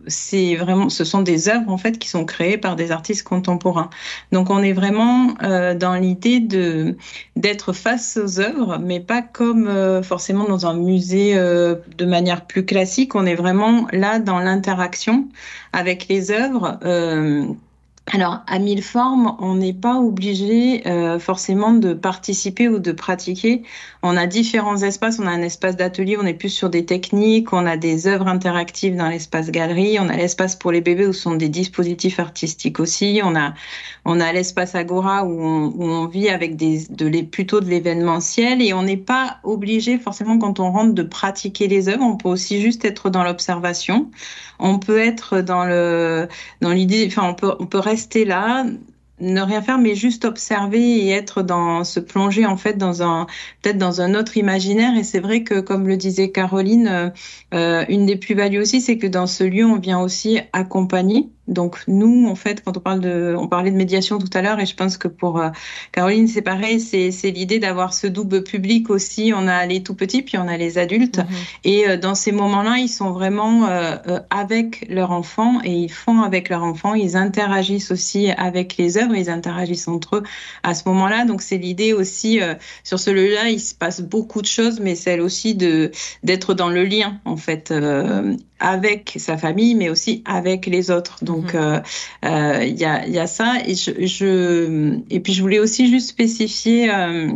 c'est 0.08 0.56
vraiment, 0.56 0.90
ce 0.90 1.04
sont 1.04 1.22
des 1.22 1.50
œuvres, 1.50 1.70
en 1.70 1.78
fait, 1.78 2.00
qui 2.00 2.10
sont 2.10 2.26
créées 2.26 2.58
par 2.58 2.76
des 2.76 2.92
artistes 2.92 3.24
contemporains. 3.24 3.92
Donc, 4.32 4.50
on 4.50 4.64
est 4.64 4.74
vraiment 4.74 5.36
dans 5.76 6.00
l'idée 6.00 6.40
de 6.40 6.98
d'être 7.36 7.74
face 7.74 8.18
aux 8.18 8.40
œuvres, 8.40 8.80
mais 8.80 9.00
pas 9.00 9.22
comme 9.22 10.02
forcément 10.04 10.46
dans 10.46 10.66
un 10.66 10.74
musée 10.74 11.36
de 11.36 12.06
manière 12.06 12.46
plus 12.46 12.66
classique. 12.66 13.14
On 13.14 13.26
est 13.26 13.36
vraiment 13.36 13.88
là 13.92 14.20
dans 14.20 14.40
l'interaction 14.40 15.11
avec 15.74 16.08
les 16.08 16.32
œuvres. 16.32 16.80
Euh, 16.84 17.46
alors, 18.14 18.40
à 18.46 18.60
mille 18.60 18.84
formes, 18.84 19.38
on 19.40 19.56
n'est 19.56 19.72
pas 19.72 19.96
obligé 19.96 20.86
euh, 20.86 21.18
forcément 21.18 21.72
de 21.72 21.94
participer 21.94 22.68
ou 22.68 22.78
de 22.78 22.92
pratiquer. 22.92 23.64
On 24.04 24.18
a 24.18 24.28
différents 24.28 24.82
espaces. 24.82 25.18
On 25.20 25.28
a 25.28 25.30
un 25.30 25.42
espace 25.42 25.78
d'atelier, 25.78 26.18
on 26.22 26.26
est 26.26 26.34
plus 26.34 26.50
sur 26.50 26.70
des 26.70 26.86
techniques. 26.86 27.54
On 27.54 27.66
a 27.66 27.78
des 27.78 28.08
œuvres 28.08 28.28
interactives 28.28 28.98
dans 28.98 29.08
l'espace 29.08 29.50
galerie. 29.50 29.98
On 29.98 30.10
a 30.10 30.18
l'espace 30.18 30.58
pour 30.58 30.74
les 30.74 30.82
bébés 30.82 31.08
où 31.08 31.14
sont 31.14 31.36
des 31.36 31.48
dispositifs 31.48 32.20
artistiques 32.20 32.82
aussi. 32.82 33.22
On 33.24 33.34
a, 33.34 33.54
on 34.04 34.20
a 34.20 34.34
l'espace 34.34 34.76
Agora 34.76 35.24
où 35.24 35.42
on, 35.42 35.68
où 35.68 35.84
on, 35.86 36.06
vit 36.08 36.28
avec 36.28 36.58
des, 36.58 36.88
de 36.90 37.08
les, 37.08 37.24
plutôt 37.24 37.62
de 37.62 37.70
l'événementiel. 37.70 38.62
Et 38.62 38.74
on 38.74 38.84
n'est 38.84 38.98
pas 38.98 39.38
obligé 39.46 39.98
forcément 39.98 40.38
quand 40.38 40.60
on 40.60 40.70
rentre 40.70 40.94
de 40.94 41.04
pratiquer 41.04 41.70
les 41.70 41.88
œuvres. 41.88 42.04
On 42.04 42.18
peut 42.18 42.28
aussi 42.28 42.62
juste 42.62 42.84
être 42.84 43.10
dans 43.10 43.24
l'observation. 43.24 44.12
On 44.60 44.80
peut 44.80 45.00
être 45.00 45.40
dans 45.42 45.66
le, 45.66 46.28
dans 46.60 46.70
l'idée, 46.72 47.06
enfin, 47.08 47.28
on 47.28 47.34
peut, 47.34 47.56
on 47.60 47.66
peut 47.66 47.80
rester 47.80 48.01
rester 48.02 48.26
là, 48.26 48.66
ne 49.20 49.42
rien 49.42 49.62
faire, 49.62 49.78
mais 49.78 49.94
juste 49.94 50.26
observer 50.26 50.80
et 50.80 51.12
être 51.12 51.44
dans, 51.44 51.84
se 51.84 52.00
plonger 52.00 52.48
en 52.48 52.58
fait 52.58 52.74
dans 52.74 53.04
un, 53.04 53.28
peut-être 53.62 53.78
dans 53.78 54.02
un 54.02 54.16
autre 54.16 54.38
imaginaire. 54.38 54.98
Et 54.98 55.04
c'est 55.04 55.20
vrai 55.20 55.44
que, 55.44 55.60
comme 55.60 55.88
le 55.88 55.98
disait 55.98 56.32
Caroline, 56.32 56.88
euh, 56.88 57.10
euh, 57.54 57.86
une 57.90 58.08
des 58.08 58.16
plus-values 58.16 58.60
aussi, 58.60 58.82
c'est 58.82 58.98
que 58.98 59.06
dans 59.06 59.28
ce 59.28 59.44
lieu, 59.44 59.66
on 59.66 59.78
vient 59.78 60.00
aussi 60.02 60.40
accompagner 60.52 61.30
donc 61.48 61.80
nous, 61.88 62.28
en 62.28 62.36
fait, 62.36 62.64
quand 62.64 62.78
on 62.78 62.80
parle 62.80 63.00
de, 63.00 63.36
on 63.38 63.48
parlait 63.48 63.72
de 63.72 63.76
médiation 63.76 64.20
tout 64.20 64.30
à 64.34 64.42
l'heure, 64.42 64.60
et 64.60 64.66
je 64.66 64.76
pense 64.76 64.98
que 64.98 65.08
pour 65.08 65.40
euh, 65.40 65.50
Caroline, 65.92 66.28
c'est 66.28 66.42
pareil, 66.42 66.80
c'est 66.80 67.32
l'idée 67.32 67.60
d'avoir 67.60 67.94
ce 67.94 68.08
double 68.08 68.44
public 68.44 68.90
aussi. 68.90 69.34
On 69.36 69.48
a 69.48 69.66
les 69.66 69.82
tout 69.84 69.96
petits, 69.96 70.22
puis 70.22 70.38
on 70.38 70.48
a 70.48 70.56
les 70.58 70.78
adultes, 70.78 71.18
mhm. 71.18 71.26
et 71.64 71.90
euh, 71.90 71.98
dans 71.98 72.16
ces 72.16 72.32
moments-là, 72.32 72.78
ils 72.78 72.90
sont 72.90 73.12
vraiment 73.12 73.68
euh, 73.68 73.98
avec 74.30 74.86
leur 74.90 75.12
enfant 75.12 75.60
et 75.64 75.74
ils 75.74 75.92
font 75.92 76.22
avec 76.22 76.50
leur 76.50 76.64
enfant. 76.64 76.94
Ils 76.94 77.18
interagissent 77.18 77.92
aussi 77.92 78.30
avec 78.32 78.78
les 78.78 78.98
œuvres, 78.98 79.16
ils 79.16 79.30
interagissent 79.30 79.88
entre 79.88 80.18
eux 80.18 80.24
à 80.64 80.74
ce 80.74 80.88
moment-là. 80.90 81.26
Donc 81.26 81.42
c'est 81.42 81.58
l'idée 81.58 81.94
aussi 81.94 82.40
sur 82.84 83.00
ce 83.00 83.10
lieu-là, 83.10 83.50
il 83.50 83.60
se 83.60 83.74
passe 83.74 84.02
beaucoup 84.02 84.42
de 84.42 84.48
choses, 84.48 84.80
mais 84.80 84.96
celle 84.96 85.22
aussi 85.22 85.56
de 85.56 85.92
d'être 86.24 86.54
dans 86.54 86.70
le 86.70 86.84
lien 86.84 87.20
en 87.26 87.38
fait 87.38 87.74
avec 88.62 89.16
sa 89.18 89.38
famille, 89.38 89.76
mais 89.76 89.90
aussi 89.90 90.24
avec 90.26 90.68
les 90.68 90.92
autres. 90.92 91.24
Donc, 91.24 91.54
mhm. 91.54 91.60
euh, 91.60 91.80
euh, 92.26 92.64
il 92.64 92.80
y, 92.80 92.86
a, 92.86 93.06
y, 93.08 93.20
a, 93.20 93.28
ça. 93.28 93.56
Et, 93.66 93.76
je, 93.76 93.92
je, 94.06 95.00
et 95.10 95.20
puis, 95.20 95.34
je 95.34 95.42
voulais 95.42 95.60
aussi 95.60 95.90
juste 95.90 96.10
spécifier 96.10 96.94
euh, 96.94 97.32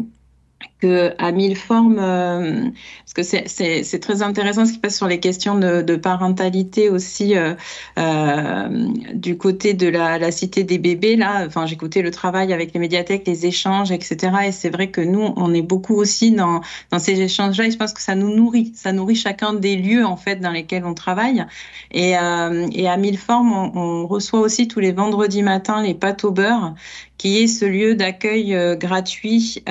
à 1.17 1.31
mille 1.31 1.55
formes, 1.55 1.99
euh, 1.99 2.69
parce 3.15 3.31
que 3.31 3.47
c'est 3.47 3.99
très 3.99 4.21
intéressant 4.21 4.65
ce 4.65 4.73
qui 4.73 4.79
passe 4.79 4.97
sur 4.97 5.07
les 5.07 5.19
questions 5.19 5.55
de, 5.57 5.95
parentalité 5.95 6.89
aussi 6.89 7.35
euh, 7.35 7.53
euh, 7.97 8.89
du 9.13 9.37
côté 9.37 9.73
de 9.73 9.87
la, 9.87 10.31
cité 10.31 10.63
des 10.63 10.77
bébés. 10.77 11.15
Là, 11.15 11.45
enfin, 11.47 11.65
écouté 11.65 12.01
le 12.01 12.11
travail 12.11 12.53
avec 12.53 12.73
les 12.73 12.79
médiathèques, 12.79 13.25
les 13.25 13.45
échanges, 13.45 13.91
etc. 13.91 14.33
Et 14.47 14.51
c'est 14.51 14.69
vrai 14.69 14.91
que 14.91 15.01
nous, 15.01 15.33
on 15.35 15.53
est 15.53 15.61
beaucoup 15.61 15.95
aussi 15.95 16.31
dans, 16.31 16.61
ces 16.97 17.21
échanges-là. 17.21 17.67
Et 17.67 17.71
je 17.71 17.77
pense 17.77 17.93
que 17.93 18.01
ça 18.01 18.15
nous 18.15 18.35
nourrit, 18.35 18.71
ça 18.75 18.91
nourrit 18.91 19.15
chacun 19.15 19.53
des 19.53 19.75
lieux 19.75 20.05
en 20.05 20.17
fait 20.17 20.37
dans 20.37 20.51
lesquels 20.51 20.85
on 20.85 20.93
travaille. 20.93 21.45
Et, 21.91 22.15
à 22.15 22.97
mille 22.97 23.17
formes, 23.17 23.51
on, 23.53 24.05
reçoit 24.07 24.39
aussi 24.39 24.67
tous 24.67 24.79
les 24.79 24.91
vendredis 24.91 25.41
matins 25.41 25.81
les 25.81 25.93
pâtes 25.93 26.23
au 26.23 26.31
beurre 26.31 26.75
qui 27.17 27.37
est 27.37 27.47
ce 27.47 27.65
lieu 27.65 27.95
d'accueil 27.95 28.55
gratuit 28.77 29.63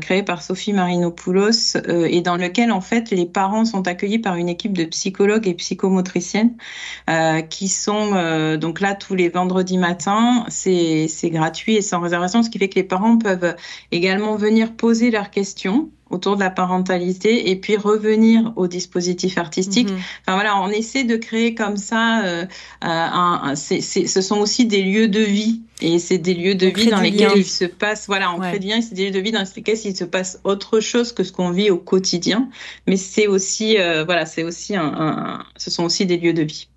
créé 0.00 0.22
par 0.22 0.42
Sophie 0.42 0.57
Marinopoulos 0.72 1.76
euh, 1.76 2.06
et 2.10 2.20
dans 2.20 2.36
lequel 2.36 2.72
en 2.72 2.80
fait 2.80 3.10
les 3.10 3.26
parents 3.26 3.64
sont 3.64 3.86
accueillis 3.86 4.18
par 4.18 4.36
une 4.36 4.48
équipe 4.48 4.76
de 4.76 4.84
psychologues 4.84 5.46
et 5.46 5.54
psychomotriciennes 5.54 6.56
qui 7.48 7.68
sont 7.68 8.56
donc 8.56 8.80
là 8.80 8.94
tous 8.94 9.14
les 9.14 9.28
vendredis 9.28 9.78
matins. 9.78 10.44
C'est 10.48 11.08
gratuit 11.24 11.76
et 11.76 11.82
sans 11.82 12.00
réservation, 12.00 12.42
ce 12.42 12.50
qui 12.50 12.58
fait 12.58 12.68
que 12.68 12.76
les 12.76 12.84
parents 12.84 13.18
peuvent 13.18 13.54
également 13.92 14.36
venir 14.36 14.72
poser 14.74 15.10
leurs 15.10 15.30
questions 15.30 15.90
autour 16.10 16.36
de 16.36 16.40
la 16.40 16.50
parentalité 16.50 17.50
et 17.50 17.56
puis 17.56 17.76
revenir 17.76 18.52
au 18.56 18.66
dispositif 18.66 19.38
artistique. 19.38 19.90
Mhm. 19.90 19.98
Enfin 20.22 20.34
voilà, 20.34 20.60
on 20.60 20.68
essaie 20.68 21.04
de 21.04 21.16
créer 21.16 21.54
comme 21.54 21.76
ça. 21.76 22.24
Euh, 22.24 22.46
un, 22.80 23.54
ce 23.56 24.20
sont 24.20 24.38
aussi 24.38 24.66
des 24.66 24.82
lieux 24.82 25.08
de 25.08 25.20
vie 25.20 25.62
et 25.80 25.98
c'est 25.98 26.18
des 26.18 26.34
lieux 26.34 26.54
de 26.54 26.66
vie 26.66 26.88
dans 26.88 27.00
lesquels 27.00 27.36
il 27.36 27.44
se 27.44 27.64
passe. 27.64 28.06
Voilà, 28.06 28.32
on 28.32 28.38
crée 28.38 28.58
bien. 28.58 28.80
C'est 28.80 28.94
des 28.94 29.06
lieux 29.06 29.10
de 29.10 29.20
vie 29.20 29.32
dans 29.32 29.44
lesquels 29.54 29.78
il 29.84 29.96
se 29.96 30.04
passe 30.04 30.40
autre 30.44 30.80
chose 30.80 31.12
que 31.12 31.24
ce 31.24 31.32
qu'on 31.32 31.50
vit 31.50 31.70
au 31.70 31.78
quotidien. 31.78 32.48
Mais 32.86 32.96
c'est 32.96 33.26
aussi 33.26 33.78
euh, 33.78 34.04
voilà, 34.04 34.26
c'est 34.26 34.42
aussi 34.42 34.76
un, 34.76 35.44
ce 35.56 35.70
sont 35.70 35.84
aussi 35.84 36.06
des 36.06 36.16
lieux 36.16 36.32
de 36.32 36.42
vie. 36.42 36.68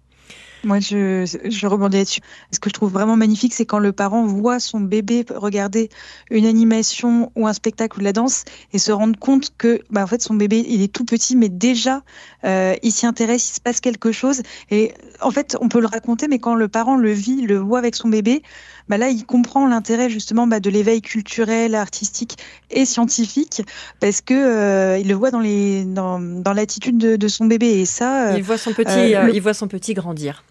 Moi, 0.63 0.80
je, 0.80 1.26
je 1.43 1.67
rebondis 1.67 1.97
là-dessus. 1.97 2.21
Ce 2.52 2.60
que 2.60 2.69
je 2.69 2.74
trouve 2.74 2.91
vraiment 2.91 3.17
magnifique, 3.17 3.54
c'est 3.54 3.65
quand 3.65 3.80
le 3.80 3.93
parent 3.93 4.26
voit 4.26 4.60
son 4.60 4.80
bébé 4.80 5.26
regarder 5.34 5.89
une 6.30 6.45
animation 6.45 7.32
ou 7.36 7.47
un 7.47 7.54
spectacle 7.54 7.97
ou 7.97 8.00
de 8.00 8.04
la 8.04 8.13
danse 8.13 8.43
et 8.71 8.78
se 8.78 8.91
rendre 8.91 9.17
compte 9.17 9.56
que, 9.58 9.82
bah, 9.89 10.04
en 10.04 10.08
fait, 10.08 10.21
son 10.21 10.36
bébé, 10.36 10.63
il 10.67 10.84
est 10.84 10.93
tout 10.93 11.04
petit, 11.04 11.36
mais 11.36 11.50
déjà, 11.50 12.04
euh, 12.43 12.76
il 12.84 12.91
s'y 12.91 13.08
intéresse, 13.08 13.50
il 13.50 13.56
se 13.56 13.62
passe 13.62 13.82
quelque 13.82 14.12
chose. 14.12 14.43
Et 14.69 14.93
en 15.19 15.32
fait, 15.32 15.58
on 15.62 15.67
peut 15.67 15.82
le 15.82 15.88
raconter, 15.88 16.28
mais 16.28 16.38
quand 16.38 16.54
le 16.54 16.67
parent 16.67 16.95
le 16.95 17.12
vit, 17.12 17.41
le 17.41 17.58
voit 17.58 17.80
avec 17.80 17.95
son 17.95 18.10
bébé, 18.10 18.43
bah 18.89 18.98
là, 18.98 19.10
il 19.10 19.26
comprend 19.26 19.67
l'intérêt 19.67 20.10
justement 20.10 20.48
bah, 20.48 20.60
de 20.60 20.70
l'éveil 20.70 21.02
culturel, 21.02 21.76
artistique 21.76 22.38
et 22.70 22.86
scientifique, 22.86 23.62
parce 24.00 24.22
que 24.22 24.34
euh, 24.34 24.98
il 24.98 25.08
le 25.08 25.15
voit 25.15 25.32
dans 25.32 25.39
les 25.39 25.86
dans, 25.86 26.20
dans 26.20 26.54
l'attitude 26.54 26.98
de, 26.98 27.15
de, 27.15 27.28
son 27.28 27.46
bébé. 27.46 27.67
Et 27.67 27.86
ça, 27.86 28.38
il 28.38 28.44
voit 28.44 28.58
son 28.58 28.74
petit, 28.74 29.15
euh, 29.15 29.30
il 29.34 29.41
voit 29.41 29.54
son 29.54 29.67
petit 29.67 29.94
grandir. 29.94 30.44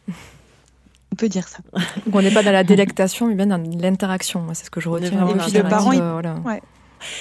On 1.13 1.17
peut 1.17 1.29
dire 1.29 1.49
ça. 1.49 1.59
Donc 2.07 2.15
on 2.15 2.23
n'est 2.23 2.31
pas 2.31 2.43
dans 2.43 2.53
la 2.53 2.65
délectation, 2.65 3.27
mais 3.27 3.35
bien 3.35 3.47
dans 3.47 3.63
l'interaction. 3.81 4.47
C'est 4.55 4.67
ce 4.67 4.71
que 4.71 4.81
je 4.81 4.89
retiens. 4.89 5.29
Et 5.29 5.35
puis 5.35 5.53
le 5.53 5.63
parent, 5.63 5.93
il... 5.93 6.03
ouais. 6.47 6.63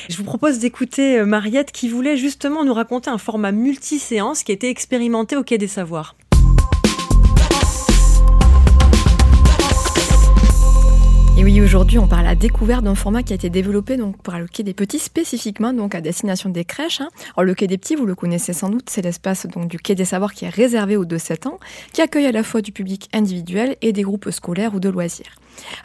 Je 0.10 0.18
vous 0.18 0.26
propose 0.26 0.60
d'écouter 0.60 1.24
Mariette 1.24 1.72
qui 1.72 1.88
voulait 1.88 2.18
justement 2.18 2.66
nous 2.66 2.74
raconter 2.74 3.10
un 3.10 3.18
format 3.18 3.54
multi-séance 3.54 4.44
qui 4.44 4.52
a 4.52 4.56
été 4.56 4.70
expérimenté 4.70 5.38
au 5.38 5.44
Quai 5.44 5.58
des 5.58 5.70
Savoirs. 5.70 6.16
Et 11.60 11.62
aujourd'hui, 11.62 12.00
on 12.00 12.08
parle 12.08 12.22
à 12.22 12.30
la 12.30 12.36
découverte 12.36 12.86
d'un 12.86 12.96
format 12.96 13.22
qui 13.22 13.34
a 13.34 13.36
été 13.36 13.50
développé 13.50 13.98
donc 13.98 14.16
pour 14.22 14.34
le 14.34 14.48
quai 14.48 14.64
des 14.64 14.74
petits 14.74 14.98
spécifiquement 14.98 15.74
donc 15.74 15.94
à 15.94 16.00
destination 16.00 16.50
des 16.50 16.64
crèches. 16.64 17.02
Hein. 17.02 17.10
Le 17.38 17.54
quai 17.54 17.68
des 17.68 17.78
petits, 17.78 17.96
vous 17.96 18.06
le 18.06 18.16
connaissez 18.16 18.54
sans 18.54 18.70
doute, 18.70 18.90
c'est 18.90 19.02
l'espace 19.02 19.46
donc 19.46 19.68
du 19.68 19.78
quai 19.78 19.94
des 19.94 20.06
savoirs 20.06 20.34
qui 20.34 20.46
est 20.46 20.50
réservé 20.50 20.96
aux 20.96 21.04
2-7 21.04 21.50
ans, 21.50 21.60
qui 21.92 22.02
accueille 22.02 22.28
à 22.28 22.32
la 22.32 22.44
fois 22.44 22.62
du 22.62 22.72
public 22.72 23.10
individuel 23.12 23.76
et 23.82 23.92
des 23.92 24.04
groupes 24.04 24.30
scolaires 24.32 24.74
ou 24.74 24.80
de 24.80 24.88
loisirs. 24.88 25.36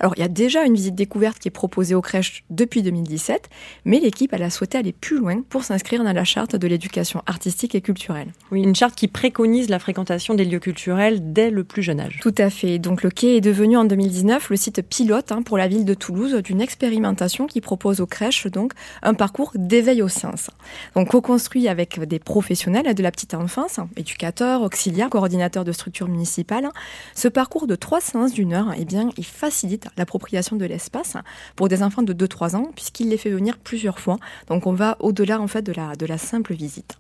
Alors, 0.01 0.15
il 0.17 0.21
y 0.21 0.25
a 0.25 0.29
déjà 0.29 0.65
une 0.65 0.75
visite 0.75 0.95
découverte 0.95 1.39
qui 1.39 1.49
est 1.49 1.51
proposée 1.51 1.95
aux 1.95 2.03
crèches 2.03 2.45
depuis 2.51 2.83
2017, 2.83 3.49
mais 3.85 4.01
l'équipe 4.01 4.33
a 4.33 4.51
souhaité 4.51 4.79
aller 4.79 4.93
plus 4.93 5.19
loin 5.19 5.43
pour 5.49 5.65
s'inscrire 5.65 6.05
dans 6.05 6.13
la 6.13 6.25
charte 6.25 6.57
de 6.57 6.67
l'éducation 6.67 7.23
artistique 7.27 7.75
et 7.75 7.81
culturelle. 7.81 8.29
Oui, 8.51 8.63
une 8.63 8.75
charte 8.75 8.95
qui 8.95 9.09
préconise 9.09 9.69
la 9.69 9.79
fréquentation 9.79 10.35
des 10.35 10.45
lieux 10.45 10.59
culturels 10.59 11.33
dès 11.33 11.51
le 11.51 11.65
plus 11.65 11.83
jeune 11.83 12.01
âge. 12.01 12.19
Tout 12.21 12.35
à 12.39 12.51
fait. 12.51 12.79
Donc, 12.79 13.03
le 13.03 13.11
quai 13.11 13.37
est 13.37 13.41
devenu 13.41 13.77
en 13.77 13.85
2019 13.85 14.51
le 14.51 14.57
site 14.57 14.83
pilote 14.83 15.33
hein, 15.33 15.43
pour 15.43 15.59
la 15.59 15.69
ville 15.69 15.85
de 15.85 15.95
Toulouse 15.95 16.35
d'une 16.43 16.61
expérimentation 16.61 17.47
qui 17.47 17.61
propose 17.61 18.01
aux 18.01 18.07
crèches 18.07 18.47
donc 18.47 18.73
un 19.03 19.15
parcours 19.15 19.53
d'éveil 19.55 20.03
aux 20.03 20.09
sciences. 20.09 20.51
Donc, 20.95 21.09
co-construit 21.09 21.69
avec 21.69 22.01
des 22.01 22.19
professionnels 22.19 22.95
de 22.95 23.03
la 23.03 23.11
petite 23.11 23.35
enfance, 23.35 23.81
éducateurs, 23.97 24.63
auxiliaires, 24.63 25.11
coordinateurs 25.11 25.65
de 25.65 25.73
structures 25.73 26.09
municipales, 26.09 26.69
ce 27.15 27.29
parcours 27.29 27.67
de 27.67 27.77
trois 27.77 28.01
séances 28.01 28.33
d'une 28.33 28.53
heure, 28.53 28.73
eh 28.79 28.85
bien, 28.85 29.09
il 29.17 29.25
facilite 29.25 29.64
l'appropriation 29.97 30.57
de 30.57 30.65
l'espace 30.65 31.17
pour 31.57 31.69
des 31.69 31.83
enfants 31.83 32.03
de 32.03 32.13
2-3 32.13 32.57
ans, 32.57 32.71
puisqu'il 32.75 33.09
les 33.09 33.17
fait 33.17 33.31
venir 33.31 33.59
plusieurs 33.59 33.99
fois. 33.99 34.19
Donc 34.49 34.67
on 34.67 34.73
va 34.73 34.97
au-delà 35.01 35.41
en 35.41 35.47
fait 35.47 35.63
de 35.63 35.73
la, 35.73 36.19
simple 36.19 36.55
visite. 36.55 36.99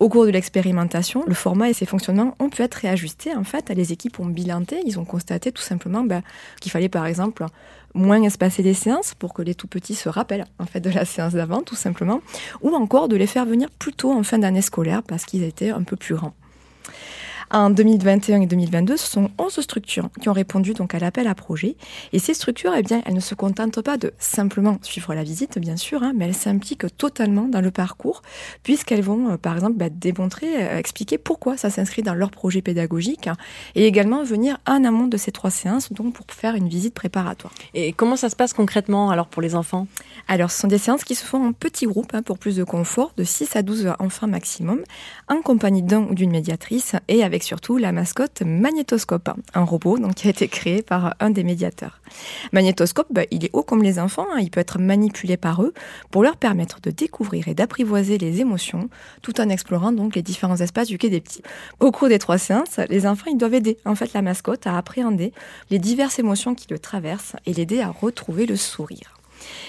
Au 0.00 0.08
cours 0.08 0.26
de 0.26 0.30
l'expérimentation, 0.30 1.24
le 1.26 1.34
format 1.34 1.70
et 1.70 1.72
ses 1.72 1.86
fonctionnements 1.86 2.34
ont 2.38 2.50
pu 2.50 2.62
être 2.62 2.74
réajustés. 2.74 3.34
En 3.34 3.44
fait, 3.44 3.70
les 3.70 3.92
équipes 3.92 4.18
ont 4.20 4.26
bilanté, 4.26 4.80
ils 4.84 4.98
ont 4.98 5.04
constaté 5.04 5.52
tout 5.52 5.62
simplement 5.62 6.02
bah, 6.02 6.22
qu'il 6.60 6.72
fallait 6.72 6.88
par 6.88 7.06
exemple 7.06 7.46
moins 7.94 8.22
espacer 8.22 8.62
les 8.62 8.74
séances 8.74 9.14
pour 9.14 9.32
que 9.32 9.42
les 9.42 9.54
tout 9.54 9.68
petits 9.68 9.94
se 9.94 10.08
rappellent 10.08 10.44
en 10.58 10.66
fait 10.66 10.80
de 10.80 10.90
la 10.90 11.04
séance 11.04 11.32
d'avant, 11.32 11.62
tout 11.62 11.76
simplement, 11.76 12.20
ou 12.60 12.74
encore 12.74 13.08
de 13.08 13.16
les 13.16 13.26
faire 13.26 13.46
venir 13.46 13.70
plus 13.70 13.92
tôt 13.92 14.12
en 14.12 14.22
fin 14.22 14.38
d'année 14.38 14.62
scolaire 14.62 15.02
parce 15.02 15.24
qu'ils 15.24 15.42
étaient 15.42 15.70
un 15.70 15.82
peu 15.82 15.96
plus 15.96 16.14
grands. 16.14 16.34
En 17.50 17.70
2021 17.70 18.40
et 18.40 18.46
2022, 18.46 18.96
ce 18.96 19.06
sont 19.06 19.30
11 19.38 19.60
structures 19.60 20.08
qui 20.20 20.28
ont 20.28 20.32
répondu 20.32 20.74
donc 20.74 20.94
à 20.94 20.98
l'appel 20.98 21.28
à 21.28 21.34
projet. 21.34 21.76
Et 22.12 22.18
ces 22.18 22.34
structures, 22.34 22.72
eh 22.76 22.82
bien, 22.82 23.02
elles 23.06 23.14
ne 23.14 23.20
se 23.20 23.36
contentent 23.36 23.80
pas 23.82 23.96
de 23.96 24.12
simplement 24.18 24.78
suivre 24.82 25.14
la 25.14 25.22
visite, 25.22 25.58
bien 25.58 25.76
sûr, 25.76 26.02
hein, 26.02 26.12
mais 26.16 26.26
elles 26.26 26.34
s'impliquent 26.34 26.96
totalement 26.96 27.44
dans 27.44 27.60
le 27.60 27.70
parcours, 27.70 28.22
puisqu'elles 28.64 29.02
vont, 29.02 29.30
euh, 29.30 29.36
par 29.36 29.54
exemple, 29.54 29.76
bah, 29.76 29.90
démontrer, 29.90 30.56
euh, 30.56 30.78
expliquer 30.78 31.18
pourquoi 31.18 31.56
ça 31.56 31.70
s'inscrit 31.70 32.02
dans 32.02 32.14
leur 32.14 32.32
projet 32.32 32.62
pédagogique, 32.62 33.28
hein, 33.28 33.36
et 33.76 33.86
également 33.86 34.24
venir 34.24 34.58
en 34.66 34.84
amont 34.84 35.06
de 35.06 35.16
ces 35.16 35.30
trois 35.30 35.50
séances, 35.50 35.92
donc 35.92 36.14
pour 36.14 36.26
faire 36.28 36.56
une 36.56 36.68
visite 36.68 36.94
préparatoire. 36.94 37.52
Et 37.74 37.92
comment 37.92 38.16
ça 38.16 38.28
se 38.28 38.36
passe 38.36 38.54
concrètement 38.54 39.10
alors 39.10 39.28
pour 39.28 39.40
les 39.40 39.54
enfants? 39.54 39.86
Alors, 40.26 40.50
ce 40.50 40.60
sont 40.60 40.68
des 40.68 40.78
séances 40.78 41.04
qui 41.04 41.14
se 41.14 41.24
font 41.24 41.46
en 41.46 41.52
petits 41.52 41.86
groupes 41.86 42.12
hein, 42.14 42.22
pour 42.22 42.38
plus 42.38 42.56
de 42.56 42.64
confort, 42.64 43.12
de 43.16 43.22
6 43.22 43.54
à 43.54 43.62
12 43.62 43.92
enfants 44.00 44.26
maximum, 44.26 44.82
en 45.28 45.42
compagnie 45.42 45.82
d'un 45.82 46.02
ou 46.02 46.14
d'une 46.14 46.30
médiatrice 46.30 46.94
et 47.08 47.24
avec 47.24 47.42
surtout 47.42 47.78
la 47.78 47.92
mascotte 47.92 48.42
Magnétoscope, 48.42 49.30
un 49.54 49.64
robot 49.64 49.98
donc, 49.98 50.14
qui 50.14 50.28
a 50.28 50.30
été 50.30 50.48
créé 50.48 50.82
par 50.82 51.14
un 51.20 51.30
des 51.30 51.42
médiateurs. 51.42 52.00
Magnétoscope, 52.52 53.08
bah, 53.10 53.22
il 53.30 53.44
est 53.44 53.50
haut 53.52 53.62
comme 53.62 53.82
les 53.82 53.98
enfants, 53.98 54.26
hein. 54.32 54.38
il 54.40 54.50
peut 54.50 54.60
être 54.60 54.78
manipulé 54.78 55.36
par 55.36 55.62
eux 55.62 55.74
pour 56.10 56.22
leur 56.22 56.36
permettre 56.36 56.80
de 56.80 56.90
découvrir 56.90 57.48
et 57.48 57.54
d'apprivoiser 57.54 58.18
les 58.18 58.40
émotions 58.40 58.88
tout 59.22 59.40
en 59.40 59.48
explorant 59.48 59.92
donc 59.92 60.14
les 60.14 60.22
différents 60.22 60.56
espaces 60.56 60.88
du 60.88 60.98
quai 60.98 61.10
des 61.10 61.20
petits. 61.20 61.42
Au 61.80 61.90
cours 61.90 62.08
des 62.08 62.18
trois 62.18 62.38
séances, 62.38 62.78
les 62.88 63.06
enfants 63.06 63.30
ils 63.30 63.38
doivent 63.38 63.54
aider 63.54 63.78
en 63.84 63.94
fait 63.94 64.12
la 64.12 64.22
mascotte 64.22 64.66
à 64.66 64.76
appréhender 64.76 65.32
les 65.70 65.78
diverses 65.78 66.18
émotions 66.18 66.54
qui 66.54 66.66
le 66.70 66.78
traversent 66.78 67.36
et 67.46 67.52
l'aider 67.52 67.80
à 67.80 67.88
retrouver 67.88 68.46
le 68.46 68.56
sourire. 68.56 69.15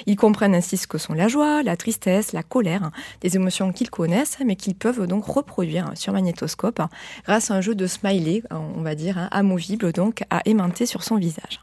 Ils 0.05 0.15
comprennent 0.15 0.55
ainsi 0.55 0.77
ce 0.77 0.87
que 0.87 0.97
sont 0.97 1.13
la 1.13 1.27
joie, 1.27 1.63
la 1.63 1.77
tristesse, 1.77 2.33
la 2.33 2.43
colère, 2.43 2.91
des 3.21 3.35
émotions 3.35 3.71
qu'ils 3.71 3.89
connaissent, 3.89 4.37
mais 4.45 4.55
qu'ils 4.55 4.75
peuvent 4.75 5.07
donc 5.07 5.25
reproduire 5.25 5.91
sur 5.95 6.13
magnétoscope 6.13 6.81
grâce 7.25 7.51
à 7.51 7.55
un 7.55 7.61
jeu 7.61 7.75
de 7.75 7.87
smiley, 7.87 8.43
on 8.51 8.81
va 8.81 8.95
dire, 8.95 9.17
hein, 9.17 9.29
amovible 9.31 9.91
donc 9.91 10.23
à 10.29 10.41
aimanter 10.45 10.85
sur 10.85 11.03
son 11.03 11.15
visage. 11.15 11.59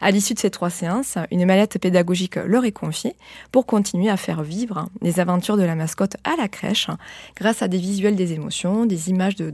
À 0.00 0.10
l'issue 0.10 0.34
de 0.34 0.38
ces 0.38 0.50
trois 0.50 0.70
séances, 0.70 1.16
une 1.30 1.46
mallette 1.46 1.78
pédagogique 1.78 2.36
leur 2.36 2.64
est 2.64 2.72
confiée 2.72 3.14
pour 3.52 3.64
continuer 3.64 4.10
à 4.10 4.16
faire 4.16 4.42
vivre 4.42 4.88
les 5.00 5.20
aventures 5.20 5.56
de 5.56 5.62
la 5.62 5.74
mascotte 5.74 6.16
à 6.24 6.36
la 6.36 6.48
crèche 6.48 6.88
grâce 7.36 7.62
à 7.62 7.68
des 7.68 7.78
visuels 7.78 8.16
des 8.16 8.32
émotions, 8.32 8.86
des 8.86 9.08
images 9.08 9.36
de, 9.36 9.52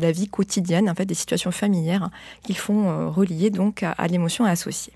la 0.00 0.12
vie 0.12 0.28
quotidienne, 0.28 0.88
en 0.88 1.04
des 1.04 1.14
situations 1.14 1.50
familières 1.50 2.10
qu'ils 2.42 2.58
font 2.58 2.88
euh, 2.88 3.08
relier 3.08 3.50
donc 3.50 3.82
à 3.82 4.06
l'émotion 4.06 4.44
associée. 4.44 4.92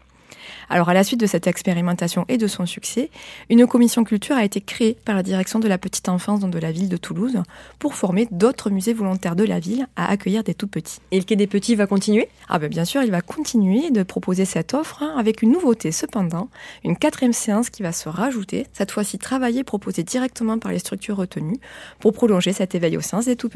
Alors 0.68 0.88
à 0.88 0.95
la 0.95 1.05
suite 1.05 1.21
de 1.21 1.27
cette 1.27 1.47
expérimentation 1.47 2.25
et 2.29 2.38
de 2.38 2.47
son 2.47 2.66
succès, 2.66 3.11
une 3.51 3.66
commission 3.66 4.05
culture 4.05 4.37
a 4.37 4.45
été 4.45 4.61
créée 4.61 4.97
par 5.05 5.14
la 5.14 5.23
direction 5.23 5.59
de 5.59 5.68
la 5.68 5.79
petite 5.79 6.09
enfance 6.09 6.40
de 6.40 6.59
la 6.59 6.73
ville 6.73 6.88
de 6.88 6.97
Toulouse 6.97 7.42
pour 7.79 7.95
former 7.95 8.27
d'autres 8.31 8.71
musées 8.71 8.92
volontaires 8.92 9.37
de 9.37 9.45
la 9.45 9.61
ville 9.61 9.87
à 9.97 10.11
accueillir 10.11 10.45
des 10.45 10.55
tout 10.55 10.66
petits. 10.66 10.99
Et 11.11 11.18
le 11.18 11.25
Quai 11.25 11.37
des 11.37 11.47
Petits 11.47 11.75
va 11.75 11.87
continuer? 11.87 12.29
Ah 12.49 12.59
ben 12.59 12.68
bien 12.68 12.85
sûr, 12.85 13.03
il 13.03 13.11
va 13.11 13.21
continuer 13.21 13.90
de 13.90 14.03
proposer 14.03 14.45
cette 14.45 14.75
offre 14.75 15.03
hein, 15.03 15.14
avec 15.16 15.42
une 15.42 15.53
nouveauté 15.53 15.92
cependant, 15.92 16.49
une 16.85 16.97
quatrième 16.97 17.33
séance 17.33 17.71
qui 17.71 17.83
va 17.83 17.92
se 17.92 18.09
rajouter, 18.09 18.66
cette 18.73 18.90
fois-ci 18.90 19.18
travaillée 19.18 19.64
proposée 19.64 20.03
directement 20.03 20.59
par 20.59 20.73
les 20.73 20.79
structures 20.79 21.16
retenues 21.16 21.59
pour 22.01 22.12
prolonger 22.12 22.53
cet 22.53 22.75
éveil 22.75 22.97
aux 22.97 23.03
sens 23.03 23.27
des 23.27 23.37
tout 23.37 23.49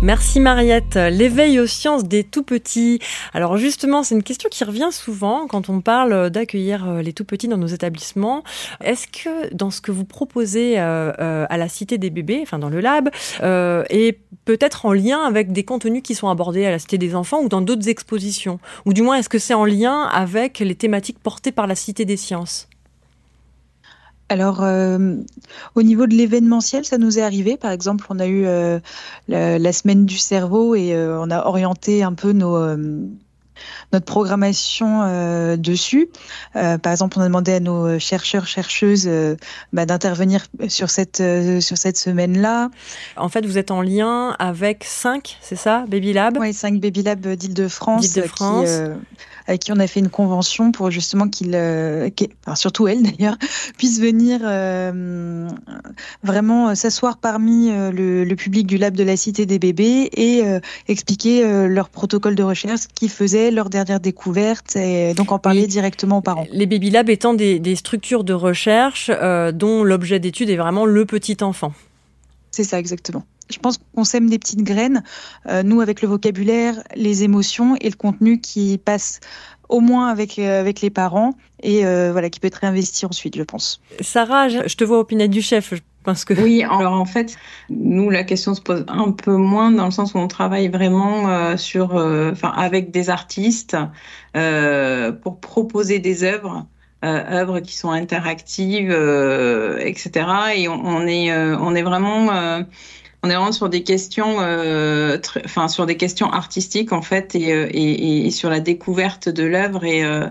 Merci 0.00 0.38
Mariette. 0.38 0.94
L'éveil 0.94 1.58
aux 1.58 1.66
sciences 1.66 2.04
des 2.04 2.22
tout 2.22 2.44
petits. 2.44 3.00
Alors 3.34 3.56
justement, 3.56 4.04
c'est 4.04 4.14
une 4.14 4.22
question 4.22 4.48
qui 4.48 4.62
revient 4.62 4.90
souvent 4.92 5.48
quand 5.48 5.68
on 5.70 5.80
parle 5.80 6.30
d'accueillir 6.30 6.88
euh, 6.88 7.02
les 7.02 7.12
tout 7.12 7.24
petits 7.24 7.48
dans 7.48 7.56
nos 7.56 7.66
établissements. 7.66 8.44
Est-ce 8.80 9.08
que 9.08 9.52
dans 9.52 9.72
ce 9.72 9.80
que 9.80 9.90
vous 9.90 10.04
proposez 10.04 10.78
euh, 10.78 11.12
euh, 11.18 11.46
à 11.50 11.56
la 11.56 11.68
Cité 11.68 11.98
des 11.98 12.10
bébés, 12.10 12.38
enfin 12.42 12.60
dans 12.60 12.68
le 12.68 12.80
lab, 12.80 13.10
est 13.42 14.20
peut-être 14.44 14.86
en 14.86 14.92
lien 14.92 15.20
avec 15.22 15.50
des 15.50 15.64
contenus 15.64 16.02
qui 16.04 16.14
sont 16.14 16.28
abordés 16.28 16.64
à 16.64 16.70
la 16.70 16.78
Cité 16.78 16.96
des 16.96 17.16
enfants 17.16 17.42
ou 17.42 17.48
dans 17.48 17.60
d'autres 17.60 17.88
expositions? 17.88 18.60
Ou 18.86 18.92
du 18.92 19.02
moins, 19.02 19.16
est-ce 19.16 19.28
que 19.28 19.40
c'est 19.40 19.54
en 19.54 19.64
lien 19.64 20.02
avec 20.02 20.60
les 20.60 20.76
thématiques 20.76 21.18
portées 21.18 21.52
par 21.52 21.66
la 21.66 21.74
Cité 21.74 22.04
des 22.04 22.16
sciences? 22.16 22.68
Alors, 24.28 24.62
euh, 24.62 25.16
au 25.74 25.82
niveau 25.82 26.06
de 26.06 26.14
l'événementiel, 26.14 26.84
ça 26.84 26.98
nous 26.98 27.18
est 27.18 27.22
arrivé. 27.22 27.56
Par 27.56 27.70
exemple, 27.70 28.04
on 28.10 28.18
a 28.18 28.26
eu 28.26 28.44
euh, 28.46 28.78
la, 29.28 29.72
semaine 29.72 30.04
du 30.04 30.18
cerveau 30.18 30.74
et 30.74 30.94
euh, 30.94 31.18
on 31.20 31.30
a 31.30 31.46
orienté 31.46 32.02
un 32.02 32.12
peu 32.12 32.32
nos, 32.32 32.58
notre 33.92 34.04
programmation 34.04 35.56
dessus. 35.56 36.10
par 36.52 36.92
exemple, 36.92 37.18
on 37.18 37.22
a 37.22 37.26
demandé 37.26 37.54
à 37.54 37.60
nos 37.60 37.98
chercheurs, 37.98 38.46
chercheuses 38.46 39.08
bah, 39.72 39.86
d'intervenir 39.86 40.46
sur 40.68 40.90
cette, 40.90 41.22
sur 41.60 41.78
cette 41.78 41.96
semaine-là. 41.96 42.70
En 43.16 43.30
fait, 43.30 43.46
vous 43.46 43.56
êtes 43.56 43.70
en 43.70 43.80
lien 43.80 44.36
avec 44.38 44.84
5, 44.84 45.38
c'est 45.40 45.56
ça, 45.56 45.84
Baby 45.88 46.12
Lab? 46.12 46.36
Oui, 46.38 46.52
5 46.52 46.80
Baby 46.80 47.02
Lab 47.02 47.26
d'Île-de-France. 47.26 48.12
D'Île-de-France 48.12 48.68
avec 49.48 49.62
qui 49.62 49.72
on 49.72 49.80
a 49.80 49.86
fait 49.86 50.00
une 50.00 50.10
convention 50.10 50.70
pour 50.72 50.90
justement 50.90 51.28
qu'il, 51.28 51.58
surtout 52.54 52.86
elle 52.86 53.02
d'ailleurs, 53.18 53.36
puisse 53.76 54.00
venir 54.00 54.40
vraiment 56.22 56.74
s'asseoir 56.74 57.18
parmi 57.18 57.70
le, 57.70 58.24
le, 58.24 58.36
public 58.36 58.66
du 58.66 58.78
lab 58.78 58.94
de 58.94 59.02
la 59.02 59.16
Cité 59.16 59.46
des 59.46 59.58
bébés 59.58 60.10
et 60.16 60.42
expliquer 60.86 61.66
leur 61.68 61.88
protocole 61.88 62.34
de 62.34 62.42
recherche, 62.42 62.80
ce 62.82 62.88
qu'ils 62.88 63.10
faisaient, 63.10 63.50
leur 63.50 63.70
dernière 63.70 64.00
découverte, 64.00 64.76
et 64.76 65.14
donc 65.14 65.32
en 65.32 65.38
parler 65.38 65.66
directement 65.66 66.18
aux 66.18 66.22
parents. 66.22 66.46
Les 66.52 66.66
Baby 66.66 66.90
Labs 66.90 67.10
étant 67.10 67.34
des, 67.34 67.58
des 67.58 67.74
structures 67.74 68.24
de 68.24 68.34
recherche 68.34 69.10
dont 69.54 69.82
l'objet 69.82 70.20
d'étude 70.20 70.50
est 70.50 70.56
vraiment 70.56 70.84
le 70.84 71.04
petit 71.06 71.38
enfant. 71.42 71.72
C'est 72.50 72.64
ça, 72.64 72.78
exactement. 72.78 73.24
Je 73.50 73.58
pense 73.58 73.78
qu'on 73.78 74.04
sème 74.04 74.28
des 74.28 74.38
petites 74.38 74.62
graines, 74.62 75.02
euh, 75.48 75.62
nous, 75.62 75.80
avec 75.80 76.02
le 76.02 76.08
vocabulaire, 76.08 76.82
les 76.94 77.24
émotions 77.24 77.76
et 77.80 77.88
le 77.88 77.96
contenu 77.96 78.40
qui 78.40 78.78
passe 78.78 79.20
au 79.68 79.80
moins 79.80 80.08
avec, 80.08 80.38
euh, 80.38 80.60
avec 80.60 80.80
les 80.80 80.90
parents 80.90 81.34
et 81.62 81.84
euh, 81.84 82.10
voilà, 82.12 82.30
qui 82.30 82.40
peut 82.40 82.46
être 82.46 82.56
réinvesti 82.56 83.04
ensuite, 83.06 83.36
je 83.36 83.42
pense. 83.42 83.80
Sarah, 84.00 84.48
je 84.48 84.74
te 84.74 84.84
vois 84.84 84.98
au 84.98 85.04
pinette 85.04 85.30
du 85.30 85.42
chef. 85.42 85.74
Je 85.74 85.80
pense 86.04 86.24
que... 86.24 86.34
Oui, 86.34 86.62
alors 86.62 86.94
en 86.94 87.04
fait, 87.04 87.36
nous, 87.68 88.08
la 88.08 88.24
question 88.24 88.54
se 88.54 88.62
pose 88.62 88.84
un 88.88 89.10
peu 89.10 89.36
moins 89.36 89.70
dans 89.70 89.84
le 89.84 89.90
sens 89.90 90.14
où 90.14 90.18
on 90.18 90.28
travaille 90.28 90.68
vraiment 90.68 91.56
sur, 91.56 91.94
enfin, 91.94 92.52
avec 92.56 92.90
des 92.90 93.10
artistes 93.10 93.76
pour 94.32 95.40
proposer 95.40 95.98
des 95.98 96.24
œuvres 96.24 96.66
euh, 97.04 97.22
œuvres 97.30 97.60
qui 97.60 97.76
sont 97.76 97.90
interactives, 97.90 98.90
euh, 98.90 99.78
etc. 99.78 100.26
Et 100.56 100.68
on, 100.68 100.84
on 100.84 101.06
est, 101.06 101.30
euh, 101.30 101.56
on 101.60 101.76
est 101.76 101.82
vraiment 101.82 102.26
on 103.24 103.30
est 103.30 103.34
vraiment 103.34 103.50
sur 103.50 103.68
des 103.68 103.82
questions, 103.82 104.36
euh, 104.40 105.18
enfin 105.44 105.66
sur 105.66 105.86
des 105.86 105.96
questions 105.96 106.32
artistiques 106.32 106.92
en 106.92 107.02
fait, 107.02 107.34
et, 107.34 107.52
euh, 107.52 107.66
et, 107.70 108.26
et 108.26 108.30
sur 108.30 108.48
la 108.48 108.60
découverte 108.60 109.28
de 109.28 109.42
l'œuvre 109.42 109.84
et 109.84 110.04
euh, 110.04 110.26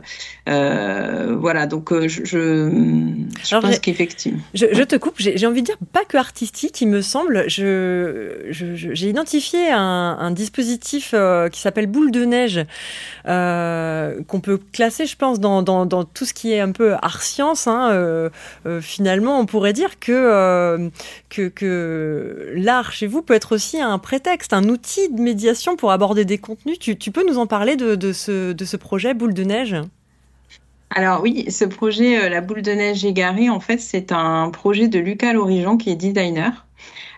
euh 0.48 1.36
voilà. 1.38 1.66
Donc 1.66 1.92
je, 2.08 2.24
je, 2.24 3.60
pense 3.60 3.80
qu'effectivement. 3.80 4.40
Je, 4.54 4.68
je, 4.72 4.84
te 4.84 4.96
coupe. 4.96 5.16
J'ai 5.18 5.46
envie 5.46 5.62
de 5.62 5.66
dire 5.66 5.78
pas 5.92 6.06
que 6.06 6.16
artistique, 6.16 6.80
il 6.80 6.88
me 6.88 7.02
semble. 7.02 7.44
Je 7.50 8.48
j'ai 8.52 9.10
identifié 9.10 9.70
un, 9.70 10.18
un 10.20 10.32
dispositif 10.32 11.14
qui 11.52 11.60
s'appelle 11.60 11.88
boule 11.88 12.12
de 12.12 12.24
neige 12.24 12.66
qu'on 13.26 14.40
peut 14.42 14.60
classer, 14.72 15.06
je 15.06 15.18
pense, 15.18 15.42
dans, 15.42 15.62
dans, 15.62 15.86
dans, 15.86 16.06
tout 16.06 16.26
ce 16.26 16.34
qui 16.34 16.54
est 16.54 16.62
un 16.62 16.72
peu 16.72 16.94
art 17.02 17.22
science. 17.22 17.68
Hein. 17.68 18.30
finalement, 18.82 19.40
on 19.40 19.46
pourrait 19.46 19.74
dire 19.74 20.00
que 20.00 20.90
que, 21.30 21.50
que 21.50 22.54
là 22.56 22.77
chez 22.92 23.08
vous 23.08 23.22
peut 23.22 23.34
être 23.34 23.56
aussi 23.56 23.80
un 23.80 23.98
prétexte, 24.00 24.54
un 24.54 24.70
outil 24.70 25.10
de 25.10 25.22
médiation 25.22 25.76
pour 25.76 25.92
aborder 25.92 26.26
des 26.26 26.38
contenus. 26.38 26.80
Tu, 26.80 26.96
peux 27.12 27.26
nous 27.28 27.38
en 27.38 27.48
parler 27.48 27.76
de, 27.76 28.12
ce, 28.12 28.76
projet 28.76 29.14
Boule 29.14 29.34
de 29.34 29.44
neige? 29.44 29.76
Alors 30.90 31.22
oui, 31.22 31.52
ce 31.52 31.66
projet 31.66 32.24
euh, 32.24 32.30
La 32.30 32.40
boule 32.40 32.62
de 32.62 32.72
neige 32.72 33.04
égarée, 33.04 33.50
en 33.50 33.60
fait, 33.60 33.78
c'est 33.78 34.14
un 34.14 34.50
projet 34.50 34.88
de 34.88 35.00
Lucas 35.00 35.34
Lorigeon 35.34 35.76
qui 35.78 35.90
est 35.90 35.96
designer. 35.96 36.66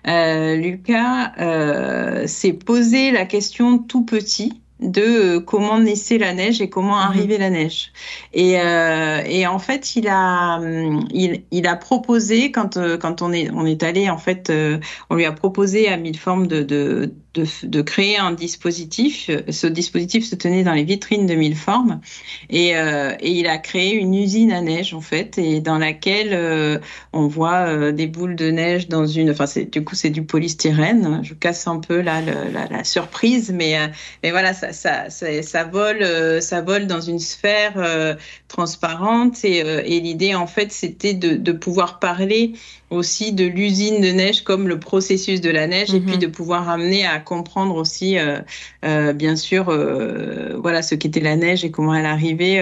Euh, 0.08 0.56
Lucas 0.56 1.34
euh, 1.40 2.26
s'est 2.26 2.54
posé 2.54 3.12
la 3.12 3.26
question 3.26 3.78
tout 3.78 4.04
petit 4.04 4.60
de 4.80 5.02
euh, 5.02 5.40
comment 5.40 5.80
naissait 5.80 6.18
la 6.18 6.34
neige 6.34 6.62
et 6.62 6.70
comment 6.70 6.96
mhm. 6.96 7.10
arrivait 7.10 7.38
la 7.38 7.50
neige. 7.50 7.92
Et, 8.34 8.60
euh, 8.60 9.22
et, 9.26 9.46
en 9.46 9.60
fait, 9.60 9.96
il 9.96 10.08
a, 10.08 10.58
hum, 10.58 11.06
il, 11.12 11.44
il 11.52 11.68
a 11.68 11.76
proposé 11.76 12.52
quand 12.52 12.78
euh, 12.78 12.98
quand 12.98 13.22
on 13.22 13.32
est 13.34 13.50
on 13.52 13.66
est 13.66 13.84
allé 13.84 14.10
en 14.10 14.18
fait, 14.18 14.50
euh, 14.50 14.80
on 15.10 15.16
lui 15.16 15.26
a 15.26 15.32
proposé 15.32 15.90
à 15.90 15.98
mille 15.98 16.18
formes 16.18 16.48
de, 16.48 16.64
de 16.64 17.14
de, 17.34 17.46
de, 17.64 17.82
créer 17.82 18.18
un 18.18 18.32
dispositif. 18.32 19.30
Ce 19.50 19.68
dispositif 19.68 20.26
se 20.28 20.36
tenait 20.36 20.64
dans 20.64 20.74
les 20.74 20.84
vitrines 20.84 21.28
de 21.28 21.36
mille 21.36 21.56
formes 21.56 22.02
et, 22.50 22.76
euh, 22.76 23.14
et 23.20 23.32
il 23.32 23.48
a 23.48 23.58
créé 23.58 23.94
une 23.94 24.16
usine 24.16 24.52
à 24.52 24.62
neige 24.62 24.94
en 24.94 25.02
fait 25.02 25.38
et 25.38 25.62
dans 25.62 25.78
laquelle 25.78 26.34
euh, 26.34 26.80
on 27.14 27.28
voit 27.28 27.68
euh, 27.68 27.92
des 27.92 28.08
boules 28.08 28.36
de 28.36 28.50
neige 28.50 28.88
dans 28.88 29.06
une. 29.06 29.32
Enfin, 29.32 29.46
du 29.72 29.84
coup 29.84 29.96
c'est 29.96 30.10
du 30.10 30.24
polystyrène. 30.24 31.22
Je 31.24 31.34
casse 31.34 31.68
un 31.68 31.80
peu 31.80 32.02
là 32.02 32.22
la, 32.22 32.68
la, 32.68 32.84
surprise, 32.84 33.52
mais 33.54 33.78
mais 34.24 34.32
voilà 34.32 34.54
ça 34.54 34.74
ça 34.74 35.10
ça, 35.10 35.42
ça 35.44 35.64
vole 35.66 36.42
ça 36.42 36.62
vole 36.62 36.88
dans 36.88 37.02
une 37.02 37.20
sphère 37.20 38.18
transparente 38.48 39.44
et, 39.44 39.60
et 39.60 40.00
l'idée 40.00 40.34
en 40.34 40.48
fait 40.48 40.72
c'était 40.72 41.14
de, 41.14 41.36
de 41.36 41.52
pouvoir 41.52 42.00
parler 42.00 42.54
aussi 42.90 43.34
de 43.34 43.46
l'usine 43.46 44.02
de 44.02 44.10
neige 44.10 44.44
comme 44.44 44.68
le 44.68 44.80
processus 44.80 45.42
de 45.42 45.50
la 45.50 45.68
neige 45.68 45.94
et 45.94 46.00
puis 46.00 46.14
mhm. 46.14 46.20
de 46.20 46.28
pouvoir 46.28 46.70
amener 46.70 47.06
à 47.06 47.20
comprendre 47.20 47.76
aussi 47.76 48.18
euh, 48.18 48.40
euh, 48.84 49.14
bien 49.14 49.36
sûr 49.36 49.70
euh, 49.70 50.58
voilà 50.58 50.82
ce 50.82 50.96
qu'était 50.96 51.20
la 51.20 51.36
neige 51.36 51.64
et 51.64 51.72
comment 51.72 51.94
elle 51.94 52.06
arrivait 52.06 52.60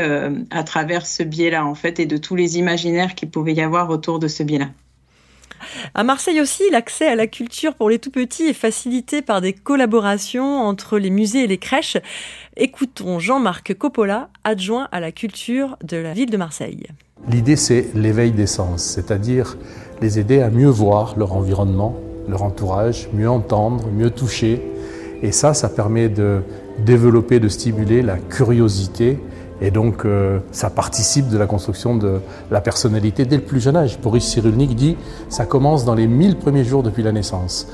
à 0.51 0.63
travers 0.63 1.05
ce 1.05 1.23
biais-là 1.23 1.65
en 1.65 1.75
fait 1.75 1.99
et 1.99 2.05
de 2.05 2.17
tous 2.17 2.35
les 2.35 2.57
imaginaires 2.57 3.15
qu'il 3.15 3.29
pouvait 3.29 3.53
y 3.53 3.61
avoir 3.61 3.89
autour 3.89 4.19
de 4.19 4.27
ce 4.27 4.43
biais-là. 4.43 4.69
À 5.93 6.03
Marseille 6.03 6.41
aussi, 6.41 6.63
l'accès 6.71 7.07
à 7.07 7.15
la 7.15 7.27
culture 7.27 7.73
pour 7.73 7.89
les 7.89 7.99
tout 7.99 8.11
petits 8.11 8.43
est 8.43 8.53
facilité 8.53 9.21
par 9.21 9.41
des 9.41 9.53
collaborations 9.53 10.61
entre 10.61 10.97
les 10.97 11.09
musées 11.09 11.43
et 11.43 11.47
les 11.47 11.57
crèches. 11.57 11.97
Écoutons 12.55 13.19
Jean-Marc 13.19 13.73
Coppola, 13.75 14.29
adjoint 14.43 14.87
à 14.91 14.99
la 14.99 15.11
culture 15.11 15.77
de 15.83 15.97
la 15.97 16.13
ville 16.13 16.29
de 16.29 16.37
Marseille. 16.37 16.87
L'idée, 17.29 17.55
c'est 17.55 17.87
l'éveil 17.93 18.31
des 18.31 18.47
sens, 18.47 18.83
c'est-à-dire 18.83 19.57
les 20.01 20.19
aider 20.19 20.41
à 20.41 20.49
mieux 20.49 20.69
voir 20.69 21.17
leur 21.17 21.33
environnement, 21.33 21.97
leur 22.27 22.43
entourage, 22.43 23.09
mieux 23.13 23.29
entendre, 23.29 23.87
mieux 23.91 24.11
toucher. 24.11 24.61
Et 25.23 25.31
ça, 25.31 25.53
ça 25.53 25.69
permet 25.69 26.09
de 26.09 26.41
développer, 26.85 27.39
de 27.39 27.47
stimuler 27.47 28.01
la 28.01 28.17
curiosité. 28.17 29.19
Et 29.61 29.71
donc, 29.71 30.05
euh, 30.05 30.39
ça 30.51 30.69
participe 30.69 31.29
de 31.29 31.37
la 31.37 31.47
construction 31.47 31.95
de 31.95 32.19
la 32.51 32.61
personnalité 32.61 33.25
dès 33.25 33.37
le 33.37 33.43
plus 33.43 33.59
jeune 33.59 33.75
âge. 33.75 33.99
Boris 33.99 34.25
Cyrulnik 34.25 34.75
dit, 34.75 34.97
ça 35.29 35.45
commence 35.45 35.85
dans 35.85 35.95
les 35.95 36.07
mille 36.07 36.37
premiers 36.37 36.63
jours 36.63 36.83
depuis 36.83 37.03
la 37.03 37.11
naissance. 37.11 37.67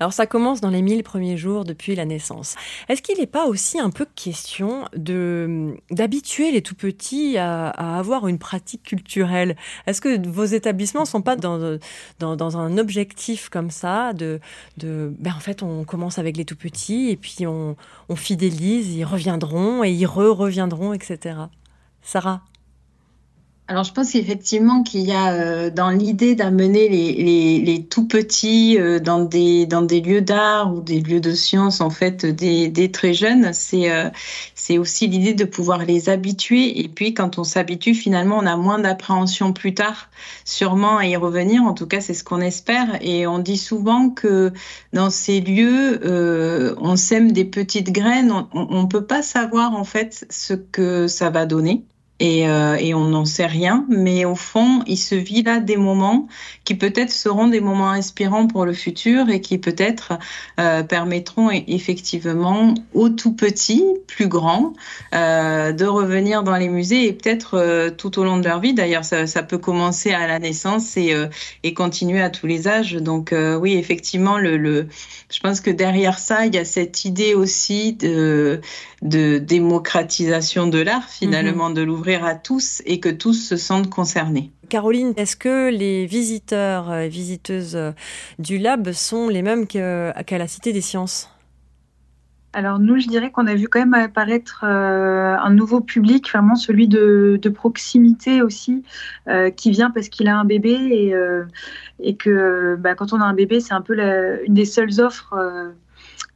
Alors 0.00 0.12
ça 0.12 0.26
commence 0.26 0.60
dans 0.60 0.70
les 0.70 0.82
mille 0.82 1.02
premiers 1.02 1.36
jours 1.36 1.64
depuis 1.64 1.94
la 1.94 2.04
naissance. 2.04 2.56
Est-ce 2.88 3.02
qu'il 3.02 3.18
n'est 3.18 3.26
pas 3.26 3.46
aussi 3.46 3.80
un 3.80 3.90
peu 3.90 4.06
question 4.14 4.84
de 4.96 5.74
d'habituer 5.90 6.52
les 6.52 6.62
tout 6.62 6.74
petits 6.74 7.38
à, 7.38 7.68
avoir 7.68 8.28
une 8.28 8.38
pratique 8.38 8.82
culturelle? 8.82 9.56
Est-ce 9.86 10.00
que 10.00 10.28
vos 10.28 10.44
établissements 10.44 11.04
sont 11.04 11.22
pas 11.22 11.36
dans, 11.36 11.78
dans, 12.18 12.56
un 12.56 12.78
objectif 12.78 13.48
comme 13.48 13.70
ça 13.70 14.12
de, 14.12 14.40
de 14.76 15.12
ben 15.18 15.32
en 15.34 15.40
fait 15.40 15.62
on 15.62 15.84
commence 15.84 16.18
avec 16.18 16.36
les 16.36 16.44
tout 16.44 16.56
petits 16.56 17.10
et 17.10 17.16
puis 17.16 17.46
on, 17.46 17.76
on 18.08 18.16
fidélise, 18.16 18.94
ils 18.94 19.04
reviendront 19.04 19.82
et 19.84 19.90
ils 19.90 20.06
re-reviendront, 20.06 20.92
etc. 20.92 21.36
Sarah? 22.02 22.42
Alors, 23.68 23.82
je 23.82 23.92
pense 23.92 24.14
effectivement 24.14 24.84
qu'il 24.84 25.00
y 25.00 25.12
a 25.12 25.32
euh, 25.32 25.70
dans 25.70 25.90
l'idée 25.90 26.36
d'amener 26.36 26.88
les, 26.88 27.14
les, 27.14 27.58
les, 27.60 27.84
tout 27.84 28.06
petits 28.06 28.78
euh, 28.78 29.00
dans, 29.00 29.24
des, 29.24 29.66
lieux 30.00 30.20
d'art 30.20 30.72
ou 30.72 30.80
des 30.80 31.00
lieux 31.00 31.18
de 31.18 31.32
science, 31.32 31.80
en 31.80 31.90
fait, 31.90 32.24
des, 32.24 32.92
très 32.92 33.12
jeunes, 33.12 33.52
c'est 33.52 33.90
euh, 33.90 34.08
aussi 34.78 35.08
l'idée 35.08 35.34
de 35.34 35.44
pouvoir 35.44 35.84
les 35.84 36.08
habituer. 36.08 36.78
Et 36.78 36.88
puis, 36.88 37.12
quand 37.12 37.40
on 37.40 37.44
s'habitue, 37.44 37.94
finalement, 37.94 38.38
on 38.38 38.46
a 38.46 38.56
moins 38.56 38.78
d'appréhension 38.78 39.52
plus 39.52 39.74
tard, 39.74 40.10
sûrement 40.44 40.98
à 40.98 41.06
y 41.06 41.16
revenir. 41.16 41.64
En 41.64 41.74
tout 41.74 41.88
cas, 41.88 42.00
c'est 42.00 42.14
ce 42.14 42.22
qu'on 42.22 42.40
espère. 42.40 42.98
Et 43.00 43.26
on 43.26 43.40
dit 43.40 43.58
souvent 43.58 44.10
que 44.10 44.52
dans 44.92 45.10
ces 45.10 45.40
lieux, 45.40 46.76
on 46.80 46.94
sème 46.94 47.32
des 47.32 47.44
petites 47.44 47.90
graines. 47.90 48.32
On 48.52 48.82
ne 48.82 48.86
peut 48.86 49.06
pas 49.06 49.22
savoir, 49.22 49.74
en 49.74 49.84
fait, 49.84 50.24
ce 50.30 50.54
que 50.54 51.08
ça 51.08 51.30
va 51.30 51.46
donner 51.46 51.84
et, 52.18 52.48
euh, 52.48 52.76
et 52.76 52.94
on 52.94 53.04
n'en 53.04 53.24
sait 53.24 53.46
rien, 53.46 53.84
mais 53.88 54.24
au 54.24 54.34
fond, 54.34 54.82
il 54.86 54.96
se 54.96 55.14
vit 55.14 55.42
là 55.42 55.60
des 55.60 55.76
moments 55.76 56.28
qui 56.64 56.74
peut-être 56.74 57.10
seront 57.10 57.48
des 57.48 57.60
moments 57.60 57.90
inspirants 57.90 58.46
pour 58.46 58.64
le 58.64 58.72
futur 58.72 59.28
et 59.28 59.40
qui 59.40 59.58
peut-être 59.58 60.18
euh, 60.58 60.82
permettront 60.82 61.50
e-, 61.50 61.62
effectivement 61.66 62.74
aux 62.94 63.10
tout 63.10 63.34
petits, 63.34 63.84
plus 64.06 64.28
grands, 64.28 64.72
euh, 65.14 65.72
de 65.72 65.84
revenir 65.84 66.42
dans 66.42 66.56
les 66.56 66.68
musées 66.68 67.06
et 67.06 67.12
peut-être 67.12 67.54
euh, 67.54 67.90
tout 67.90 68.18
au 68.18 68.24
long 68.24 68.38
de 68.38 68.44
leur 68.44 68.60
vie. 68.60 68.72
D'ailleurs, 68.72 69.04
ça, 69.04 69.26
ça, 69.26 69.42
peut 69.42 69.58
commencer 69.58 70.12
à 70.12 70.26
la 70.26 70.38
naissance 70.38 70.96
et, 70.96 71.12
euh, 71.12 71.26
et 71.62 71.74
continuer 71.74 72.20
à 72.20 72.30
tous 72.30 72.46
les 72.46 72.66
âges. 72.66 72.94
Donc 72.94 73.34
oui, 73.60 73.74
effectivement, 73.74 74.38
le, 74.38 74.56
le, 74.56 74.88
je 75.30 75.40
pense 75.40 75.60
que 75.60 75.70
derrière 75.70 76.18
ça, 76.18 76.46
il 76.46 76.54
y 76.54 76.58
a 76.58 76.64
cette 76.64 77.04
idée 77.04 77.34
aussi 77.34 77.92
de, 77.92 78.60
de 79.02 79.38
démocratisation 79.38 80.66
de 80.66 80.78
l'art, 80.78 81.08
finalement, 81.08 81.70
mm-hmm. 81.70 81.74
de 81.74 81.82
l'ouvrir 81.82 82.24
à 82.24 82.34
tous 82.34 82.82
et 82.86 83.00
que 83.00 83.08
tous 83.08 83.34
se 83.34 83.56
sentent 83.56 83.90
concernés. 83.90 84.52
Caroline, 84.68 85.12
est-ce 85.16 85.36
que 85.36 85.70
les 85.70 86.06
visiteurs 86.06 86.92
et 86.92 87.08
visiteuses 87.08 87.78
du 88.38 88.58
lab 88.58 88.92
sont 88.92 89.28
les 89.28 89.42
mêmes 89.42 89.66
qu'à 89.66 90.38
la 90.38 90.48
Cité 90.48 90.72
des 90.72 90.80
Sciences? 90.80 91.30
Alors 92.56 92.78
nous, 92.78 92.98
je 92.98 93.06
dirais 93.06 93.30
qu'on 93.30 93.46
a 93.46 93.54
vu 93.54 93.68
quand 93.68 93.80
même 93.80 93.92
apparaître 93.92 94.64
euh, 94.64 95.36
un 95.36 95.52
nouveau 95.52 95.82
public, 95.82 96.26
vraiment 96.30 96.54
celui 96.54 96.88
de, 96.88 97.38
proximité 97.54 98.40
aussi, 98.40 98.82
euh, 99.28 99.50
qui 99.50 99.70
vient 99.70 99.90
parce 99.90 100.08
qu'il 100.08 100.26
a 100.26 100.38
un 100.38 100.46
bébé 100.46 100.70
et, 100.70 101.14
euh, 101.14 101.44
et 102.00 102.16
que 102.16 102.76
bah, 102.76 102.94
quand 102.94 103.12
on 103.12 103.20
a 103.20 103.24
un 103.26 103.34
bébé, 103.34 103.60
c'est 103.60 103.74
un 103.74 103.82
peu 103.82 103.94
une 104.46 104.54
des 104.54 104.64
seules 104.64 105.02
offres 105.02 105.34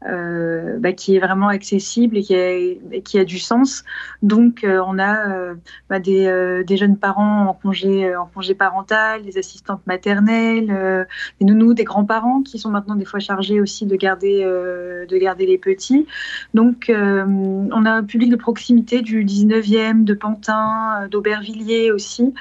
euh, 0.08 0.78
bah, 0.78 0.92
qui 0.92 1.14
est 1.14 1.18
vraiment 1.18 1.48
accessible 1.48 2.16
et 2.16 2.22
qui 2.22 2.34
a, 2.34 3.00
qui 3.04 3.18
a 3.18 3.24
du 3.26 3.38
sens. 3.38 3.84
Donc, 4.22 4.64
euh, 4.64 4.82
on 4.86 4.98
a 4.98 5.28
euh, 5.28 5.54
bah, 5.90 6.00
des, 6.00 6.62
des, 6.66 6.76
jeunes 6.78 6.96
parents 6.96 7.48
en 7.48 7.52
congé, 7.52 8.16
en 8.16 8.24
congé 8.24 8.54
parental, 8.54 9.22
des 9.22 9.36
assistantes 9.36 9.86
maternelles, 9.86 11.06
des 11.38 11.44
nounous, 11.44 11.74
des 11.74 11.84
grands-parents 11.84 12.42
qui 12.42 12.58
sont 12.58 12.70
maintenant 12.70 12.94
des 12.94 13.04
fois 13.04 13.20
chargés 13.20 13.60
aussi 13.60 13.84
de 13.84 13.94
garder, 13.94 14.42
de 14.42 15.18
garder 15.18 15.44
les 15.44 15.58
petits. 15.58 16.06
Donc, 16.54 16.90
on 16.90 17.84
a 17.84 17.90
un 17.90 18.04
public 18.04 18.30
de 18.30 18.36
proximité 18.36 19.02
du 19.02 19.22
19e, 19.22 20.04
de 20.04 20.14
Pantin, 20.14 21.08
d'Aubervilliers 21.10 21.92
aussi. 21.92 22.32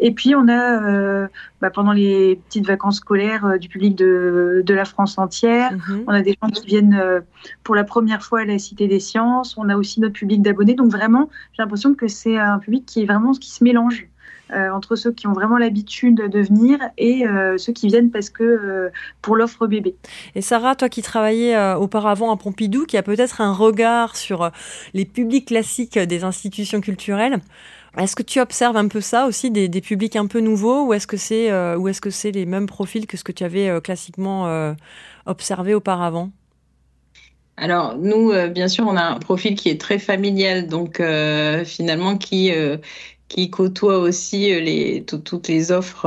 Et 0.00 0.10
puis, 0.10 0.34
on 0.34 0.48
a 0.48 1.28
bah, 1.60 1.70
pendant 1.70 1.92
les 1.92 2.40
petites 2.48 2.66
vacances 2.66 2.96
scolaires 2.96 3.58
du 3.58 3.68
public 3.68 3.94
de, 3.94 4.62
de 4.66 4.74
la 4.74 4.84
France 4.84 5.16
entière, 5.16 5.72
mhm. 5.72 6.04
on 6.08 6.12
a 6.12 6.22
des 6.22 6.36
gens 6.42 6.48
qui 6.48 6.66
viennent 6.66 6.83
euh, 6.92 7.20
pour 7.62 7.74
la 7.74 7.84
première 7.84 8.22
fois 8.22 8.40
à 8.40 8.44
la 8.44 8.58
Cité 8.58 8.88
des 8.88 9.00
Sciences. 9.00 9.56
On 9.56 9.68
a 9.68 9.76
aussi 9.76 10.00
notre 10.00 10.14
public 10.14 10.42
d'abonnés. 10.42 10.74
Donc 10.74 10.90
vraiment, 10.90 11.30
j'ai 11.52 11.62
l'impression 11.62 11.94
que 11.94 12.08
c'est 12.08 12.36
un 12.36 12.58
public 12.58 12.84
qui 12.86 13.02
est 13.02 13.06
vraiment 13.06 13.32
qui 13.32 13.50
se 13.50 13.64
mélange. 13.64 14.08
Euh, 14.52 14.68
entre 14.70 14.94
ceux 14.94 15.10
qui 15.10 15.26
ont 15.26 15.32
vraiment 15.32 15.56
l'habitude 15.56 16.16
de 16.16 16.40
venir 16.40 16.78
et 16.98 17.26
euh, 17.26 17.56
ceux 17.56 17.72
qui 17.72 17.86
viennent 17.86 18.10
parce 18.10 18.28
que 18.28 18.90
pour 19.22 19.36
l'offre 19.36 19.66
bébé. 19.66 19.96
Et 20.34 20.42
Sarah, 20.42 20.76
toi 20.76 20.90
qui 20.90 21.00
travaillais 21.00 21.56
auparavant 21.74 22.30
à 22.30 22.36
Pompidou, 22.36 22.84
qui 22.84 22.98
a 22.98 23.02
peut-être 23.02 23.40
un 23.40 23.54
regard 23.54 24.16
sur 24.16 24.50
les 24.92 25.06
publics 25.06 25.48
classiques 25.48 25.98
des 25.98 26.24
institutions 26.24 26.82
culturelles, 26.82 27.38
est-ce 27.96 28.14
que 28.14 28.22
tu 28.22 28.38
observes 28.38 28.76
un 28.76 28.88
peu 28.88 29.00
ça 29.00 29.26
aussi, 29.26 29.50
des, 29.50 29.68
publics 29.80 30.16
un 30.16 30.26
peu 30.26 30.40
nouveaux, 30.40 30.86
ou 30.86 30.92
est-ce 30.92 31.06
que 31.06 31.16
c'est 31.16 31.50
ou 31.76 31.88
est-ce 31.88 32.02
que 32.02 32.10
c'est 32.10 32.30
les 32.30 32.44
mêmes 32.44 32.66
profils 32.66 33.06
que 33.06 33.16
ce 33.16 33.24
que 33.24 33.32
tu 33.32 33.44
avais 33.44 33.80
classiquement 33.80 34.74
observé 35.26 35.74
auparavant? 35.74 36.30
Alors 37.56 37.96
nous, 37.96 38.30
euh, 38.32 38.48
bien 38.48 38.68
sûr, 38.68 38.86
on 38.86 38.96
a 38.96 39.02
un 39.02 39.18
profil 39.18 39.54
qui 39.54 39.68
est 39.68 39.80
très 39.80 39.98
familial, 39.98 40.66
donc 40.66 41.00
euh, 41.00 41.64
finalement 41.64 42.16
qui 42.18 42.52
euh, 42.52 42.78
qui 43.28 43.50
côtoie 43.50 43.98
aussi 43.98 44.60
les 44.60 45.04
toutes 45.04 45.48
les 45.48 45.72
offres, 45.72 46.06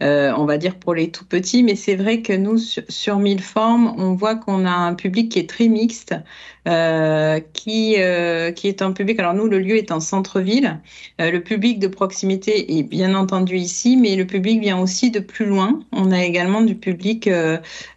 on 0.00 0.44
va 0.46 0.58
dire 0.58 0.78
pour 0.78 0.94
les 0.94 1.10
tout 1.10 1.24
petits. 1.24 1.62
Mais 1.62 1.74
c'est 1.76 1.96
vrai 1.96 2.22
que 2.22 2.32
nous 2.32 2.58
sur, 2.58 2.82
sur 2.88 3.18
Mille 3.18 3.42
Formes, 3.42 3.94
on 3.98 4.14
voit 4.14 4.36
qu'on 4.36 4.66
a 4.66 4.70
un 4.70 4.94
public 4.94 5.32
qui 5.32 5.38
est 5.40 5.48
très 5.48 5.68
mixte. 5.68 6.14
Euh, 6.68 7.40
qui, 7.54 7.94
euh, 7.98 8.52
qui 8.52 8.68
est 8.68 8.82
un 8.82 8.92
public. 8.92 9.18
Alors 9.20 9.32
nous, 9.32 9.46
le 9.46 9.58
lieu 9.58 9.76
est 9.76 9.90
en 9.90 10.00
centre-ville. 10.00 10.80
Euh, 11.18 11.30
le 11.30 11.40
public 11.40 11.78
de 11.78 11.86
proximité 11.86 12.78
est 12.78 12.82
bien 12.82 13.14
entendu 13.14 13.56
ici, 13.56 13.96
mais 13.96 14.16
le 14.16 14.26
public 14.26 14.60
vient 14.60 14.78
aussi 14.78 15.10
de 15.10 15.20
plus 15.20 15.46
loin. 15.46 15.80
On 15.92 16.12
a 16.12 16.22
également 16.22 16.60
du 16.60 16.74
public 16.74 17.28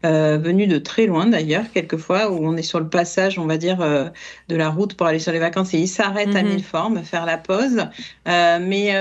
venu 0.04 0.68
de 0.68 0.78
très 0.78 1.06
loin 1.06 1.26
d'ailleurs, 1.26 1.66
quelquefois, 1.74 2.32
où 2.32 2.46
on 2.46 2.56
est 2.56 2.62
sur 2.62 2.80
le 2.80 2.88
passage, 2.88 3.38
on 3.40 3.46
va 3.46 3.58
dire, 3.58 3.78
de 3.78 4.56
la 4.56 4.70
route 4.70 4.94
pour 4.94 5.08
aller 5.08 5.20
sur 5.20 5.32
les 5.32 5.40
vacances 5.40 5.74
et 5.74 5.80
il 5.80 5.88
s'arrête 5.88 6.36
à 6.36 6.42
mhm. 6.42 6.50
Milleformes, 6.50 7.04
faire 7.04 7.26
la 7.26 7.38
pause. 7.38 7.86
mais, 8.26 8.94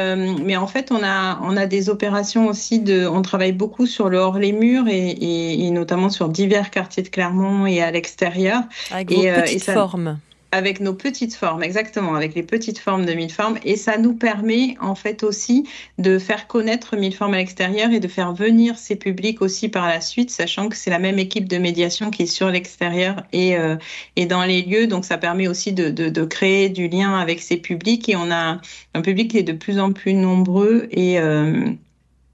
mais 0.44 0.56
en 0.56 0.66
fait, 0.66 0.90
on 0.90 1.02
a, 1.04 1.38
on 1.42 1.56
a 1.56 1.66
des 1.66 1.90
opérations 1.90 2.48
aussi 2.48 2.80
de. 2.80 3.06
On 3.06 3.22
travaille 3.22 3.52
beaucoup 3.52 3.86
sur 3.86 4.08
le 4.08 4.18
hors-les-murs 4.18 4.88
et, 4.88 5.10
et, 5.10 5.66
et, 5.66 5.70
notamment 5.70 6.10
sur 6.10 6.28
divers 6.28 6.70
quartiers 6.70 7.02
de 7.02 7.08
Clermont 7.08 7.66
et 7.66 7.82
à 7.82 7.90
l'extérieur. 7.90 8.62
Avec 9.62 9.68
et, 9.68 9.72
formes. 9.72 10.18
Avec 10.52 10.80
nos 10.80 10.94
petites 10.94 11.36
formes, 11.36 11.62
exactement, 11.62 12.16
avec 12.16 12.34
les 12.34 12.42
petites 12.42 12.80
formes 12.80 13.06
de 13.06 13.12
mille 13.12 13.30
formes. 13.30 13.58
Et 13.64 13.76
ça 13.76 13.98
nous 13.98 14.14
permet 14.14 14.76
en 14.80 14.96
fait 14.96 15.22
aussi 15.22 15.68
de 15.98 16.18
faire 16.18 16.48
connaître 16.48 16.96
mille 16.96 17.14
formes 17.14 17.34
à 17.34 17.36
l'extérieur 17.36 17.92
et 17.92 18.00
de 18.00 18.08
faire 18.08 18.32
venir 18.32 18.76
ces 18.76 18.96
publics 18.96 19.42
aussi 19.42 19.68
par 19.68 19.86
la 19.86 20.00
suite, 20.00 20.30
sachant 20.30 20.68
que 20.68 20.76
c'est 20.76 20.90
la 20.90 20.98
même 20.98 21.20
équipe 21.20 21.48
de 21.48 21.56
médiation 21.58 22.10
qui 22.10 22.24
est 22.24 22.26
sur 22.26 22.50
l'extérieur 22.50 23.22
et, 23.32 23.56
euh, 23.56 23.76
et 24.16 24.26
dans 24.26 24.42
les 24.42 24.62
lieux. 24.62 24.88
Donc 24.88 25.04
ça 25.04 25.18
permet 25.18 25.46
aussi 25.46 25.72
de, 25.72 25.88
de, 25.90 26.24
créer 26.24 26.68
du 26.68 26.88
lien 26.88 27.16
avec 27.16 27.40
ces 27.40 27.56
publics. 27.56 28.08
Et 28.08 28.16
on 28.16 28.32
a 28.32 28.60
un 28.94 29.02
public 29.02 29.30
qui 29.30 29.38
est 29.38 29.44
de 29.44 29.52
plus 29.52 29.78
en 29.78 29.92
plus 29.92 30.14
nombreux 30.14 30.88
et, 30.90 31.20
euh, 31.20 31.70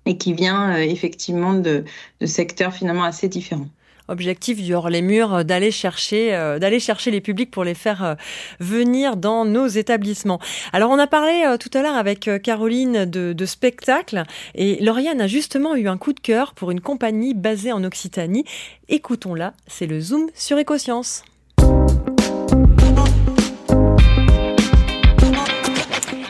et 0.07 0.17
qui 0.17 0.33
vient 0.33 0.75
euh, 0.75 0.79
effectivement 0.79 1.53
de, 1.53 1.85
de 2.21 2.27
secteurs 2.27 2.73
finalement 2.73 3.05
assez 3.05 3.29
différents 3.29 3.69
objectif 4.09 4.63
du 4.63 4.75
hors 4.75 4.89
les 4.89 5.03
murs 5.03 5.35
euh, 5.35 5.43
d'aller 5.43 5.71
chercher 5.71 6.35
euh, 6.35 6.59
d'aller 6.59 6.81
chercher 6.81 7.11
les 7.11 7.21
publics 7.21 7.51
pour 7.51 7.65
les 7.65 7.75
faire 7.75 8.05
euh, 8.05 8.15
venir 8.61 9.17
dans 9.17 9.45
nos 9.45 9.67
établissements. 9.67 10.41
Alors 10.73 10.91
on 10.91 10.99
a 10.99 11.07
parlé 11.07 11.45
tout 11.61 11.71
à 11.75 11.83
l'heure 11.83 11.97
avec 11.97 12.31
Caroline 12.43 13.05
de, 13.05 13.33
de 13.33 13.47
spectacle 13.47 14.23
et 14.55 14.83
Lauriane 14.83 15.21
a 15.21 15.27
justement 15.27 15.75
eu 15.75 15.89
un 15.89 15.97
coup 15.97 16.13
de 16.13 16.21
cœur 16.21 16.55
pour 16.55 16.71
une 16.71 16.81
compagnie 16.81 17.35
basée 17.35 17.73
en 17.73 17.85
Occitanie. 17.85 18.45
Écoutons-la, 18.89 19.55
c'est 19.67 19.87
le 19.87 20.01
Zoom 20.01 20.29
sur 20.35 20.59
Écosciences. 20.59 21.25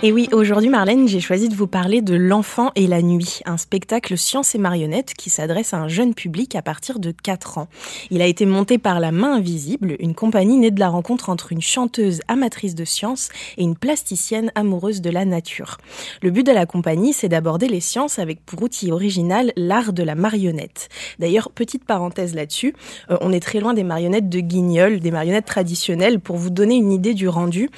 Et 0.06 0.12
oui, 0.12 0.28
aujourd'hui 0.30 0.70
Marlène, 0.70 1.08
j'ai 1.08 1.18
choisi 1.18 1.48
de 1.48 1.56
vous 1.56 1.66
parler 1.66 2.00
de 2.00 2.14
L'enfant 2.14 2.70
et 2.76 2.86
la 2.86 3.02
nuit, 3.02 3.40
un 3.44 3.56
spectacle 3.56 4.16
science 4.16 4.54
et 4.54 4.58
marionnettes 4.58 5.14
qui 5.14 5.30
s'adresse 5.30 5.74
à 5.74 5.78
un 5.78 5.88
jeune 5.88 6.14
public 6.14 6.54
à 6.54 6.62
partir 6.62 7.00
de 7.00 7.10
4 7.10 7.58
ans. 7.58 7.66
Il 8.12 8.22
a 8.22 8.26
été 8.26 8.46
monté 8.46 8.78
par 8.78 9.00
La 9.00 9.10
Main 9.10 9.34
Invisible, 9.34 9.96
une 9.98 10.14
compagnie 10.14 10.58
née 10.58 10.70
de 10.70 10.78
la 10.78 10.90
rencontre 10.90 11.28
entre 11.28 11.50
une 11.50 11.60
chanteuse 11.60 12.20
amatrice 12.28 12.76
de 12.76 12.84
science 12.84 13.30
et 13.56 13.64
une 13.64 13.74
plasticienne 13.74 14.52
amoureuse 14.54 15.00
de 15.00 15.10
la 15.10 15.24
nature. 15.24 15.78
Le 16.22 16.30
but 16.30 16.46
de 16.46 16.52
la 16.52 16.66
compagnie, 16.66 17.12
c'est 17.12 17.28
d'aborder 17.28 17.66
les 17.66 17.80
sciences 17.80 18.20
avec 18.20 18.46
pour 18.46 18.62
outil 18.62 18.92
original 18.92 19.52
l'art 19.56 19.92
de 19.92 20.04
la 20.04 20.14
marionnette. 20.14 20.88
D'ailleurs, 21.18 21.50
petite 21.50 21.84
parenthèse 21.84 22.32
là-dessus, 22.32 22.74
euh, 23.10 23.16
on 23.22 23.32
est 23.32 23.40
très 23.40 23.58
loin 23.58 23.74
des 23.74 23.82
marionnettes 23.82 24.28
de 24.28 24.38
guignol, 24.38 25.00
des 25.00 25.10
marionnettes 25.10 25.46
traditionnelles. 25.46 26.20
Pour 26.20 26.36
vous 26.36 26.50
donner 26.50 26.76
une 26.76 26.92
idée 26.92 27.14
du 27.14 27.28
rendu, 27.28 27.70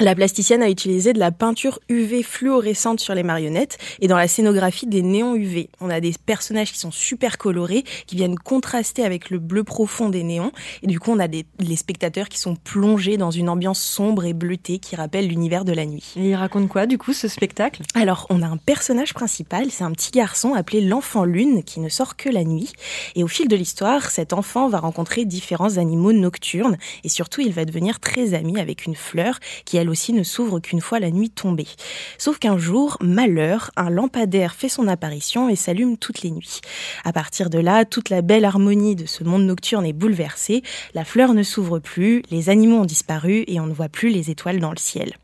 la 0.00 0.14
plasticienne 0.14 0.62
a 0.62 0.70
utilisé 0.70 1.12
de 1.12 1.18
la 1.18 1.30
peinture 1.30 1.78
UV 1.90 2.22
fluorescente 2.22 2.98
sur 2.98 3.14
les 3.14 3.22
marionnettes 3.22 3.76
et 4.00 4.08
dans 4.08 4.16
la 4.16 4.26
scénographie 4.26 4.86
des 4.86 5.02
néons 5.02 5.36
UV. 5.36 5.68
On 5.80 5.90
a 5.90 6.00
des 6.00 6.14
personnages 6.24 6.72
qui 6.72 6.78
sont 6.78 6.90
super 6.90 7.36
colorés, 7.36 7.84
qui 8.06 8.16
viennent 8.16 8.38
contraster 8.38 9.04
avec 9.04 9.28
le 9.28 9.38
bleu 9.38 9.64
profond 9.64 10.08
des 10.08 10.22
néons 10.22 10.50
et 10.82 10.86
du 10.86 10.98
coup 10.98 11.12
on 11.12 11.18
a 11.18 11.28
des, 11.28 11.44
les 11.58 11.76
spectateurs 11.76 12.30
qui 12.30 12.38
sont 12.38 12.56
plongés 12.56 13.18
dans 13.18 13.30
une 13.30 13.50
ambiance 13.50 13.82
sombre 13.82 14.24
et 14.24 14.32
bleutée 14.32 14.78
qui 14.78 14.96
rappelle 14.96 15.28
l'univers 15.28 15.66
de 15.66 15.72
la 15.72 15.84
nuit. 15.84 16.14
Et 16.16 16.30
il 16.30 16.34
raconte 16.36 16.68
quoi 16.68 16.86
du 16.86 16.96
coup 16.96 17.12
ce 17.12 17.28
spectacle? 17.28 17.82
Alors 17.94 18.26
on 18.30 18.40
a 18.40 18.46
un 18.46 18.56
personnage 18.56 19.12
principal, 19.12 19.70
c'est 19.70 19.84
un 19.84 19.92
petit 19.92 20.10
garçon 20.10 20.54
appelé 20.54 20.80
l'enfant 20.80 21.24
lune 21.24 21.62
qui 21.64 21.80
ne 21.80 21.90
sort 21.90 22.16
que 22.16 22.30
la 22.30 22.44
nuit 22.44 22.72
et 23.14 23.22
au 23.22 23.28
fil 23.28 23.46
de 23.46 23.56
l'histoire 23.56 24.10
cet 24.10 24.32
enfant 24.32 24.68
va 24.68 24.80
rencontrer 24.80 25.26
différents 25.26 25.76
animaux 25.76 26.14
nocturnes 26.14 26.78
et 27.04 27.10
surtout 27.10 27.42
il 27.42 27.52
va 27.52 27.66
devenir 27.66 28.00
très 28.00 28.32
ami 28.32 28.58
avec 28.58 28.86
une 28.86 28.96
fleur 28.96 29.38
qui 29.66 29.81
elle 29.82 29.90
aussi 29.90 30.12
ne 30.12 30.22
s'ouvre 30.22 30.60
qu'une 30.60 30.80
fois 30.80 31.00
la 31.00 31.10
nuit 31.10 31.30
tombée. 31.30 31.66
Sauf 32.16 32.38
qu'un 32.38 32.56
jour, 32.56 32.96
malheur, 33.00 33.70
un 33.76 33.90
lampadaire 33.90 34.54
fait 34.54 34.68
son 34.68 34.86
apparition 34.86 35.48
et 35.48 35.56
s'allume 35.56 35.96
toutes 35.96 36.22
les 36.22 36.30
nuits. 36.30 36.60
À 37.04 37.12
partir 37.12 37.50
de 37.50 37.58
là, 37.58 37.84
toute 37.84 38.08
la 38.08 38.22
belle 38.22 38.44
harmonie 38.44 38.94
de 38.94 39.06
ce 39.06 39.24
monde 39.24 39.44
nocturne 39.44 39.84
est 39.84 39.92
bouleversée, 39.92 40.62
la 40.94 41.04
fleur 41.04 41.34
ne 41.34 41.42
s'ouvre 41.42 41.80
plus, 41.80 42.22
les 42.30 42.48
animaux 42.48 42.78
ont 42.78 42.84
disparu 42.84 43.44
et 43.48 43.58
on 43.58 43.66
ne 43.66 43.72
voit 43.72 43.88
plus 43.88 44.10
les 44.10 44.30
étoiles 44.30 44.60
dans 44.60 44.70
le 44.70 44.78
ciel. 44.78 45.14